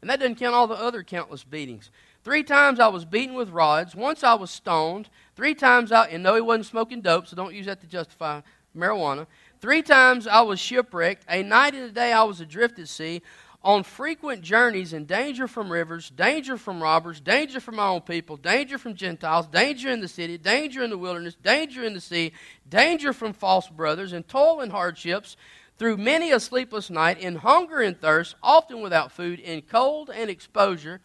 And 0.01 0.09
that 0.09 0.19
doesn't 0.19 0.35
count 0.35 0.53
all 0.53 0.67
the 0.67 0.75
other 0.75 1.03
countless 1.03 1.43
beatings. 1.43 1.89
Three 2.23 2.43
times 2.43 2.79
I 2.79 2.87
was 2.89 3.05
beaten 3.05 3.35
with 3.35 3.49
rods. 3.49 3.95
Once 3.95 4.23
I 4.23 4.33
was 4.33 4.51
stoned. 4.51 5.09
Three 5.37 5.53
times 5.53 5.91
I, 5.91 6.07
and 6.07 6.23
no, 6.23 6.33
he 6.33 6.41
wasn't 6.41 6.65
smoking 6.65 6.99
dope, 6.99 7.27
so 7.27 7.35
don't 7.35 7.53
use 7.53 7.67
that 7.67 7.79
to 7.81 7.87
justify 7.87 8.41
marijuana. 8.75 9.27
Three 9.61 9.83
times 9.83 10.25
I 10.25 10.41
was 10.41 10.59
shipwrecked. 10.59 11.25
A 11.29 11.43
night 11.43 11.75
and 11.75 11.83
a 11.83 11.91
day 11.91 12.11
I 12.11 12.23
was 12.23 12.41
adrift 12.41 12.79
at 12.79 12.87
sea 12.87 13.21
on 13.63 13.83
frequent 13.83 14.41
journeys 14.41 14.93
in 14.93 15.05
danger 15.05 15.47
from 15.47 15.71
rivers, 15.71 16.09
danger 16.09 16.57
from 16.57 16.81
robbers, 16.81 17.19
danger 17.19 17.59
from 17.59 17.75
my 17.75 17.85
own 17.85 18.01
people, 18.01 18.35
danger 18.35 18.79
from 18.79 18.95
Gentiles, 18.95 19.45
danger 19.45 19.91
in 19.91 19.99
the 19.99 20.07
city, 20.07 20.39
danger 20.39 20.81
in 20.81 20.89
the 20.89 20.97
wilderness, 20.97 21.35
danger 21.35 21.83
in 21.83 21.93
the 21.93 22.01
sea, 22.01 22.31
danger 22.67 23.13
from 23.13 23.31
false 23.31 23.67
brothers, 23.67 24.13
and 24.13 24.27
toil 24.27 24.61
and 24.61 24.71
hardships, 24.71 25.37
through 25.77 25.97
many 25.97 26.31
a 26.31 26.39
sleepless 26.39 26.89
night, 26.89 27.19
in 27.19 27.35
hunger 27.35 27.79
and 27.79 28.01
thirst, 28.01 28.33
often 28.41 28.81
without 28.81 29.11
food, 29.11 29.39
in 29.39 29.61
cold 29.61 30.09
and 30.09 30.31
exposure. 30.31 30.99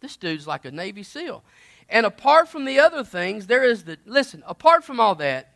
This 0.00 0.18
dude's 0.18 0.46
like 0.46 0.66
a 0.66 0.70
Navy 0.70 1.02
SEAL. 1.02 1.42
And 1.90 2.06
apart 2.06 2.48
from 2.48 2.64
the 2.64 2.78
other 2.78 3.02
things, 3.02 3.48
there 3.48 3.64
is 3.64 3.84
the, 3.84 3.98
listen, 4.06 4.42
apart 4.46 4.84
from 4.84 5.00
all 5.00 5.16
that, 5.16 5.52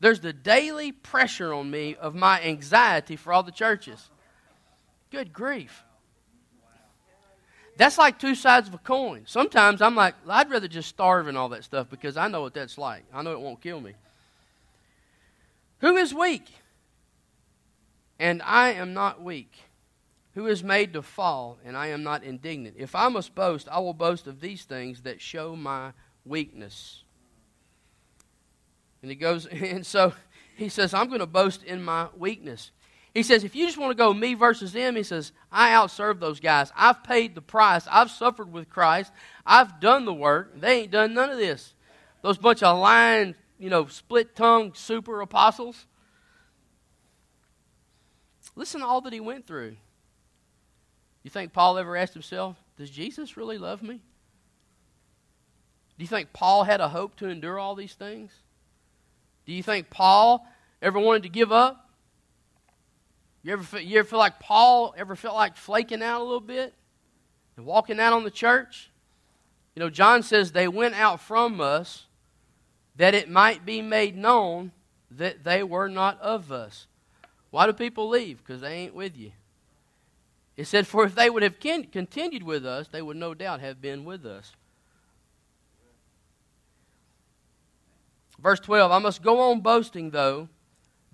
there's 0.00 0.20
the 0.20 0.32
daily 0.32 0.92
pressure 0.92 1.52
on 1.52 1.70
me 1.70 1.94
of 1.94 2.14
my 2.14 2.40
anxiety 2.42 3.16
for 3.16 3.32
all 3.32 3.42
the 3.42 3.52
churches. 3.52 4.10
Good 5.10 5.32
grief. 5.32 5.84
That's 7.76 7.98
like 7.98 8.18
two 8.18 8.34
sides 8.34 8.68
of 8.68 8.74
a 8.74 8.78
coin. 8.78 9.24
Sometimes 9.26 9.82
I'm 9.82 9.96
like, 9.96 10.14
I'd 10.28 10.50
rather 10.50 10.68
just 10.68 10.88
starve 10.88 11.26
and 11.26 11.36
all 11.36 11.50
that 11.50 11.64
stuff 11.64 11.90
because 11.90 12.16
I 12.16 12.28
know 12.28 12.40
what 12.40 12.54
that's 12.54 12.78
like. 12.78 13.04
I 13.12 13.22
know 13.22 13.32
it 13.32 13.40
won't 13.40 13.60
kill 13.60 13.80
me. 13.80 13.94
Who 15.80 15.96
is 15.96 16.14
weak? 16.14 16.46
And 18.18 18.40
I 18.42 18.72
am 18.72 18.94
not 18.94 19.22
weak. 19.22 19.52
Who 20.34 20.46
is 20.46 20.64
made 20.64 20.92
to 20.94 21.02
fall, 21.02 21.58
and 21.64 21.76
I 21.76 21.88
am 21.88 22.02
not 22.02 22.24
indignant? 22.24 22.76
If 22.78 22.94
I 22.94 23.08
must 23.08 23.34
boast, 23.34 23.68
I 23.70 23.78
will 23.78 23.94
boast 23.94 24.26
of 24.26 24.40
these 24.40 24.64
things 24.64 25.02
that 25.02 25.20
show 25.20 25.54
my 25.54 25.92
weakness. 26.24 27.04
And 29.00 29.10
he 29.10 29.16
goes, 29.16 29.46
and 29.46 29.86
so 29.86 30.12
he 30.56 30.68
says, 30.68 30.92
I'm 30.92 31.08
going 31.08 31.20
to 31.20 31.26
boast 31.26 31.62
in 31.62 31.82
my 31.82 32.08
weakness. 32.16 32.72
He 33.12 33.22
says, 33.22 33.44
if 33.44 33.54
you 33.54 33.64
just 33.64 33.78
want 33.78 33.92
to 33.92 33.96
go 33.96 34.12
me 34.12 34.34
versus 34.34 34.72
them, 34.72 34.96
he 34.96 35.04
says, 35.04 35.30
I 35.52 35.70
outserve 35.70 36.18
those 36.18 36.40
guys. 36.40 36.72
I've 36.76 37.04
paid 37.04 37.36
the 37.36 37.40
price. 37.40 37.86
I've 37.88 38.10
suffered 38.10 38.52
with 38.52 38.68
Christ. 38.68 39.12
I've 39.46 39.78
done 39.78 40.04
the 40.04 40.12
work. 40.12 40.60
They 40.60 40.80
ain't 40.80 40.90
done 40.90 41.14
none 41.14 41.30
of 41.30 41.38
this. 41.38 41.74
Those 42.22 42.38
bunch 42.38 42.64
of 42.64 42.76
lying, 42.76 43.36
you 43.56 43.70
know, 43.70 43.86
split 43.86 44.34
tongued 44.34 44.76
super 44.76 45.20
apostles. 45.20 45.86
Listen 48.56 48.80
to 48.80 48.86
all 48.86 49.00
that 49.02 49.12
he 49.12 49.20
went 49.20 49.46
through. 49.46 49.76
You 51.24 51.30
think 51.30 51.52
Paul 51.52 51.78
ever 51.78 51.96
asked 51.96 52.12
himself, 52.12 52.56
Does 52.76 52.90
Jesus 52.90 53.36
really 53.36 53.58
love 53.58 53.82
me? 53.82 53.94
Do 55.96 56.04
you 56.04 56.06
think 56.06 56.32
Paul 56.32 56.64
had 56.64 56.80
a 56.80 56.88
hope 56.88 57.16
to 57.16 57.28
endure 57.28 57.58
all 57.58 57.74
these 57.74 57.94
things? 57.94 58.32
Do 59.46 59.52
you 59.52 59.62
think 59.62 59.90
Paul 59.90 60.46
ever 60.82 60.98
wanted 60.98 61.24
to 61.24 61.28
give 61.28 61.50
up? 61.50 61.88
You 63.42 63.52
ever, 63.52 63.62
feel, 63.62 63.80
you 63.80 63.98
ever 63.98 64.08
feel 64.08 64.18
like 64.18 64.40
Paul 64.40 64.94
ever 64.96 65.16
felt 65.16 65.34
like 65.34 65.56
flaking 65.56 66.02
out 66.02 66.20
a 66.20 66.24
little 66.24 66.40
bit 66.40 66.74
and 67.56 67.66
walking 67.66 68.00
out 68.00 68.12
on 68.12 68.24
the 68.24 68.30
church? 68.30 68.90
You 69.74 69.80
know, 69.80 69.90
John 69.90 70.22
says 70.22 70.52
they 70.52 70.68
went 70.68 70.94
out 70.94 71.20
from 71.20 71.60
us 71.60 72.06
that 72.96 73.14
it 73.14 73.30
might 73.30 73.64
be 73.64 73.82
made 73.82 74.16
known 74.16 74.72
that 75.10 75.44
they 75.44 75.62
were 75.62 75.88
not 75.88 76.20
of 76.20 76.52
us. 76.52 76.86
Why 77.50 77.66
do 77.66 77.72
people 77.72 78.08
leave? 78.08 78.38
Because 78.38 78.62
they 78.62 78.72
ain't 78.72 78.94
with 78.94 79.16
you. 79.16 79.32
It 80.56 80.66
said, 80.66 80.86
For 80.86 81.04
if 81.04 81.14
they 81.14 81.30
would 81.30 81.42
have 81.42 81.58
continued 81.58 82.42
with 82.42 82.64
us, 82.64 82.88
they 82.88 83.02
would 83.02 83.16
no 83.16 83.34
doubt 83.34 83.60
have 83.60 83.80
been 83.80 84.04
with 84.04 84.24
us. 84.24 84.52
Verse 88.40 88.60
12 88.60 88.92
I 88.92 88.98
must 88.98 89.22
go 89.22 89.40
on 89.50 89.60
boasting, 89.60 90.10
though 90.10 90.48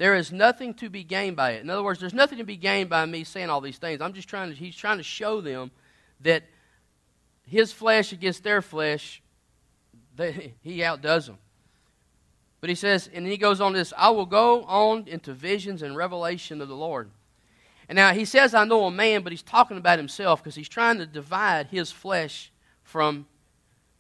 there 0.01 0.15
is 0.15 0.33
nothing 0.33 0.73
to 0.75 0.89
be 0.89 1.05
gained 1.05 1.37
by 1.37 1.53
it. 1.53 1.61
In 1.61 1.69
other 1.69 1.83
words, 1.83 2.01
there's 2.01 2.15
nothing 2.15 2.39
to 2.39 2.45
be 2.45 2.57
gained 2.57 2.89
by 2.89 3.05
me 3.05 3.23
saying 3.23 3.51
all 3.51 3.61
these 3.61 3.77
things. 3.77 4.01
I'm 4.01 4.15
just 4.15 4.29
trying 4.29 4.49
to, 4.49 4.57
he's 4.57 4.75
trying 4.75 4.97
to 4.97 5.03
show 5.03 5.43
them 5.43 5.71
that 6.21 6.45
his 7.47 7.71
flesh 7.73 8.11
against 8.13 8.43
their 8.43 8.63
flesh, 8.63 9.23
they, 10.17 10.55
he 10.63 10.83
outdoes 10.83 11.27
them. 11.27 11.39
But 12.61 12.71
he 12.71 12.75
says, 12.75 13.09
and 13.13 13.27
he 13.27 13.37
goes 13.37 13.61
on 13.61 13.73
this, 13.73 13.93
I 13.97 14.11
will 14.11 14.27
go 14.27 14.65
on 14.65 15.07
into 15.07 15.33
visions 15.33 15.83
and 15.83 15.97
revelation 15.97 16.61
of 16.61 16.69
the 16.69 16.77
Lord. 16.77 17.11
And 17.91 17.97
now 17.97 18.13
he 18.13 18.25
says, 18.25 18.55
I 18.55 18.63
know 18.63 18.85
a 18.85 18.91
man, 18.93 19.23
but 19.23 19.33
he's 19.33 19.43
talking 19.43 19.77
about 19.77 19.99
himself 19.99 20.41
because 20.41 20.55
he's 20.55 20.69
trying 20.69 20.99
to 20.99 21.07
divide 21.07 21.67
his 21.67 21.91
flesh 21.91 22.53
from 22.85 23.27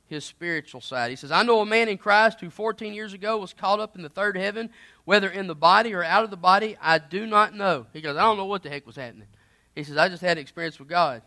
his 0.07 0.25
spiritual 0.25 0.81
side. 0.81 1.11
He 1.11 1.17
says, 1.17 1.33
I 1.33 1.43
know 1.43 1.59
a 1.59 1.67
man 1.67 1.89
in 1.89 1.99
Christ 1.99 2.41
who 2.41 2.51
14 2.51 2.95
years 2.95 3.15
ago 3.15 3.39
was 3.39 3.53
caught 3.53 3.81
up 3.81 3.97
in 3.97 4.03
the 4.03 4.09
third 4.09 4.37
heaven, 4.37 4.71
whether 5.07 5.29
in 5.29 5.49
the 5.49 5.57
body 5.57 5.93
or 5.93 6.05
out 6.05 6.23
of 6.23 6.31
the 6.31 6.37
body, 6.37 6.77
I 6.81 6.99
do 6.99 7.27
not 7.27 7.57
know. 7.57 7.87
He 7.93 8.01
goes, 8.01 8.17
I 8.17 8.21
don't 8.21 8.37
know 8.37 8.45
what 8.45 8.63
the 8.63 8.71
heck 8.71 8.87
was 8.87 8.95
happening. 8.95 9.27
He 9.75 9.83
says, 9.83 9.97
I 9.97 10.09
just 10.09 10.23
had 10.23 10.39
an 10.39 10.43
experience 10.43 10.79
with 10.79 10.87
God. 10.87 11.23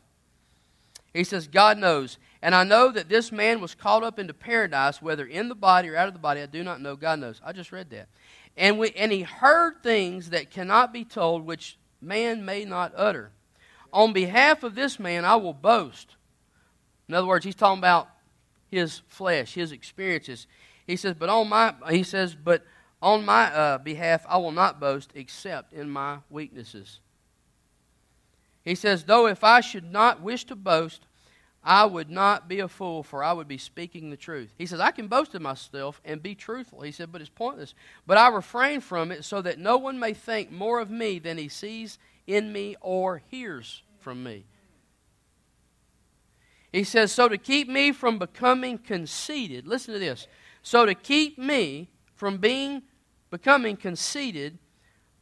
He 1.14 1.26
says, 1.26 1.50
God 1.50 1.78
knows. 1.78 2.18
And 2.42 2.56
I 2.56 2.64
know 2.64 2.94
that 2.94 3.10
this 3.10 3.30
man 3.30 3.60
was 3.60 3.76
caught 3.76 4.04
up 4.04 4.20
into 4.20 4.34
paradise, 4.34 5.02
whether 5.02 5.26
in 5.26 5.50
the 5.50 5.56
body 5.56 5.90
or 5.90 5.98
out 5.98 6.08
of 6.08 6.14
the 6.14 6.20
body, 6.20 6.40
I 6.40 6.46
do 6.46 6.64
not 6.64 6.80
know. 6.80 6.96
God 6.96 7.20
knows. 7.20 7.42
I 7.44 7.52
just 7.52 7.74
read 7.74 7.90
that. 7.90 8.08
And, 8.56 8.80
we, 8.80 8.92
and 8.92 9.12
he 9.12 9.24
heard 9.24 9.84
things 9.84 10.30
that 10.30 10.50
cannot 10.50 10.94
be 10.94 11.04
told, 11.04 11.46
which 11.46 11.78
man 12.04 12.46
may 12.46 12.66
not 12.66 12.94
utter. 12.96 13.32
On 13.92 14.14
behalf 14.14 14.64
of 14.64 14.76
this 14.76 15.00
man, 15.00 15.26
I 15.26 15.36
will 15.36 15.54
boast. 15.54 16.16
In 17.08 17.16
other 17.16 17.28
words, 17.28 17.46
he's 17.46 17.56
talking 17.56 17.80
about 17.80 18.10
his 18.70 19.02
flesh, 19.08 19.54
his 19.54 19.72
experiences. 19.72 20.48
He 20.88 20.96
says, 20.96 21.16
but 21.18 21.30
on 21.30 21.48
my 21.50 21.74
he 21.90 22.04
says, 22.04 22.36
but 22.36 22.66
on 23.02 23.24
my 23.26 23.54
uh, 23.54 23.78
behalf 23.78 24.26
I 24.28 24.38
will 24.38 24.52
not 24.52 24.80
boast 24.80 25.12
except 25.14 25.74
in 25.74 25.90
my 25.90 26.20
weaknesses. 26.30 27.00
He 28.64 28.76
says, 28.76 29.04
though 29.04 29.28
if 29.28 29.44
I 29.44 29.62
should 29.62 29.92
not 29.92 30.22
wish 30.22 30.46
to 30.46 30.56
boast, 30.56 31.06
I 31.64 31.86
would 31.86 32.10
not 32.10 32.50
be 32.50 32.60
a 32.60 32.68
fool, 32.68 33.04
for 33.04 33.24
I 33.24 33.32
would 33.32 33.48
be 33.48 33.58
speaking 33.58 34.10
the 34.10 34.18
truth. 34.18 34.54
He 34.58 34.66
says, 34.66 34.82
I 34.82 34.92
can 34.92 35.08
boast 35.08 35.34
of 35.34 35.42
myself 35.42 36.02
and 36.04 36.22
be 36.22 36.36
truthful. 36.36 36.82
He 36.82 36.92
said, 36.92 37.12
but 37.12 37.22
it's 37.22 37.30
pointless. 37.30 37.74
But 38.06 38.18
I 38.18 38.28
refrain 38.28 38.82
from 38.82 39.12
it 39.12 39.24
so 39.24 39.42
that 39.42 39.60
no 39.60 39.78
one 39.78 39.98
may 39.98 40.14
think 40.14 40.52
more 40.52 40.80
of 40.82 40.92
me 40.92 41.20
than 41.20 41.38
he 41.38 41.48
sees 41.48 42.00
in 42.28 42.52
me 42.52 42.76
or 42.82 43.22
hears 43.30 43.82
from 44.00 44.24
me. 44.24 44.46
He 46.74 46.84
says, 46.84 47.12
So 47.12 47.30
to 47.30 47.38
keep 47.38 47.70
me 47.70 47.92
from 47.92 48.18
becoming 48.18 48.78
conceited, 48.78 49.68
listen 49.68 49.94
to 49.94 50.00
this. 50.00 50.28
So 50.64 50.86
to 50.86 50.96
keep 50.96 51.38
me 51.38 51.90
from 52.16 52.38
being 52.38 52.82
becoming 53.30 53.78
conceited 53.78 54.58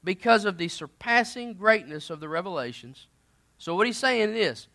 because 0.04 0.46
of 0.46 0.58
the 0.58 0.68
surpassing 0.68 1.54
greatness 1.54 2.10
of 2.10 2.20
the 2.20 2.28
revelations. 2.28 3.08
So 3.58 3.76
what 3.76 3.86
he's 3.86 3.98
saying 3.98 4.36
is, 4.36 4.68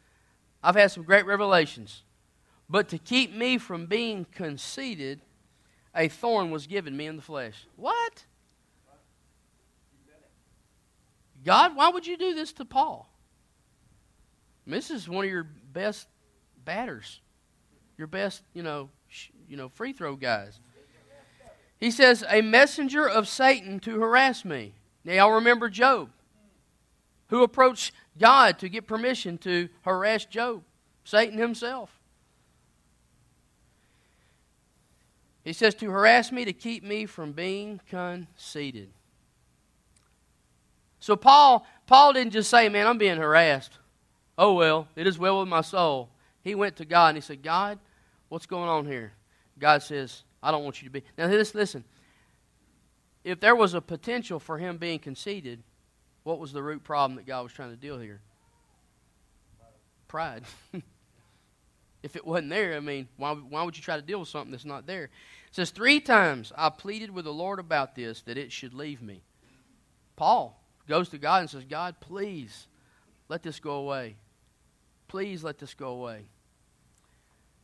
I've 0.66 0.74
had 0.74 0.90
some 0.90 1.04
great 1.04 1.26
revelations, 1.26 2.02
but 2.68 2.88
to 2.88 2.98
keep 2.98 3.32
me 3.32 3.56
from 3.56 3.86
being 3.86 4.26
conceited, 4.34 5.20
a 5.94 6.08
thorn 6.08 6.50
was 6.50 6.66
given 6.66 6.96
me 6.96 7.06
in 7.06 7.14
the 7.14 7.22
flesh. 7.22 7.68
What? 7.76 8.24
God, 11.44 11.76
why 11.76 11.88
would 11.90 12.04
you 12.04 12.16
do 12.16 12.34
this 12.34 12.52
to 12.54 12.64
Paul? 12.64 13.08
this 14.66 14.90
is 14.90 15.08
one 15.08 15.24
of 15.24 15.30
your 15.30 15.46
best 15.72 16.08
batters, 16.64 17.20
your 17.96 18.08
best, 18.08 18.42
you 18.52 18.64
know, 18.64 18.90
sh- 19.08 19.28
you 19.48 19.56
know, 19.56 19.68
free 19.68 19.92
throw 19.92 20.16
guys. 20.16 20.58
He 21.78 21.92
says, 21.92 22.24
"A 22.28 22.42
messenger 22.42 23.08
of 23.08 23.28
Satan 23.28 23.78
to 23.80 24.00
harass 24.00 24.44
me." 24.44 24.74
Now, 25.04 25.12
y'all 25.12 25.32
remember 25.32 25.68
Job, 25.68 26.10
who 27.28 27.44
approached 27.44 27.92
God 28.18 28.58
to 28.60 28.68
get 28.68 28.86
permission 28.86 29.38
to 29.38 29.68
harass 29.82 30.24
Job, 30.24 30.62
Satan 31.04 31.38
himself. 31.38 31.90
He 35.44 35.52
says, 35.52 35.74
To 35.76 35.90
harass 35.90 36.32
me, 36.32 36.44
to 36.44 36.52
keep 36.52 36.82
me 36.82 37.06
from 37.06 37.32
being 37.32 37.80
conceited. 37.88 38.90
So 40.98 41.14
Paul, 41.14 41.64
Paul 41.86 42.14
didn't 42.14 42.32
just 42.32 42.50
say, 42.50 42.68
Man, 42.68 42.86
I'm 42.86 42.98
being 42.98 43.18
harassed. 43.18 43.78
Oh 44.38 44.54
well, 44.54 44.88
it 44.96 45.06
is 45.06 45.18
well 45.18 45.40
with 45.40 45.48
my 45.48 45.60
soul. 45.60 46.10
He 46.42 46.54
went 46.54 46.76
to 46.76 46.84
God 46.84 47.08
and 47.08 47.16
he 47.16 47.20
said, 47.20 47.42
God, 47.42 47.78
what's 48.28 48.46
going 48.46 48.68
on 48.68 48.86
here? 48.86 49.12
God 49.58 49.82
says, 49.82 50.22
I 50.42 50.50
don't 50.50 50.64
want 50.64 50.82
you 50.82 50.88
to 50.88 50.92
be. 50.92 51.02
Now, 51.16 51.26
listen. 51.26 51.84
If 53.24 53.40
there 53.40 53.56
was 53.56 53.74
a 53.74 53.80
potential 53.80 54.38
for 54.38 54.56
him 54.56 54.76
being 54.76 55.00
conceited, 55.00 55.60
what 56.26 56.40
was 56.40 56.52
the 56.52 56.60
root 56.60 56.82
problem 56.82 57.14
that 57.14 57.24
God 57.24 57.44
was 57.44 57.52
trying 57.52 57.70
to 57.70 57.76
deal 57.76 58.00
here? 58.00 58.20
Pride. 60.08 60.42
if 62.02 62.16
it 62.16 62.26
wasn't 62.26 62.50
there, 62.50 62.74
I 62.74 62.80
mean, 62.80 63.06
why, 63.16 63.32
why 63.32 63.62
would 63.62 63.76
you 63.76 63.82
try 63.82 63.94
to 63.94 64.02
deal 64.02 64.18
with 64.18 64.28
something 64.28 64.50
that's 64.50 64.64
not 64.64 64.88
there? 64.88 65.04
It 65.04 65.10
says, 65.52 65.70
Three 65.70 66.00
times 66.00 66.52
I 66.56 66.70
pleaded 66.70 67.12
with 67.12 67.26
the 67.26 67.32
Lord 67.32 67.60
about 67.60 67.94
this, 67.94 68.22
that 68.22 68.36
it 68.36 68.50
should 68.50 68.74
leave 68.74 69.00
me. 69.02 69.22
Paul 70.16 70.60
goes 70.88 71.08
to 71.10 71.18
God 71.18 71.42
and 71.42 71.50
says, 71.50 71.62
God, 71.62 71.94
please 72.00 72.66
let 73.28 73.44
this 73.44 73.60
go 73.60 73.74
away. 73.74 74.16
Please 75.06 75.44
let 75.44 75.60
this 75.60 75.74
go 75.74 75.90
away. 75.90 76.22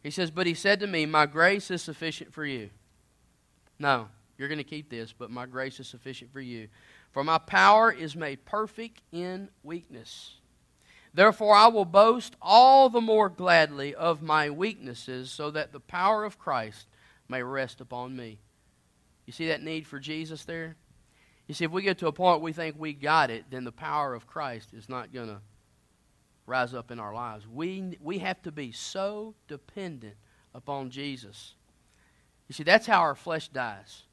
He 0.05 0.13
says, 0.13 0.31
But 0.31 0.47
he 0.47 0.55
said 0.55 0.79
to 0.81 0.87
me, 0.87 1.05
My 1.05 1.27
grace 1.27 1.69
is 1.73 1.83
sufficient 1.83 2.33
for 2.33 2.47
you. 2.47 2.71
No, 3.81 4.07
you're 4.39 4.47
going 4.47 4.59
to 4.59 4.65
keep 4.65 4.89
this, 4.89 5.13
but 5.13 5.33
my 5.33 5.47
grace 5.47 5.81
is 5.81 5.89
sufficient 5.89 6.33
for 6.33 6.41
you. 6.41 6.69
For 7.13 7.23
my 7.23 7.39
power 7.39 7.93
is 7.93 8.17
made 8.17 8.45
perfect 8.45 9.03
in 9.13 9.51
weakness. 9.63 10.37
Therefore, 11.15 11.55
I 11.55 11.67
will 11.67 11.85
boast 11.85 12.37
all 12.41 12.89
the 12.89 13.03
more 13.03 13.29
gladly 13.29 13.95
of 13.95 14.23
my 14.23 14.49
weaknesses, 14.49 15.31
so 15.31 15.51
that 15.51 15.73
the 15.73 15.81
power 15.81 16.25
of 16.25 16.39
Christ 16.39 16.87
may 17.29 17.43
rest 17.43 17.83
upon 17.83 18.17
me. 18.17 18.41
You 19.27 19.33
see 19.35 19.49
that 19.49 19.63
need 19.63 19.87
for 19.87 20.01
Jesus 20.01 20.45
there? 20.47 20.77
You 21.47 21.55
see, 21.55 21.67
if 21.67 21.71
we 21.71 21.83
get 21.83 21.99
to 21.99 22.07
a 22.07 22.13
point 22.13 22.41
we 22.41 22.53
think 22.53 22.77
we 22.79 22.95
got 22.95 23.31
it, 23.31 23.45
then 23.51 23.65
the 23.65 23.73
power 23.73 24.15
of 24.15 24.27
Christ 24.27 24.73
is 24.73 24.89
not 24.89 25.13
going 25.13 25.29
to 25.29 25.41
rise 26.47 26.73
up 26.73 26.91
in 26.91 26.99
our 26.99 27.15
lives. 27.15 27.47
We, 27.47 27.99
we 28.01 28.19
have 28.19 28.41
to 28.43 28.53
be 28.53 28.73
so 28.73 29.35
dependent 29.49 30.15
upon 30.55 30.91
Jesus. 30.91 31.55
You 32.49 32.55
see, 32.55 32.63
that's 32.63 32.87
how 32.87 33.01
our 33.01 33.15
flesh 33.15 33.49
dies. 33.49 34.05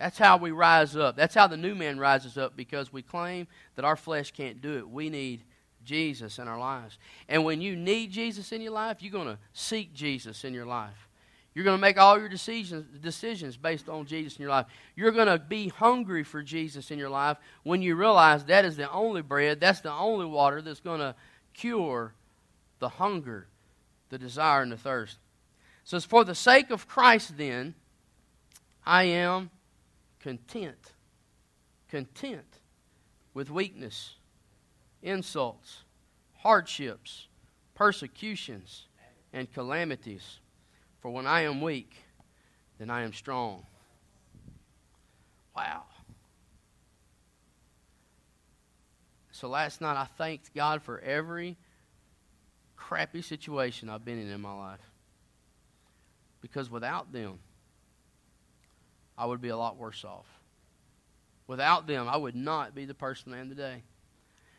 That's 0.00 0.16
how 0.16 0.38
we 0.38 0.50
rise 0.50 0.96
up. 0.96 1.14
That's 1.14 1.34
how 1.34 1.46
the 1.46 1.58
new 1.58 1.74
man 1.74 1.98
rises 1.98 2.38
up 2.38 2.56
because 2.56 2.90
we 2.90 3.02
claim 3.02 3.46
that 3.76 3.84
our 3.84 3.96
flesh 3.96 4.30
can't 4.30 4.62
do 4.62 4.78
it. 4.78 4.88
We 4.88 5.10
need 5.10 5.42
Jesus 5.84 6.38
in 6.38 6.48
our 6.48 6.58
lives. 6.58 6.96
And 7.28 7.44
when 7.44 7.60
you 7.60 7.76
need 7.76 8.10
Jesus 8.10 8.50
in 8.50 8.62
your 8.62 8.72
life, 8.72 9.02
you're 9.02 9.12
going 9.12 9.26
to 9.26 9.38
seek 9.52 9.92
Jesus 9.92 10.42
in 10.42 10.54
your 10.54 10.64
life. 10.64 11.06
You're 11.54 11.66
going 11.66 11.76
to 11.76 11.80
make 11.80 11.98
all 11.98 12.18
your 12.18 12.30
decisions, 12.30 12.86
decisions 12.98 13.58
based 13.58 13.90
on 13.90 14.06
Jesus 14.06 14.36
in 14.36 14.42
your 14.42 14.50
life. 14.52 14.64
You're 14.96 15.10
going 15.10 15.26
to 15.26 15.38
be 15.38 15.68
hungry 15.68 16.24
for 16.24 16.42
Jesus 16.42 16.90
in 16.90 16.98
your 16.98 17.10
life 17.10 17.36
when 17.62 17.82
you 17.82 17.94
realize 17.94 18.46
that 18.46 18.64
is 18.64 18.78
the 18.78 18.90
only 18.90 19.20
bread, 19.20 19.60
that's 19.60 19.82
the 19.82 19.92
only 19.92 20.24
water 20.24 20.62
that's 20.62 20.80
going 20.80 21.00
to 21.00 21.14
cure 21.52 22.14
the 22.78 22.88
hunger, 22.88 23.48
the 24.08 24.16
desire, 24.16 24.62
and 24.62 24.72
the 24.72 24.78
thirst. 24.78 25.18
So 25.84 26.00
for 26.00 26.24
the 26.24 26.34
sake 26.34 26.70
of 26.70 26.88
Christ, 26.88 27.36
then, 27.36 27.74
I 28.86 29.02
am 29.04 29.50
content. 30.20 30.92
Content 31.88 32.60
with 33.34 33.50
weakness, 33.50 34.14
insults, 35.02 35.82
hardships, 36.38 37.26
persecutions, 37.74 38.86
and 39.32 39.52
calamities. 39.52 40.40
For 41.00 41.10
when 41.10 41.26
I 41.26 41.42
am 41.42 41.60
weak, 41.60 41.96
then 42.78 42.90
I 42.90 43.02
am 43.02 43.12
strong. 43.12 43.64
Wow. 45.56 45.84
So 49.32 49.48
last 49.48 49.80
night 49.80 49.96
I 49.96 50.04
thanked 50.04 50.54
God 50.54 50.82
for 50.82 51.00
every 51.00 51.56
crappy 52.76 53.22
situation 53.22 53.88
I've 53.88 54.04
been 54.04 54.20
in 54.20 54.28
in 54.28 54.40
my 54.40 54.54
life. 54.54 54.80
Because 56.40 56.70
without 56.70 57.12
them, 57.12 57.38
I 59.16 59.26
would 59.26 59.40
be 59.40 59.48
a 59.48 59.56
lot 59.56 59.76
worse 59.76 60.04
off. 60.04 60.26
Without 61.46 61.86
them, 61.86 62.08
I 62.08 62.16
would 62.16 62.36
not 62.36 62.74
be 62.74 62.84
the 62.84 62.94
person 62.94 63.34
I 63.34 63.38
am 63.38 63.48
today. 63.48 63.82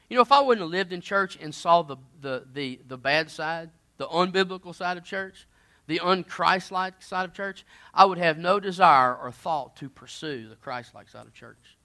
You 0.10 0.16
know, 0.16 0.22
if 0.22 0.32
I 0.32 0.42
wouldn't 0.42 0.64
have 0.64 0.72
lived 0.72 0.92
in 0.92 1.00
church 1.00 1.38
and 1.42 1.56
saw 1.56 1.84
the, 1.84 1.98
the, 2.20 2.44
the, 2.54 2.80
the 2.86 2.98
bad 2.98 3.32
side, 3.32 3.70
the 3.98 4.08
unbiblical 4.08 4.76
side 4.76 4.98
of 4.98 5.06
church, 5.06 5.48
the 5.88 6.00
unchristlike 6.00 7.02
side 7.02 7.26
of 7.26 7.34
church, 7.34 7.66
I 7.94 8.06
would 8.06 8.18
have 8.18 8.38
no 8.38 8.60
desire 8.60 9.16
or 9.16 9.32
thought 9.32 9.76
to 9.78 9.90
pursue 9.90 10.50
the 10.50 10.56
Christlike 10.56 11.10
side 11.10 11.28
of 11.28 11.34
church. 11.34 11.78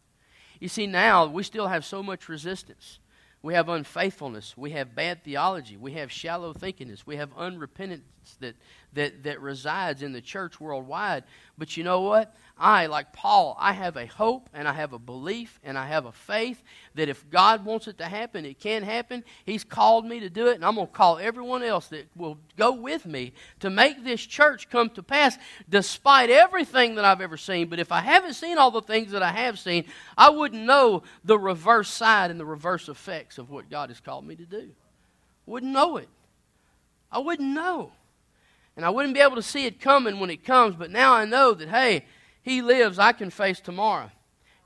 You 0.61 0.69
see, 0.69 0.87
now 0.87 1.27
we 1.27 1.43
still 1.43 1.69
have 1.69 1.85
so 1.85 2.03
much 2.03 2.29
resistance. 2.29 2.99
We 3.43 3.55
have 3.55 3.69
unfaithfulness. 3.69 4.57
We 4.57 4.71
have 4.71 4.95
bad 4.95 5.23
theology. 5.23 5.77
We 5.77 5.93
have 5.93 6.11
shallow 6.11 6.53
thinkingness. 6.53 7.07
We 7.07 7.17
have 7.17 7.31
unrepentance 8.27 8.39
that, 8.41 8.55
that, 8.95 9.22
that 9.24 9.41
resides 9.41 10.03
in 10.03 10.12
the 10.12 10.20
church 10.20 10.61
worldwide. 10.61 11.24
But 11.59 11.77
you 11.77 11.85
know 11.85 12.03
what? 12.03 12.35
I, 12.59 12.87
like 12.87 13.12
Paul, 13.12 13.55
I 13.61 13.74
have 13.74 13.97
a 13.97 14.07
hope 14.07 14.49
and 14.55 14.66
I 14.66 14.72
have 14.72 14.95
a 14.95 14.99
belief 14.99 15.61
and 15.62 15.77
I 15.77 15.87
have 15.89 16.07
a 16.07 16.12
faith 16.12 16.62
that 16.95 17.09
if 17.11 17.29
God 17.31 17.66
wants 17.66 17.87
it 17.87 17.99
to 17.99 18.05
happen, 18.05 18.47
it 18.47 18.59
can 18.59 18.83
happen. 18.83 19.24
He's 19.45 19.62
called 19.62 20.07
me 20.07 20.20
to 20.20 20.31
do 20.31 20.47
it, 20.47 20.55
and 20.55 20.64
I'm 20.64 20.77
going 20.77 20.87
to 20.87 20.93
call 20.93 21.18
everyone 21.18 21.62
else 21.62 21.89
that 21.89 22.09
will 22.16 22.39
go 22.57 22.72
with 22.72 23.05
me 23.05 23.35
to 23.61 23.68
make 23.68 24.03
this 24.05 24.24
church 24.24 24.70
come 24.70 24.89
to 24.91 25.03
pass 25.03 25.37
despite 25.68 26.31
everything 26.31 26.95
that 26.95 27.05
I've 27.05 27.20
ever 27.20 27.37
seen. 27.37 27.68
But 27.68 27.79
if 27.79 27.93
I 27.93 28.01
haven't 28.01 28.35
seen 28.35 28.57
all 28.57 28.70
the 28.70 28.81
things 28.81 29.12
that 29.12 29.22
I 29.22 29.33
have 29.33 29.59
seen, 29.59 29.85
I 30.16 30.31
wouldn't 30.31 30.64
know 30.64 31.03
the 31.24 31.39
reverse 31.39 31.91
side 31.91 32.31
and 32.31 32.41
the 32.41 32.47
reverse 32.47 32.89
effects 32.89 33.37
of 33.37 33.51
what 33.51 33.68
God 33.68 33.91
has 33.91 34.01
called 34.01 34.27
me 34.27 34.35
to 34.37 34.47
do. 34.47 34.70
Wouldn't 35.45 35.72
know 35.72 35.99
it. 35.99 36.09
I 37.12 37.18
wouldn't 37.18 37.55
know. 37.55 37.93
And 38.77 38.85
I 38.85 38.91
wouldn't 38.91 39.14
be 39.14 39.20
able 39.20 39.37
to 39.37 39.43
see 39.43 39.64
it 39.64 39.81
coming 39.81 40.20
when 40.20 40.31
it 40.31 40.45
comes, 40.45 40.77
but 40.77 40.91
now 40.91 41.14
I 41.14 41.24
know 41.24 41.55
that, 41.55 41.68
hey, 41.68 42.05
he 42.43 42.62
lives, 42.62 42.99
I 42.99 43.12
can 43.12 43.31
face 43.31 43.59
tomorrow. 43.59 44.11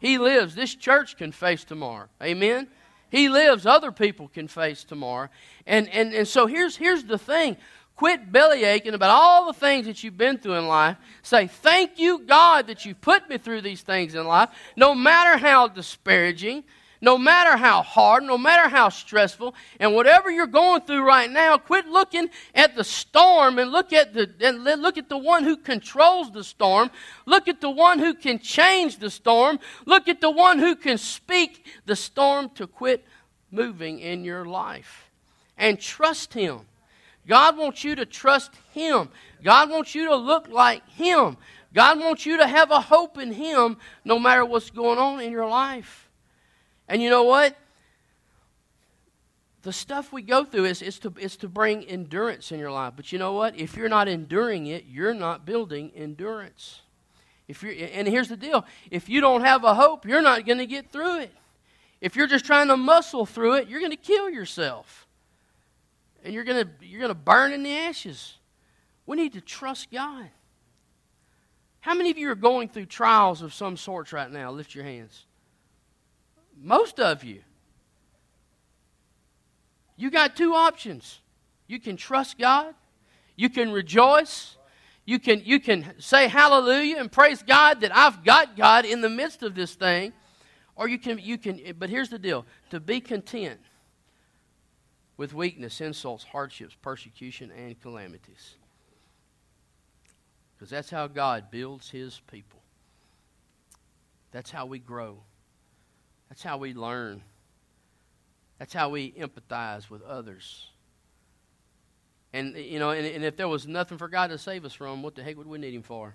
He 0.01 0.19
lives, 0.19 0.55
this 0.55 0.75
church 0.75 1.17
can 1.17 1.31
face 1.31 1.63
tomorrow. 1.65 2.09
Amen? 2.23 2.69
He 3.11 3.29
lives, 3.29 3.67
other 3.67 3.93
people 3.93 4.29
can 4.29 4.49
face 4.49 4.85
tomorrow. 4.85 5.29
And, 5.67 5.89
and, 5.89 6.13
and 6.13 6.27
so 6.27 6.47
here's, 6.47 6.77
here's 6.77 7.05
the 7.05 7.19
thing 7.19 7.57
quit 7.97 8.33
belly 8.33 8.65
aching 8.65 8.95
about 8.95 9.11
all 9.11 9.45
the 9.47 9.53
things 9.53 9.85
that 9.85 10.03
you've 10.03 10.17
been 10.17 10.39
through 10.39 10.55
in 10.55 10.67
life. 10.67 10.97
Say, 11.23 11.49
Thank 11.49 11.99
you, 11.99 12.21
God, 12.21 12.69
that 12.69 12.87
you 12.87 12.95
put 12.95 13.29
me 13.29 13.37
through 13.37 13.61
these 13.61 13.83
things 13.83 14.15
in 14.15 14.27
life, 14.27 14.49
no 14.75 14.95
matter 14.95 15.37
how 15.37 15.69
disparaging, 15.69 16.65
no 17.01 17.17
matter 17.17 17.57
how 17.57 17.83
hard, 17.83 18.25
no 18.25 18.37
matter 18.37 18.69
how 18.69 18.91
stressful, 18.91 19.55
and 19.79 19.95
whatever 19.95 20.31
you're 20.31 20.47
going 20.47 20.83
through 20.83 21.03
right 21.03 21.31
now, 21.31 21.57
quit 21.57 21.87
looking 21.87 22.29
at 22.55 22.77
the 22.77 22.85
storm 22.85 23.59
and 23.59 23.71
look 23.71 23.93
at 23.93 24.13
the 24.13 24.31
and 24.41 24.63
look 24.63 24.99
at 24.99 25.09
the 25.09 25.19
one 25.19 25.45
who 25.45 25.57
controls 25.57 26.31
the 26.31 26.45
storm. 26.45 26.91
Look 27.25 27.49
at 27.49 27.61
the 27.61 27.71
one 27.71 27.99
who 27.99 28.15
can 28.15 28.39
change 28.39 28.99
the 28.99 29.11
storm. 29.11 29.59
Look 29.87 30.09
at 30.09 30.21
the 30.21 30.31
one 30.31 30.59
who 30.59 30.77
can 30.77 30.99
speak 30.99 31.67
the 31.87 31.97
storm 31.97 32.51
to 32.51 32.67
quit 32.67 33.05
moving 33.51 34.01
in 34.01 34.25
your 34.25 34.45
life. 34.45 35.11
And 35.57 35.81
trust 35.81 36.35
him. 36.35 36.61
God 37.27 37.57
wants 37.57 37.85
you 37.85 37.95
to 37.95 38.07
trust 38.07 38.53
him. 38.73 39.09
God 39.43 39.71
wants 39.71 39.95
you 39.95 40.07
to 40.09 40.17
look 40.17 40.49
like 40.49 40.87
him. 40.89 41.37
God 41.73 42.01
wants 42.01 42.27
you 42.27 42.39
to 42.39 42.47
have 42.47 42.71
a 42.71 42.81
hope 42.81 43.19
in 43.19 43.33
him 43.33 43.77
no 44.05 44.19
matter 44.19 44.45
what's 44.45 44.71
going 44.71 44.99
on 44.99 45.21
in 45.21 45.31
your 45.31 45.47
life. 45.47 46.10
And 46.91 47.01
you 47.01 47.09
know 47.09 47.23
what? 47.23 47.57
The 49.63 49.73
stuff 49.73 50.13
we 50.13 50.23
go 50.23 50.45
through 50.45 50.65
is, 50.65 50.83
is, 50.83 50.99
to, 51.01 51.15
is 51.19 51.37
to 51.37 51.49
bring 51.49 51.85
endurance 51.85 52.51
in 52.51 52.59
your 52.59 52.73
life. 52.73 52.95
But 52.97 53.13
you 53.13 53.19
know 53.19 53.33
what? 53.33 53.57
If 53.57 53.77
you're 53.77 53.89
not 53.89 54.09
enduring 54.09 54.67
it, 54.67 54.87
you're 54.89 55.15
not 55.15 55.47
building 55.47 55.93
endurance. 55.95 56.81
If 57.47 57.63
you're, 57.63 57.75
and 57.93 58.09
here's 58.09 58.29
the 58.29 58.37
deal 58.37 58.65
if 58.91 59.09
you 59.09 59.21
don't 59.21 59.43
have 59.43 59.63
a 59.63 59.75
hope, 59.75 60.05
you're 60.05 60.23
not 60.23 60.45
going 60.45 60.59
to 60.59 60.67
get 60.67 60.91
through 60.91 61.21
it. 61.21 61.33
If 62.01 62.17
you're 62.17 62.27
just 62.27 62.45
trying 62.45 62.69
to 62.69 62.77
muscle 62.77 63.25
through 63.25 63.55
it, 63.55 63.69
you're 63.69 63.81
going 63.81 63.93
to 63.93 63.97
kill 63.97 64.29
yourself. 64.29 65.07
And 66.25 66.35
you're 66.35 66.45
going 66.45 66.69
you're 66.81 67.01
going 67.01 67.11
to 67.11 67.15
burn 67.15 67.53
in 67.53 67.63
the 67.63 67.77
ashes. 67.77 68.35
We 69.07 69.17
need 69.17 69.35
to 69.35 69.41
trust 69.41 69.93
God. 69.93 70.29
How 71.81 71.95
many 71.95 72.11
of 72.11 72.19
you 72.19 72.31
are 72.31 72.37
going 72.37 72.69
through 72.69 72.87
trials 72.87 73.43
of 73.43 73.55
some 73.55 73.77
sorts 73.77 74.13
right 74.13 74.31
now? 74.31 74.51
Lift 74.51 74.75
your 74.75 74.85
hands. 74.85 75.25
Most 76.61 77.01
of 77.01 77.25
you. 77.25 77.41
You 79.97 80.11
got 80.11 80.37
two 80.37 80.55
options. 80.55 81.21
You 81.67 81.79
can 81.81 81.97
trust 81.97 82.39
God, 82.39 82.75
you 83.37 83.49
can 83.49 83.71
rejoice, 83.71 84.57
you 85.05 85.19
can, 85.19 85.43
you 85.45 85.61
can 85.61 85.95
say 85.99 86.29
hallelujah 86.29 86.97
and 86.99 87.11
praise 87.11 87.43
God 87.43 87.81
that 87.81 87.97
I've 87.97 88.25
got 88.25 88.57
God 88.57 88.85
in 88.85 89.01
the 89.01 89.09
midst 89.09 89.43
of 89.43 89.55
this 89.55 89.75
thing. 89.75 90.13
Or 90.77 90.89
you 90.89 90.99
can, 90.99 91.19
you 91.19 91.37
can, 91.37 91.61
but 91.79 91.91
here's 91.91 92.09
the 92.09 92.19
deal 92.19 92.47
to 92.71 92.81
be 92.81 93.01
content 93.01 93.61
with 95.17 95.35
weakness, 95.35 95.81
insults, 95.81 96.25
hardships, 96.25 96.75
persecution, 96.81 97.51
and 97.51 97.81
calamities. 97.81 98.57
Because 100.57 100.71
that's 100.71 100.91
how 100.91 101.07
God 101.07 101.51
builds 101.51 101.91
his 101.91 102.21
people. 102.31 102.63
That's 104.33 104.51
how 104.51 104.67
we 104.67 104.79
grow. 104.79 105.19
That's 106.31 106.43
how 106.43 106.57
we 106.57 106.73
learn. 106.73 107.21
That's 108.59 108.73
how 108.73 108.89
we 108.89 109.13
empathize 109.13 109.91
with 109.91 110.03
others. 110.03 110.69
And, 112.33 112.57
you 112.57 112.79
know, 112.79 112.91
and, 112.91 113.07
and 113.07 113.25
if 113.25 113.37
there 113.37 113.49
was 113.49 113.67
nothing 113.67 113.99
for 113.99 114.09
God 114.09 114.31
to 114.31 114.39
save 114.39 114.65
us 114.65 114.73
from, 114.73 115.03
what 115.03 115.17
the 115.17 115.23
heck 115.23 115.37
would 115.37 115.49
we 115.49 115.59
need 115.59 115.75
Him 115.75 115.83
for? 115.83 116.15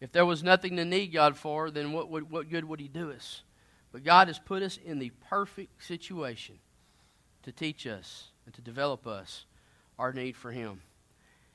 If 0.00 0.12
there 0.12 0.26
was 0.26 0.42
nothing 0.42 0.76
to 0.76 0.84
need 0.84 1.08
God 1.08 1.36
for, 1.36 1.70
then 1.70 1.92
what, 1.92 2.10
would, 2.10 2.30
what 2.30 2.50
good 2.50 2.64
would 2.64 2.80
He 2.80 2.88
do 2.88 3.12
us? 3.12 3.42
But 3.92 4.04
God 4.04 4.26
has 4.26 4.38
put 4.38 4.62
us 4.62 4.78
in 4.84 4.98
the 4.98 5.12
perfect 5.30 5.84
situation 5.84 6.58
to 7.44 7.52
teach 7.52 7.86
us 7.86 8.30
and 8.44 8.54
to 8.54 8.60
develop 8.60 9.06
us 9.06 9.46
our 9.98 10.12
need 10.12 10.36
for 10.36 10.50
Him. 10.50 10.80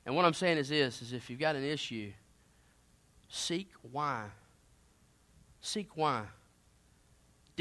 And 0.06 0.16
what 0.16 0.26
I'm 0.26 0.34
saying 0.34 0.58
is 0.58 0.70
this, 0.70 1.02
is 1.02 1.14
if 1.14 1.30
you've 1.30 1.40
got 1.40 1.56
an 1.56 1.64
issue, 1.64 2.12
seek 3.30 3.70
why. 3.92 4.26
Seek 5.60 5.96
why. 5.96 6.24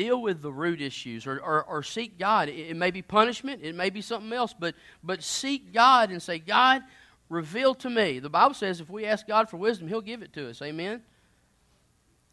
Deal 0.01 0.23
with 0.23 0.41
the 0.41 0.51
root 0.51 0.81
issues 0.81 1.27
or, 1.27 1.39
or, 1.41 1.63
or 1.63 1.83
seek 1.83 2.19
God. 2.19 2.49
It, 2.49 2.71
it 2.71 2.75
may 2.75 2.91
be 2.91 3.03
punishment, 3.03 3.61
it 3.63 3.75
may 3.75 3.91
be 3.91 4.01
something 4.01 4.33
else, 4.33 4.55
but, 4.59 4.75
but 5.05 5.23
seek 5.23 5.75
God 5.75 6.11
and 6.11 6.23
say, 6.23 6.39
God, 6.39 6.81
reveal 7.29 7.75
to 7.75 7.91
me. 7.91 8.19
The 8.19 8.31
Bible 8.31 8.55
says 8.55 8.81
if 8.81 8.89
we 8.89 9.05
ask 9.05 9.27
God 9.27 9.51
for 9.51 9.59
wisdom, 9.59 9.89
He'll 9.89 10.01
give 10.01 10.23
it 10.23 10.33
to 10.33 10.49
us. 10.49 10.63
Amen? 10.63 11.03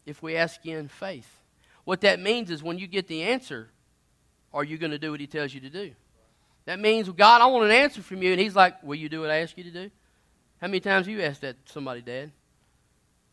If 0.06 0.22
we 0.22 0.34
ask 0.34 0.64
in 0.64 0.88
faith. 0.88 1.28
What 1.84 2.00
that 2.00 2.20
means 2.20 2.50
is 2.50 2.62
when 2.62 2.78
you 2.78 2.86
get 2.86 3.06
the 3.06 3.24
answer, 3.24 3.68
are 4.54 4.64
you 4.64 4.78
going 4.78 4.92
to 4.92 4.98
do 4.98 5.10
what 5.10 5.20
He 5.20 5.26
tells 5.26 5.52
you 5.52 5.60
to 5.60 5.68
do? 5.68 5.90
That 6.64 6.80
means, 6.80 7.06
God, 7.10 7.42
I 7.42 7.46
want 7.48 7.66
an 7.66 7.70
answer 7.70 8.00
from 8.00 8.22
you. 8.22 8.32
And 8.32 8.40
He's 8.40 8.56
like, 8.56 8.82
Will 8.82 8.94
you 8.94 9.10
do 9.10 9.20
what 9.20 9.28
I 9.28 9.42
ask 9.42 9.58
you 9.58 9.64
to 9.64 9.70
do? 9.70 9.90
How 10.58 10.68
many 10.68 10.80
times 10.80 11.04
have 11.04 11.14
you 11.14 11.20
asked 11.20 11.42
that 11.42 11.66
to 11.66 11.70
somebody, 11.70 12.00
Dad? 12.00 12.32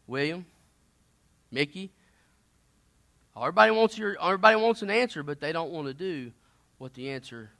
William? 0.07 0.45
Mickey? 1.51 1.89
Everybody 3.37 3.71
wants, 3.71 3.97
your, 3.97 4.15
everybody 4.21 4.55
wants 4.55 4.81
an 4.81 4.89
answer, 4.89 5.21
but 5.21 5.41
they 5.41 5.51
don't 5.51 5.71
want 5.71 5.87
to 5.87 5.93
do 5.93 6.31
what 6.77 6.93
the 6.93 7.09
answer 7.09 7.51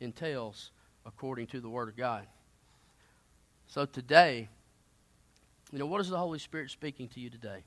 entails 0.00 0.70
according 1.06 1.46
to 1.48 1.60
the 1.60 1.68
Word 1.68 1.88
of 1.88 1.96
God. 1.96 2.26
So 3.66 3.86
today, 3.86 4.48
you 5.72 5.78
know, 5.78 5.86
what 5.86 6.02
is 6.02 6.10
the 6.10 6.18
Holy 6.18 6.38
Spirit 6.38 6.70
speaking 6.70 7.08
to 7.08 7.20
you 7.20 7.30
today? 7.30 7.64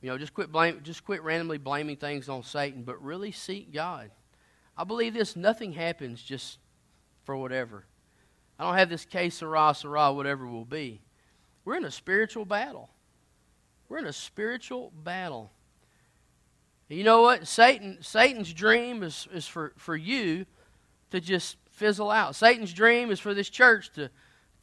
You 0.00 0.08
know, 0.10 0.16
just 0.16 0.32
quit 0.32 0.52
blame, 0.52 0.80
just 0.84 1.04
quit 1.04 1.22
randomly 1.22 1.58
blaming 1.58 1.96
things 1.96 2.28
on 2.28 2.44
Satan, 2.44 2.84
but 2.84 3.02
really 3.02 3.32
seek 3.32 3.72
God. 3.72 4.10
I 4.76 4.84
believe 4.84 5.12
this. 5.12 5.36
Nothing 5.36 5.72
happens 5.72 6.22
just 6.22 6.58
for 7.24 7.36
whatever. 7.36 7.84
I 8.58 8.64
don't 8.64 8.76
have 8.76 8.88
this 8.88 9.04
case, 9.04 9.34
Sarah, 9.34 9.74
Sarah, 9.74 10.12
whatever 10.12 10.46
will 10.46 10.64
be. 10.64 11.02
We're 11.64 11.76
in 11.76 11.84
a 11.84 11.90
spiritual 11.90 12.44
battle. 12.44 12.88
We're 13.90 13.98
in 13.98 14.06
a 14.06 14.12
spiritual 14.12 14.90
battle. 15.04 15.52
you 16.88 17.04
know 17.04 17.20
what? 17.20 17.46
Satan, 17.46 17.98
Satan's 18.00 18.54
dream 18.54 19.02
is, 19.02 19.28
is 19.34 19.46
for, 19.46 19.74
for 19.76 19.94
you 19.94 20.46
to 21.10 21.20
just 21.20 21.58
fizzle 21.70 22.10
out. 22.10 22.34
Satan's 22.34 22.72
dream 22.72 23.10
is 23.10 23.20
for 23.20 23.34
this 23.34 23.50
church 23.50 23.92
to, 23.92 24.10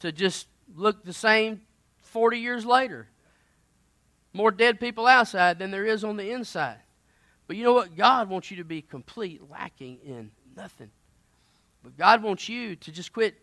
to 0.00 0.10
just 0.10 0.48
look 0.74 1.04
the 1.04 1.12
same 1.12 1.60
40 1.98 2.40
years 2.40 2.66
later 2.66 3.08
more 4.32 4.50
dead 4.50 4.78
people 4.80 5.06
outside 5.06 5.58
than 5.58 5.70
there 5.70 5.84
is 5.84 6.04
on 6.04 6.16
the 6.16 6.30
inside. 6.30 6.78
But 7.46 7.56
you 7.56 7.64
know 7.64 7.72
what? 7.72 7.96
God 7.96 8.28
wants 8.28 8.50
you 8.50 8.58
to 8.58 8.64
be 8.64 8.82
complete, 8.82 9.42
lacking 9.50 9.98
in 10.04 10.30
nothing. 10.56 10.90
But 11.82 11.96
God 11.96 12.22
wants 12.22 12.48
you 12.48 12.76
to 12.76 12.92
just 12.92 13.12
quit. 13.12 13.34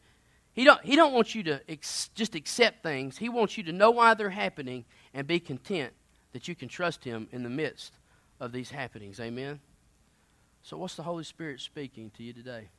He 0.55 0.63
don't, 0.63 0.83
he 0.85 0.95
don't 0.95 1.13
want 1.13 1.35
you 1.35 1.43
to 1.43 1.61
ex, 1.69 2.09
just 2.15 2.33
accept 2.33 2.81
things. 2.81 3.17
He 3.17 3.27
wants 3.27 3.57
you 3.57 3.63
to 3.65 3.73
know 3.73 3.91
why 3.91 4.13
they're 4.13 4.29
happening 4.29 4.85
and 5.13 5.27
be 5.27 5.39
content 5.39 5.91
that 6.31 6.47
you 6.47 6.55
can 6.55 6.69
trust 6.69 7.03
Him 7.03 7.27
in 7.33 7.43
the 7.43 7.49
midst 7.49 7.93
of 8.39 8.53
these 8.53 8.71
happenings. 8.71 9.19
Amen? 9.19 9.59
So, 10.63 10.77
what's 10.77 10.95
the 10.95 11.03
Holy 11.03 11.25
Spirit 11.25 11.59
speaking 11.59 12.09
to 12.17 12.23
you 12.23 12.31
today? 12.31 12.69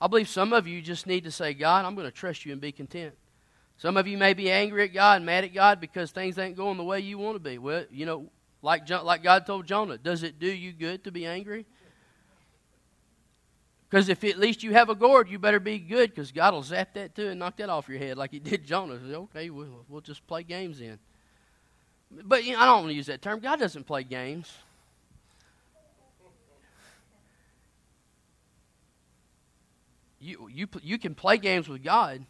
I 0.00 0.06
believe 0.06 0.28
some 0.28 0.52
of 0.52 0.68
you 0.68 0.80
just 0.82 1.06
need 1.06 1.24
to 1.24 1.32
say, 1.32 1.52
God, 1.52 1.84
I'm 1.84 1.96
going 1.96 2.06
to 2.06 2.12
trust 2.12 2.46
you 2.46 2.52
and 2.52 2.60
be 2.60 2.70
content. 2.70 3.14
Some 3.76 3.96
of 3.96 4.06
you 4.06 4.16
may 4.16 4.32
be 4.32 4.50
angry 4.50 4.84
at 4.84 4.94
God, 4.94 5.22
mad 5.22 5.44
at 5.44 5.52
God 5.52 5.80
because 5.80 6.12
things 6.12 6.38
ain't 6.38 6.56
going 6.56 6.76
the 6.76 6.84
way 6.84 7.00
you 7.00 7.18
want 7.18 7.34
to 7.34 7.40
be. 7.40 7.58
Well, 7.58 7.84
you 7.90 8.06
know, 8.06 8.30
like, 8.62 8.88
like 8.88 9.22
God 9.22 9.46
told 9.46 9.66
Jonah, 9.66 9.98
does 9.98 10.22
it 10.22 10.38
do 10.38 10.46
you 10.46 10.72
good 10.72 11.04
to 11.04 11.12
be 11.12 11.26
angry? 11.26 11.66
Because 13.88 14.08
if 14.08 14.24
at 14.24 14.38
least 14.38 14.62
you 14.62 14.72
have 14.72 14.88
a 14.88 14.94
gourd, 14.94 15.28
you 15.28 15.38
better 15.38 15.60
be 15.60 15.78
good 15.78 16.10
because 16.10 16.32
God 16.32 16.54
will 16.54 16.62
zap 16.62 16.94
that 16.94 17.14
too 17.14 17.28
and 17.28 17.38
knock 17.38 17.56
that 17.58 17.68
off 17.68 17.88
your 17.88 17.98
head 17.98 18.16
like 18.16 18.32
he 18.32 18.40
did 18.40 18.64
Jonah. 18.64 18.94
Okay, 18.94 19.48
we'll, 19.50 19.84
we'll 19.88 20.00
just 20.00 20.26
play 20.26 20.42
games 20.42 20.80
then. 20.80 20.98
But 22.10 22.44
you 22.44 22.54
know, 22.54 22.60
I 22.60 22.66
don't 22.66 22.78
want 22.78 22.88
to 22.88 22.94
use 22.94 23.06
that 23.06 23.22
term. 23.22 23.38
God 23.40 23.60
doesn't 23.60 23.84
play 23.84 24.02
games. 24.02 24.52
You, 30.18 30.48
you, 30.52 30.66
you 30.82 30.98
can 30.98 31.14
play 31.14 31.38
games 31.38 31.68
with 31.68 31.84
God, 31.84 32.24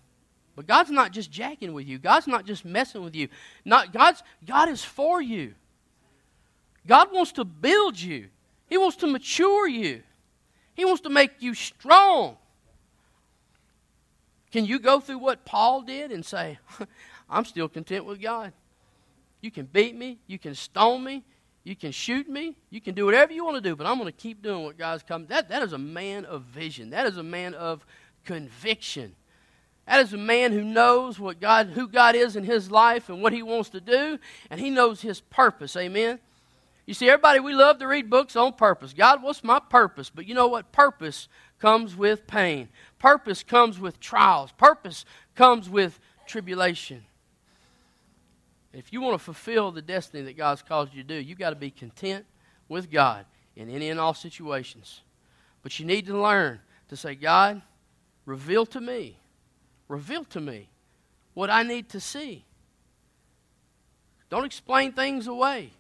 but 0.55 0.67
God's 0.67 0.91
not 0.91 1.13
just 1.13 1.31
jacking 1.31 1.73
with 1.73 1.87
you. 1.87 1.99
God's 1.99 2.27
not 2.27 2.45
just 2.45 2.65
messing 2.65 3.03
with 3.03 3.15
you. 3.15 3.29
Not 3.65 3.93
God's 3.93 4.23
God 4.45 4.69
is 4.69 4.85
for 4.85 5.23
you. 5.23 5.55
God 6.87 7.09
wants 7.13 7.33
to 7.33 7.45
build 7.45 7.99
you. 7.99 8.29
He 8.67 8.77
wants 8.77 8.97
to 8.99 9.07
mature 9.07 9.67
you. 9.67 10.03
He 10.77 10.85
wants 10.85 11.01
to 11.01 11.09
make 11.09 11.33
you 11.41 11.55
strong. 11.55 12.37
Can 14.53 14.67
you 14.67 14.79
go 14.79 15.01
through 15.01 15.19
what 15.19 15.47
Paul 15.47 15.83
did 15.83 16.13
and 16.13 16.25
say, 16.25 16.59
I'm 17.31 17.47
still 17.47 17.69
content 17.69 18.05
with 18.05 18.21
God? 18.21 18.53
You 19.41 19.51
can 19.51 19.65
beat 19.65 19.97
me, 19.97 20.19
you 20.27 20.39
can 20.39 20.55
stone 20.55 21.03
me, 21.03 21.25
you 21.65 21.75
can 21.75 21.93
shoot 21.93 22.29
me, 22.29 22.57
you 22.69 22.83
can 22.83 22.95
do 22.95 23.07
whatever 23.07 23.33
you 23.33 23.43
want 23.43 23.57
to 23.57 23.61
do, 23.63 23.75
but 23.75 23.87
I'm 23.87 23.97
going 23.97 24.07
to 24.07 24.13
keep 24.13 24.43
doing 24.43 24.65
what 24.65 24.77
God's 24.77 25.03
come. 25.03 25.27
That, 25.29 25.49
that 25.49 25.63
is 25.63 25.73
a 25.73 25.79
man 25.79 26.27
of 26.27 26.43
vision. 26.43 26.91
That 26.91 27.07
is 27.07 27.17
a 27.17 27.23
man 27.23 27.55
of 27.55 27.85
conviction. 28.25 29.15
That 29.87 30.01
is 30.01 30.13
a 30.13 30.19
man 30.19 30.53
who 30.53 30.63
knows 30.63 31.19
what 31.19 31.41
God, 31.41 31.69
who 31.69 31.89
God 31.89 32.15
is 32.17 32.37
in 32.37 32.45
his 32.45 32.71
life 32.71 33.09
and 33.09 33.23
what 33.23 33.33
he 33.33 33.43
wants 33.43 33.71
to 33.71 33.81
do, 33.81 34.19
and 34.51 34.61
he 34.61 34.69
knows 34.69 35.01
his 35.01 35.23
purpose. 35.23 35.75
Amen. 35.75 36.19
You 36.87 36.95
see, 36.95 37.09
everybody, 37.09 37.41
we 37.41 37.53
love 37.53 37.79
to 37.81 37.87
read 37.87 38.09
books 38.09 38.37
on 38.37 38.53
purpose. 38.53 38.93
God, 38.93 39.23
what's 39.23 39.43
my 39.43 39.59
purpose? 39.59 40.09
But 40.09 40.27
you 40.27 40.35
know 40.35 40.47
what? 40.47 40.73
Purpose 40.73 41.29
comes 41.59 41.97
with 41.97 42.27
pain. 42.27 42.69
Purpose 42.99 43.43
comes 43.43 43.79
with 43.81 43.99
trials. 43.99 44.53
Purpose 44.53 45.05
comes 45.35 45.69
with 45.69 45.99
tribulation. 46.27 47.05
If 48.73 48.93
you 48.93 49.01
want 49.01 49.19
to 49.19 49.25
fulfill 49.25 49.73
the 49.73 49.83
destiny 49.83 50.23
that 50.25 50.37
God's 50.37 50.63
called 50.63 50.91
you 50.93 51.03
to 51.03 51.09
do, 51.09 51.15
you've 51.15 51.39
got 51.39 51.51
to 51.51 51.57
be 51.57 51.71
content 51.71 52.25
with 52.69 52.91
God 52.91 53.27
in 53.57 53.69
any 53.69 53.91
and 53.91 53.99
all 53.99 54.15
situations. 54.15 55.01
But 55.63 55.79
you 55.81 55.87
need 55.87 56.07
to 56.07 56.21
learn 56.21 56.61
to 56.89 56.97
say, 56.97 57.15
God, 57.17 57.63
reveal 58.27 58.65
to 58.67 58.81
me 58.81 59.17
Reveal 59.89 60.25
to 60.25 60.41
me 60.41 60.69
what 61.35 61.51
I 61.51 61.63
need 61.63 61.89
to 61.91 62.01
see. 62.01 62.45
Don't 64.31 64.45
explain 64.45 64.93
things 64.93 65.27
away. 65.27 65.71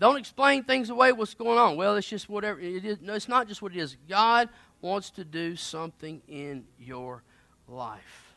Don't 0.00 0.16
explain 0.16 0.64
things 0.64 0.88
away 0.88 1.12
what's 1.12 1.34
going 1.34 1.58
on. 1.58 1.76
Well, 1.76 1.94
it's 1.96 2.08
just 2.08 2.26
whatever 2.26 2.58
it 2.58 2.86
is. 2.86 3.02
No, 3.02 3.12
it's 3.12 3.28
not 3.28 3.46
just 3.46 3.60
what 3.60 3.72
it 3.72 3.78
is. 3.78 3.98
God 4.08 4.48
wants 4.80 5.10
to 5.10 5.24
do 5.24 5.56
something 5.56 6.22
in 6.26 6.64
your 6.78 7.22
life. 7.68 8.34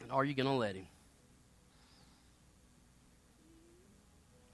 And 0.00 0.12
are 0.12 0.24
you 0.24 0.32
going 0.32 0.46
to 0.46 0.52
let 0.52 0.76
Him? 0.76 0.86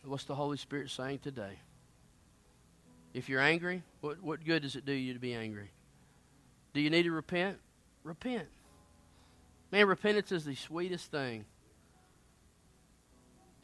What's 0.06 0.24
the 0.24 0.34
Holy 0.34 0.56
Spirit 0.56 0.88
saying 0.88 1.18
today? 1.18 1.58
If 3.12 3.28
you're 3.28 3.40
angry, 3.40 3.82
what, 4.00 4.22
what 4.22 4.42
good 4.42 4.62
does 4.62 4.74
it 4.74 4.86
do 4.86 4.92
you 4.92 5.12
to 5.12 5.20
be 5.20 5.34
angry? 5.34 5.70
Do 6.72 6.80
you 6.80 6.88
need 6.88 7.02
to 7.02 7.10
repent? 7.10 7.58
Repent. 8.04 8.46
Man, 9.70 9.86
repentance 9.86 10.32
is 10.32 10.46
the 10.46 10.54
sweetest 10.54 11.10
thing. 11.10 11.44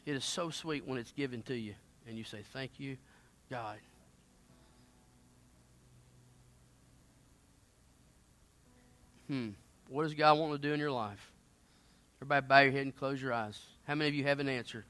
It 0.05 0.15
is 0.15 0.25
so 0.25 0.49
sweet 0.49 0.85
when 0.85 0.97
it's 0.97 1.11
given 1.11 1.41
to 1.43 1.55
you 1.55 1.75
and 2.07 2.17
you 2.17 2.23
say, 2.23 2.39
Thank 2.51 2.71
you, 2.77 2.97
God. 3.49 3.77
Hmm. 9.27 9.49
What 9.87 10.03
does 10.03 10.13
God 10.13 10.37
want 10.37 10.51
to 10.53 10.57
do 10.57 10.73
in 10.73 10.79
your 10.79 10.91
life? 10.91 11.31
Everybody, 12.17 12.45
bow 12.47 12.59
your 12.59 12.71
head 12.71 12.81
and 12.81 12.95
close 12.95 13.21
your 13.21 13.33
eyes. 13.33 13.59
How 13.85 13.95
many 13.95 14.09
of 14.09 14.15
you 14.15 14.23
have 14.23 14.39
an 14.39 14.49
answer? 14.49 14.85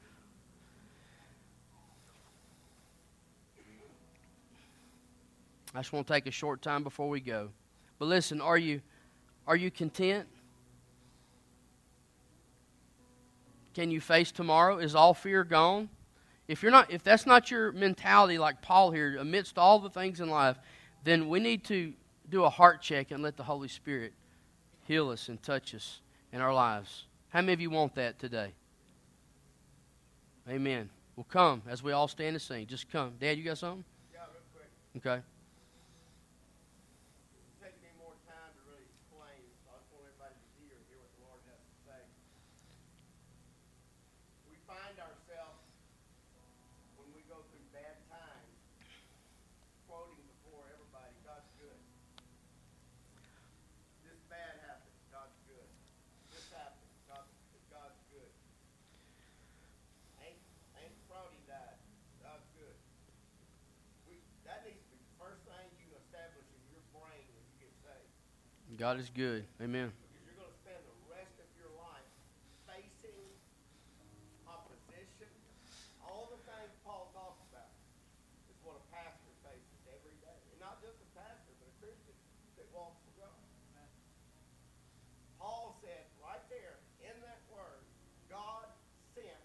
I 5.75 5.79
just 5.79 5.91
want 5.91 6.05
to 6.05 6.13
take 6.13 6.27
a 6.27 6.31
short 6.31 6.61
time 6.61 6.83
before 6.83 7.09
we 7.09 7.19
go. 7.19 7.49
But 7.97 8.05
listen, 8.05 8.41
are 8.41 8.57
you 8.57 8.81
are 9.47 9.55
you 9.55 9.71
content? 9.71 10.27
Can 13.73 13.91
you 13.91 14.01
face 14.01 14.31
tomorrow? 14.31 14.77
Is 14.77 14.95
all 14.95 15.13
fear 15.13 15.43
gone? 15.43 15.89
If 16.47 16.61
you're 16.61 16.71
not 16.71 16.91
if 16.91 17.03
that's 17.03 17.25
not 17.25 17.49
your 17.49 17.71
mentality 17.71 18.37
like 18.37 18.61
Paul 18.61 18.91
here 18.91 19.17
amidst 19.17 19.57
all 19.57 19.79
the 19.79 19.89
things 19.89 20.19
in 20.19 20.29
life, 20.29 20.57
then 21.03 21.29
we 21.29 21.39
need 21.39 21.63
to 21.65 21.93
do 22.29 22.43
a 22.43 22.49
heart 22.49 22.81
check 22.81 23.11
and 23.11 23.23
let 23.23 23.37
the 23.37 23.43
Holy 23.43 23.67
Spirit 23.67 24.13
heal 24.87 25.09
us 25.09 25.29
and 25.29 25.41
touch 25.41 25.73
us 25.73 26.01
in 26.31 26.41
our 26.41 26.53
lives. 26.53 27.05
How 27.29 27.41
many 27.41 27.53
of 27.53 27.61
you 27.61 27.69
want 27.69 27.95
that 27.95 28.19
today? 28.19 28.51
Amen. 30.49 30.89
Well, 31.15 31.25
come 31.29 31.61
as 31.67 31.81
we 31.81 31.91
all 31.91 32.07
stand 32.07 32.35
and 32.35 32.41
sing. 32.41 32.67
Just 32.67 32.91
come. 32.91 33.13
Dad, 33.19 33.37
you 33.37 33.43
got 33.43 33.57
something? 33.57 33.83
Yeah, 34.13 34.19
real 34.33 34.43
quick. 34.53 34.69
Okay. 34.97 35.21
It'll 35.21 35.23
take 37.63 37.77
me 37.81 37.89
more 38.01 38.15
time 38.27 38.51
to 38.51 38.59
really 38.67 38.83
explain, 38.83 39.39
so 39.63 39.71
I 39.71 39.79
just 39.79 39.93
want 39.93 40.03
everybody 40.09 40.35
to 40.35 40.47
hear, 40.59 40.75
hear 40.89 40.99
what 40.99 41.11
the 41.15 41.23
Lord 41.23 41.39
has 41.47 41.61
to 41.63 41.75
say. 41.87 42.01
We 44.49 44.57
find 44.67 44.99
ourselves, 44.99 45.63
when 46.99 47.07
we 47.15 47.23
go 47.29 47.39
through 47.53 47.63
bad 47.71 47.95
times, 48.11 48.51
quoting 49.87 50.19
before 50.27 50.67
everybody, 50.75 51.13
God's 51.23 51.47
good. 51.55 51.79
This 54.03 54.19
bad 54.27 54.59
happened, 54.65 54.97
God's 55.13 55.37
good. 55.47 55.69
This 56.35 56.49
happened, 56.51 56.91
God, 57.07 57.23
God's 57.71 58.01
good. 58.11 58.33
Ain't, 60.25 60.41
ain't 60.81 60.97
Brody 61.05 61.37
died, 61.45 61.77
God's 62.21 62.49
good. 62.57 62.77
We, 64.09 64.17
that 64.49 64.65
needs 64.65 64.81
to 64.81 64.89
be 64.93 64.97
the 64.97 65.13
first 65.21 65.45
thing 65.45 65.69
you 65.77 65.93
establish 65.93 66.49
in 66.49 66.61
your 66.73 66.81
brain 66.93 67.25
when 67.33 67.45
you 67.53 67.69
get 67.69 67.73
saved. 67.85 68.09
God 68.77 68.97
is 68.97 69.13
good. 69.13 69.45
Amen. 69.61 69.93
You're 70.25 70.33
going 70.33 70.49
to 70.49 70.59
spend 70.65 70.81
the 70.81 70.97
rest 71.05 71.37
of 71.37 71.45
your 71.61 71.69
life 71.77 72.09
facing 72.65 73.21
opposition. 74.49 75.29
All 76.01 76.33
the 76.33 76.41
things 76.41 76.73
Paul 76.81 77.13
talks 77.13 77.37
about 77.53 77.69
is 78.49 78.57
what 78.65 78.81
a 78.81 78.85
pastor 78.89 79.29
faces 79.45 79.81
every 79.93 80.17
day. 80.25 80.39
And 80.51 80.57
not 80.57 80.81
just 80.81 80.97
a 80.97 81.09
pastor, 81.13 81.53
but 81.61 81.69
a 81.69 81.75
Christian 81.85 82.17
that 82.57 82.65
walks 82.73 82.97
with 83.05 83.21
God. 83.21 83.37
Paul 85.37 85.77
said 85.85 86.09
right 86.17 86.41
there 86.49 86.81
in 87.05 87.13
that 87.21 87.45
word, 87.53 87.85
God 88.25 88.65
sent 89.13 89.43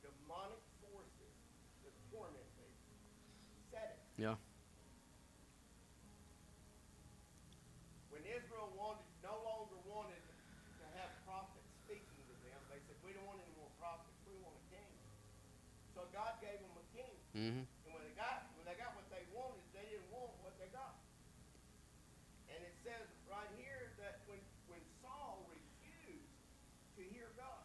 demonic 0.00 0.64
forces 0.80 1.34
to 1.84 1.92
torment 2.08 2.48
me. 2.56 2.72
Said 3.68 4.00
it. 4.00 4.00
Yeah. 4.16 4.40
When 8.14 8.22
Israel 8.32 8.72
wanted, 8.72 9.04
no 9.20 9.36
longer 9.44 9.76
wanted 9.84 10.24
to 10.80 10.84
have 10.96 11.12
prophets 11.28 11.68
speaking 11.84 12.22
to 12.24 12.34
them, 12.48 12.56
they 12.72 12.80
said, 12.88 12.96
we 13.04 13.12
don't 13.12 13.28
want 13.28 13.44
any 13.44 13.52
more 13.60 13.68
prophets, 13.76 14.16
we 14.24 14.32
want 14.40 14.56
a 14.56 14.64
king. 14.72 14.88
So 15.92 16.08
God 16.16 16.40
gave 16.40 16.56
them 16.56 16.72
a 16.80 16.86
king. 16.96 17.12
Mm-hmm. 17.36 17.68
And 17.68 17.90
when 17.92 18.00
they 18.00 18.16
got 18.16 18.48
when 18.56 18.64
they 18.64 18.76
got 18.80 18.96
what 18.96 19.04
they 19.12 19.20
wanted, 19.36 19.60
they 19.76 19.84
didn't 19.92 20.08
want 20.08 20.32
what 20.40 20.56
they 20.56 20.72
got. 20.72 20.96
And 22.48 22.56
it 22.64 22.72
says 22.80 23.04
right 23.28 23.52
here 23.60 23.92
that 24.00 24.24
when 24.24 24.40
when 24.72 24.80
Saul 25.04 25.44
refused 25.52 26.32
to 26.96 27.02
hear 27.12 27.28
God, 27.36 27.60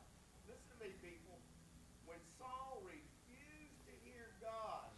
listen 0.51 0.67
to 0.75 0.77
me, 0.83 0.91
people. 0.99 1.39
When 2.03 2.19
Saul 2.35 2.83
refused 2.83 3.79
to 3.87 3.93
hear 4.03 4.35
God, 4.43 4.91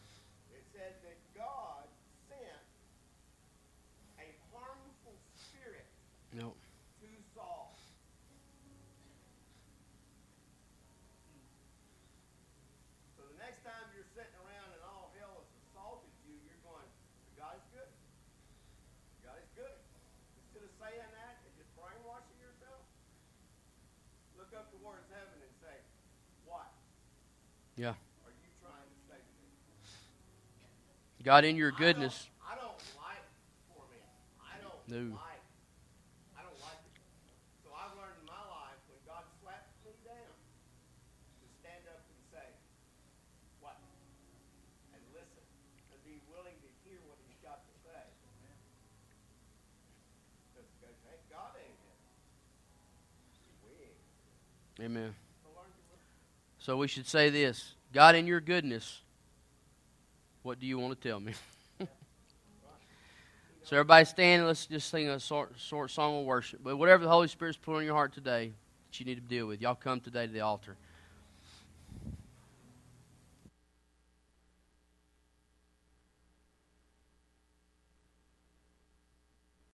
it 0.49 0.65
said 0.73 0.97
that 1.05 1.21
God 1.37 1.85
sent 2.25 2.65
a 4.17 4.29
harmful 4.49 5.13
spirit 5.37 5.85
No. 6.33 6.57
to 6.97 7.09
Saul. 7.37 7.77
So 13.17 13.21
the 13.29 13.37
next 13.39 13.61
time 13.63 13.85
you're 13.93 14.07
sitting 14.17 14.35
around 14.41 14.69
and 14.73 14.81
all 14.83 15.13
hell 15.21 15.43
has 15.43 15.49
assaulted 15.69 16.11
you, 16.25 16.35
you're 16.47 16.63
going, 16.65 16.87
God 17.37 17.55
is 17.59 17.65
good. 17.71 17.91
God 19.23 19.37
is 19.39 19.49
good. 19.55 19.77
Instead 20.43 20.63
of 20.65 20.73
saying 20.81 21.11
that 21.13 21.35
and 21.45 21.53
just 21.55 21.71
brainwashing 21.77 22.39
yourself, 22.41 22.83
look 24.37 24.51
up 24.57 24.67
towards 24.73 25.05
heaven 25.13 25.37
and 25.39 25.53
say, 25.61 25.77
What 26.43 26.67
Yeah. 27.75 27.97
are 28.25 28.33
you 28.37 28.49
trying 28.61 28.85
to 28.85 28.97
say 29.09 29.17
me? 29.41 29.49
God, 31.25 31.45
in 31.45 31.55
your 31.57 31.71
goodness. 31.71 32.29
I 32.45 32.53
don't, 32.53 32.69
I 32.69 32.69
don't 32.69 32.79
like 33.01 33.25
torment. 33.71 34.05
I 34.37 34.61
don't 34.61 34.81
No. 34.85 35.17
like. 35.17 35.41
I 36.37 36.41
don't 36.45 36.59
like 36.61 36.81
it. 36.85 36.93
So 37.65 37.73
I've 37.73 37.97
learned 37.97 38.21
in 38.21 38.27
my 38.29 38.43
life 38.45 38.77
when 38.85 39.01
God 39.09 39.25
slaps 39.41 39.73
me 39.81 39.97
down 40.05 40.33
to 41.41 41.45
stand 41.61 41.83
up 41.89 42.05
and 42.05 42.19
say, 42.29 42.45
"What?" 43.57 43.81
and 44.93 45.01
listen 45.17 45.41
and 45.89 45.99
be 46.05 46.21
willing 46.29 46.57
to 46.61 46.69
hear 46.85 47.01
what 47.09 47.17
He's 47.25 47.41
got 47.41 47.65
to 47.65 47.73
say. 47.81 48.03
Because 50.53 50.69
hey, 51.09 51.17
God. 51.33 51.57
Ain't. 51.57 51.83
Amen. 54.81 55.13
So 55.45 55.53
learn 55.53 55.69
to 55.69 55.83
listen. 55.93 56.17
So 56.63 56.77
we 56.77 56.87
should 56.87 57.05
say 57.05 57.29
this 57.29 57.73
God, 57.91 58.15
in 58.15 58.25
your 58.25 58.39
goodness, 58.39 59.01
what 60.43 60.61
do 60.61 60.65
you 60.65 60.79
want 60.79 60.99
to 60.99 61.09
tell 61.09 61.19
me? 61.19 61.33
so 63.63 63.75
everybody 63.75 64.05
stand. 64.05 64.47
Let's 64.47 64.65
just 64.65 64.89
sing 64.89 65.09
a 65.09 65.19
short, 65.19 65.59
song 65.59 66.21
of 66.21 66.25
worship. 66.25 66.61
But 66.63 66.77
whatever 66.77 67.03
the 67.03 67.09
Holy 67.09 67.27
Spirit's 67.27 67.57
put 67.57 67.75
on 67.75 67.83
your 67.83 67.95
heart 67.95 68.13
today 68.13 68.53
that 68.87 68.97
you 68.97 69.05
need 69.05 69.15
to 69.15 69.21
deal 69.21 69.45
with, 69.45 69.59
y'all 69.59 69.75
come 69.75 69.99
today 69.99 70.25
to 70.25 70.31
the 70.31 70.39
altar. 70.39 70.77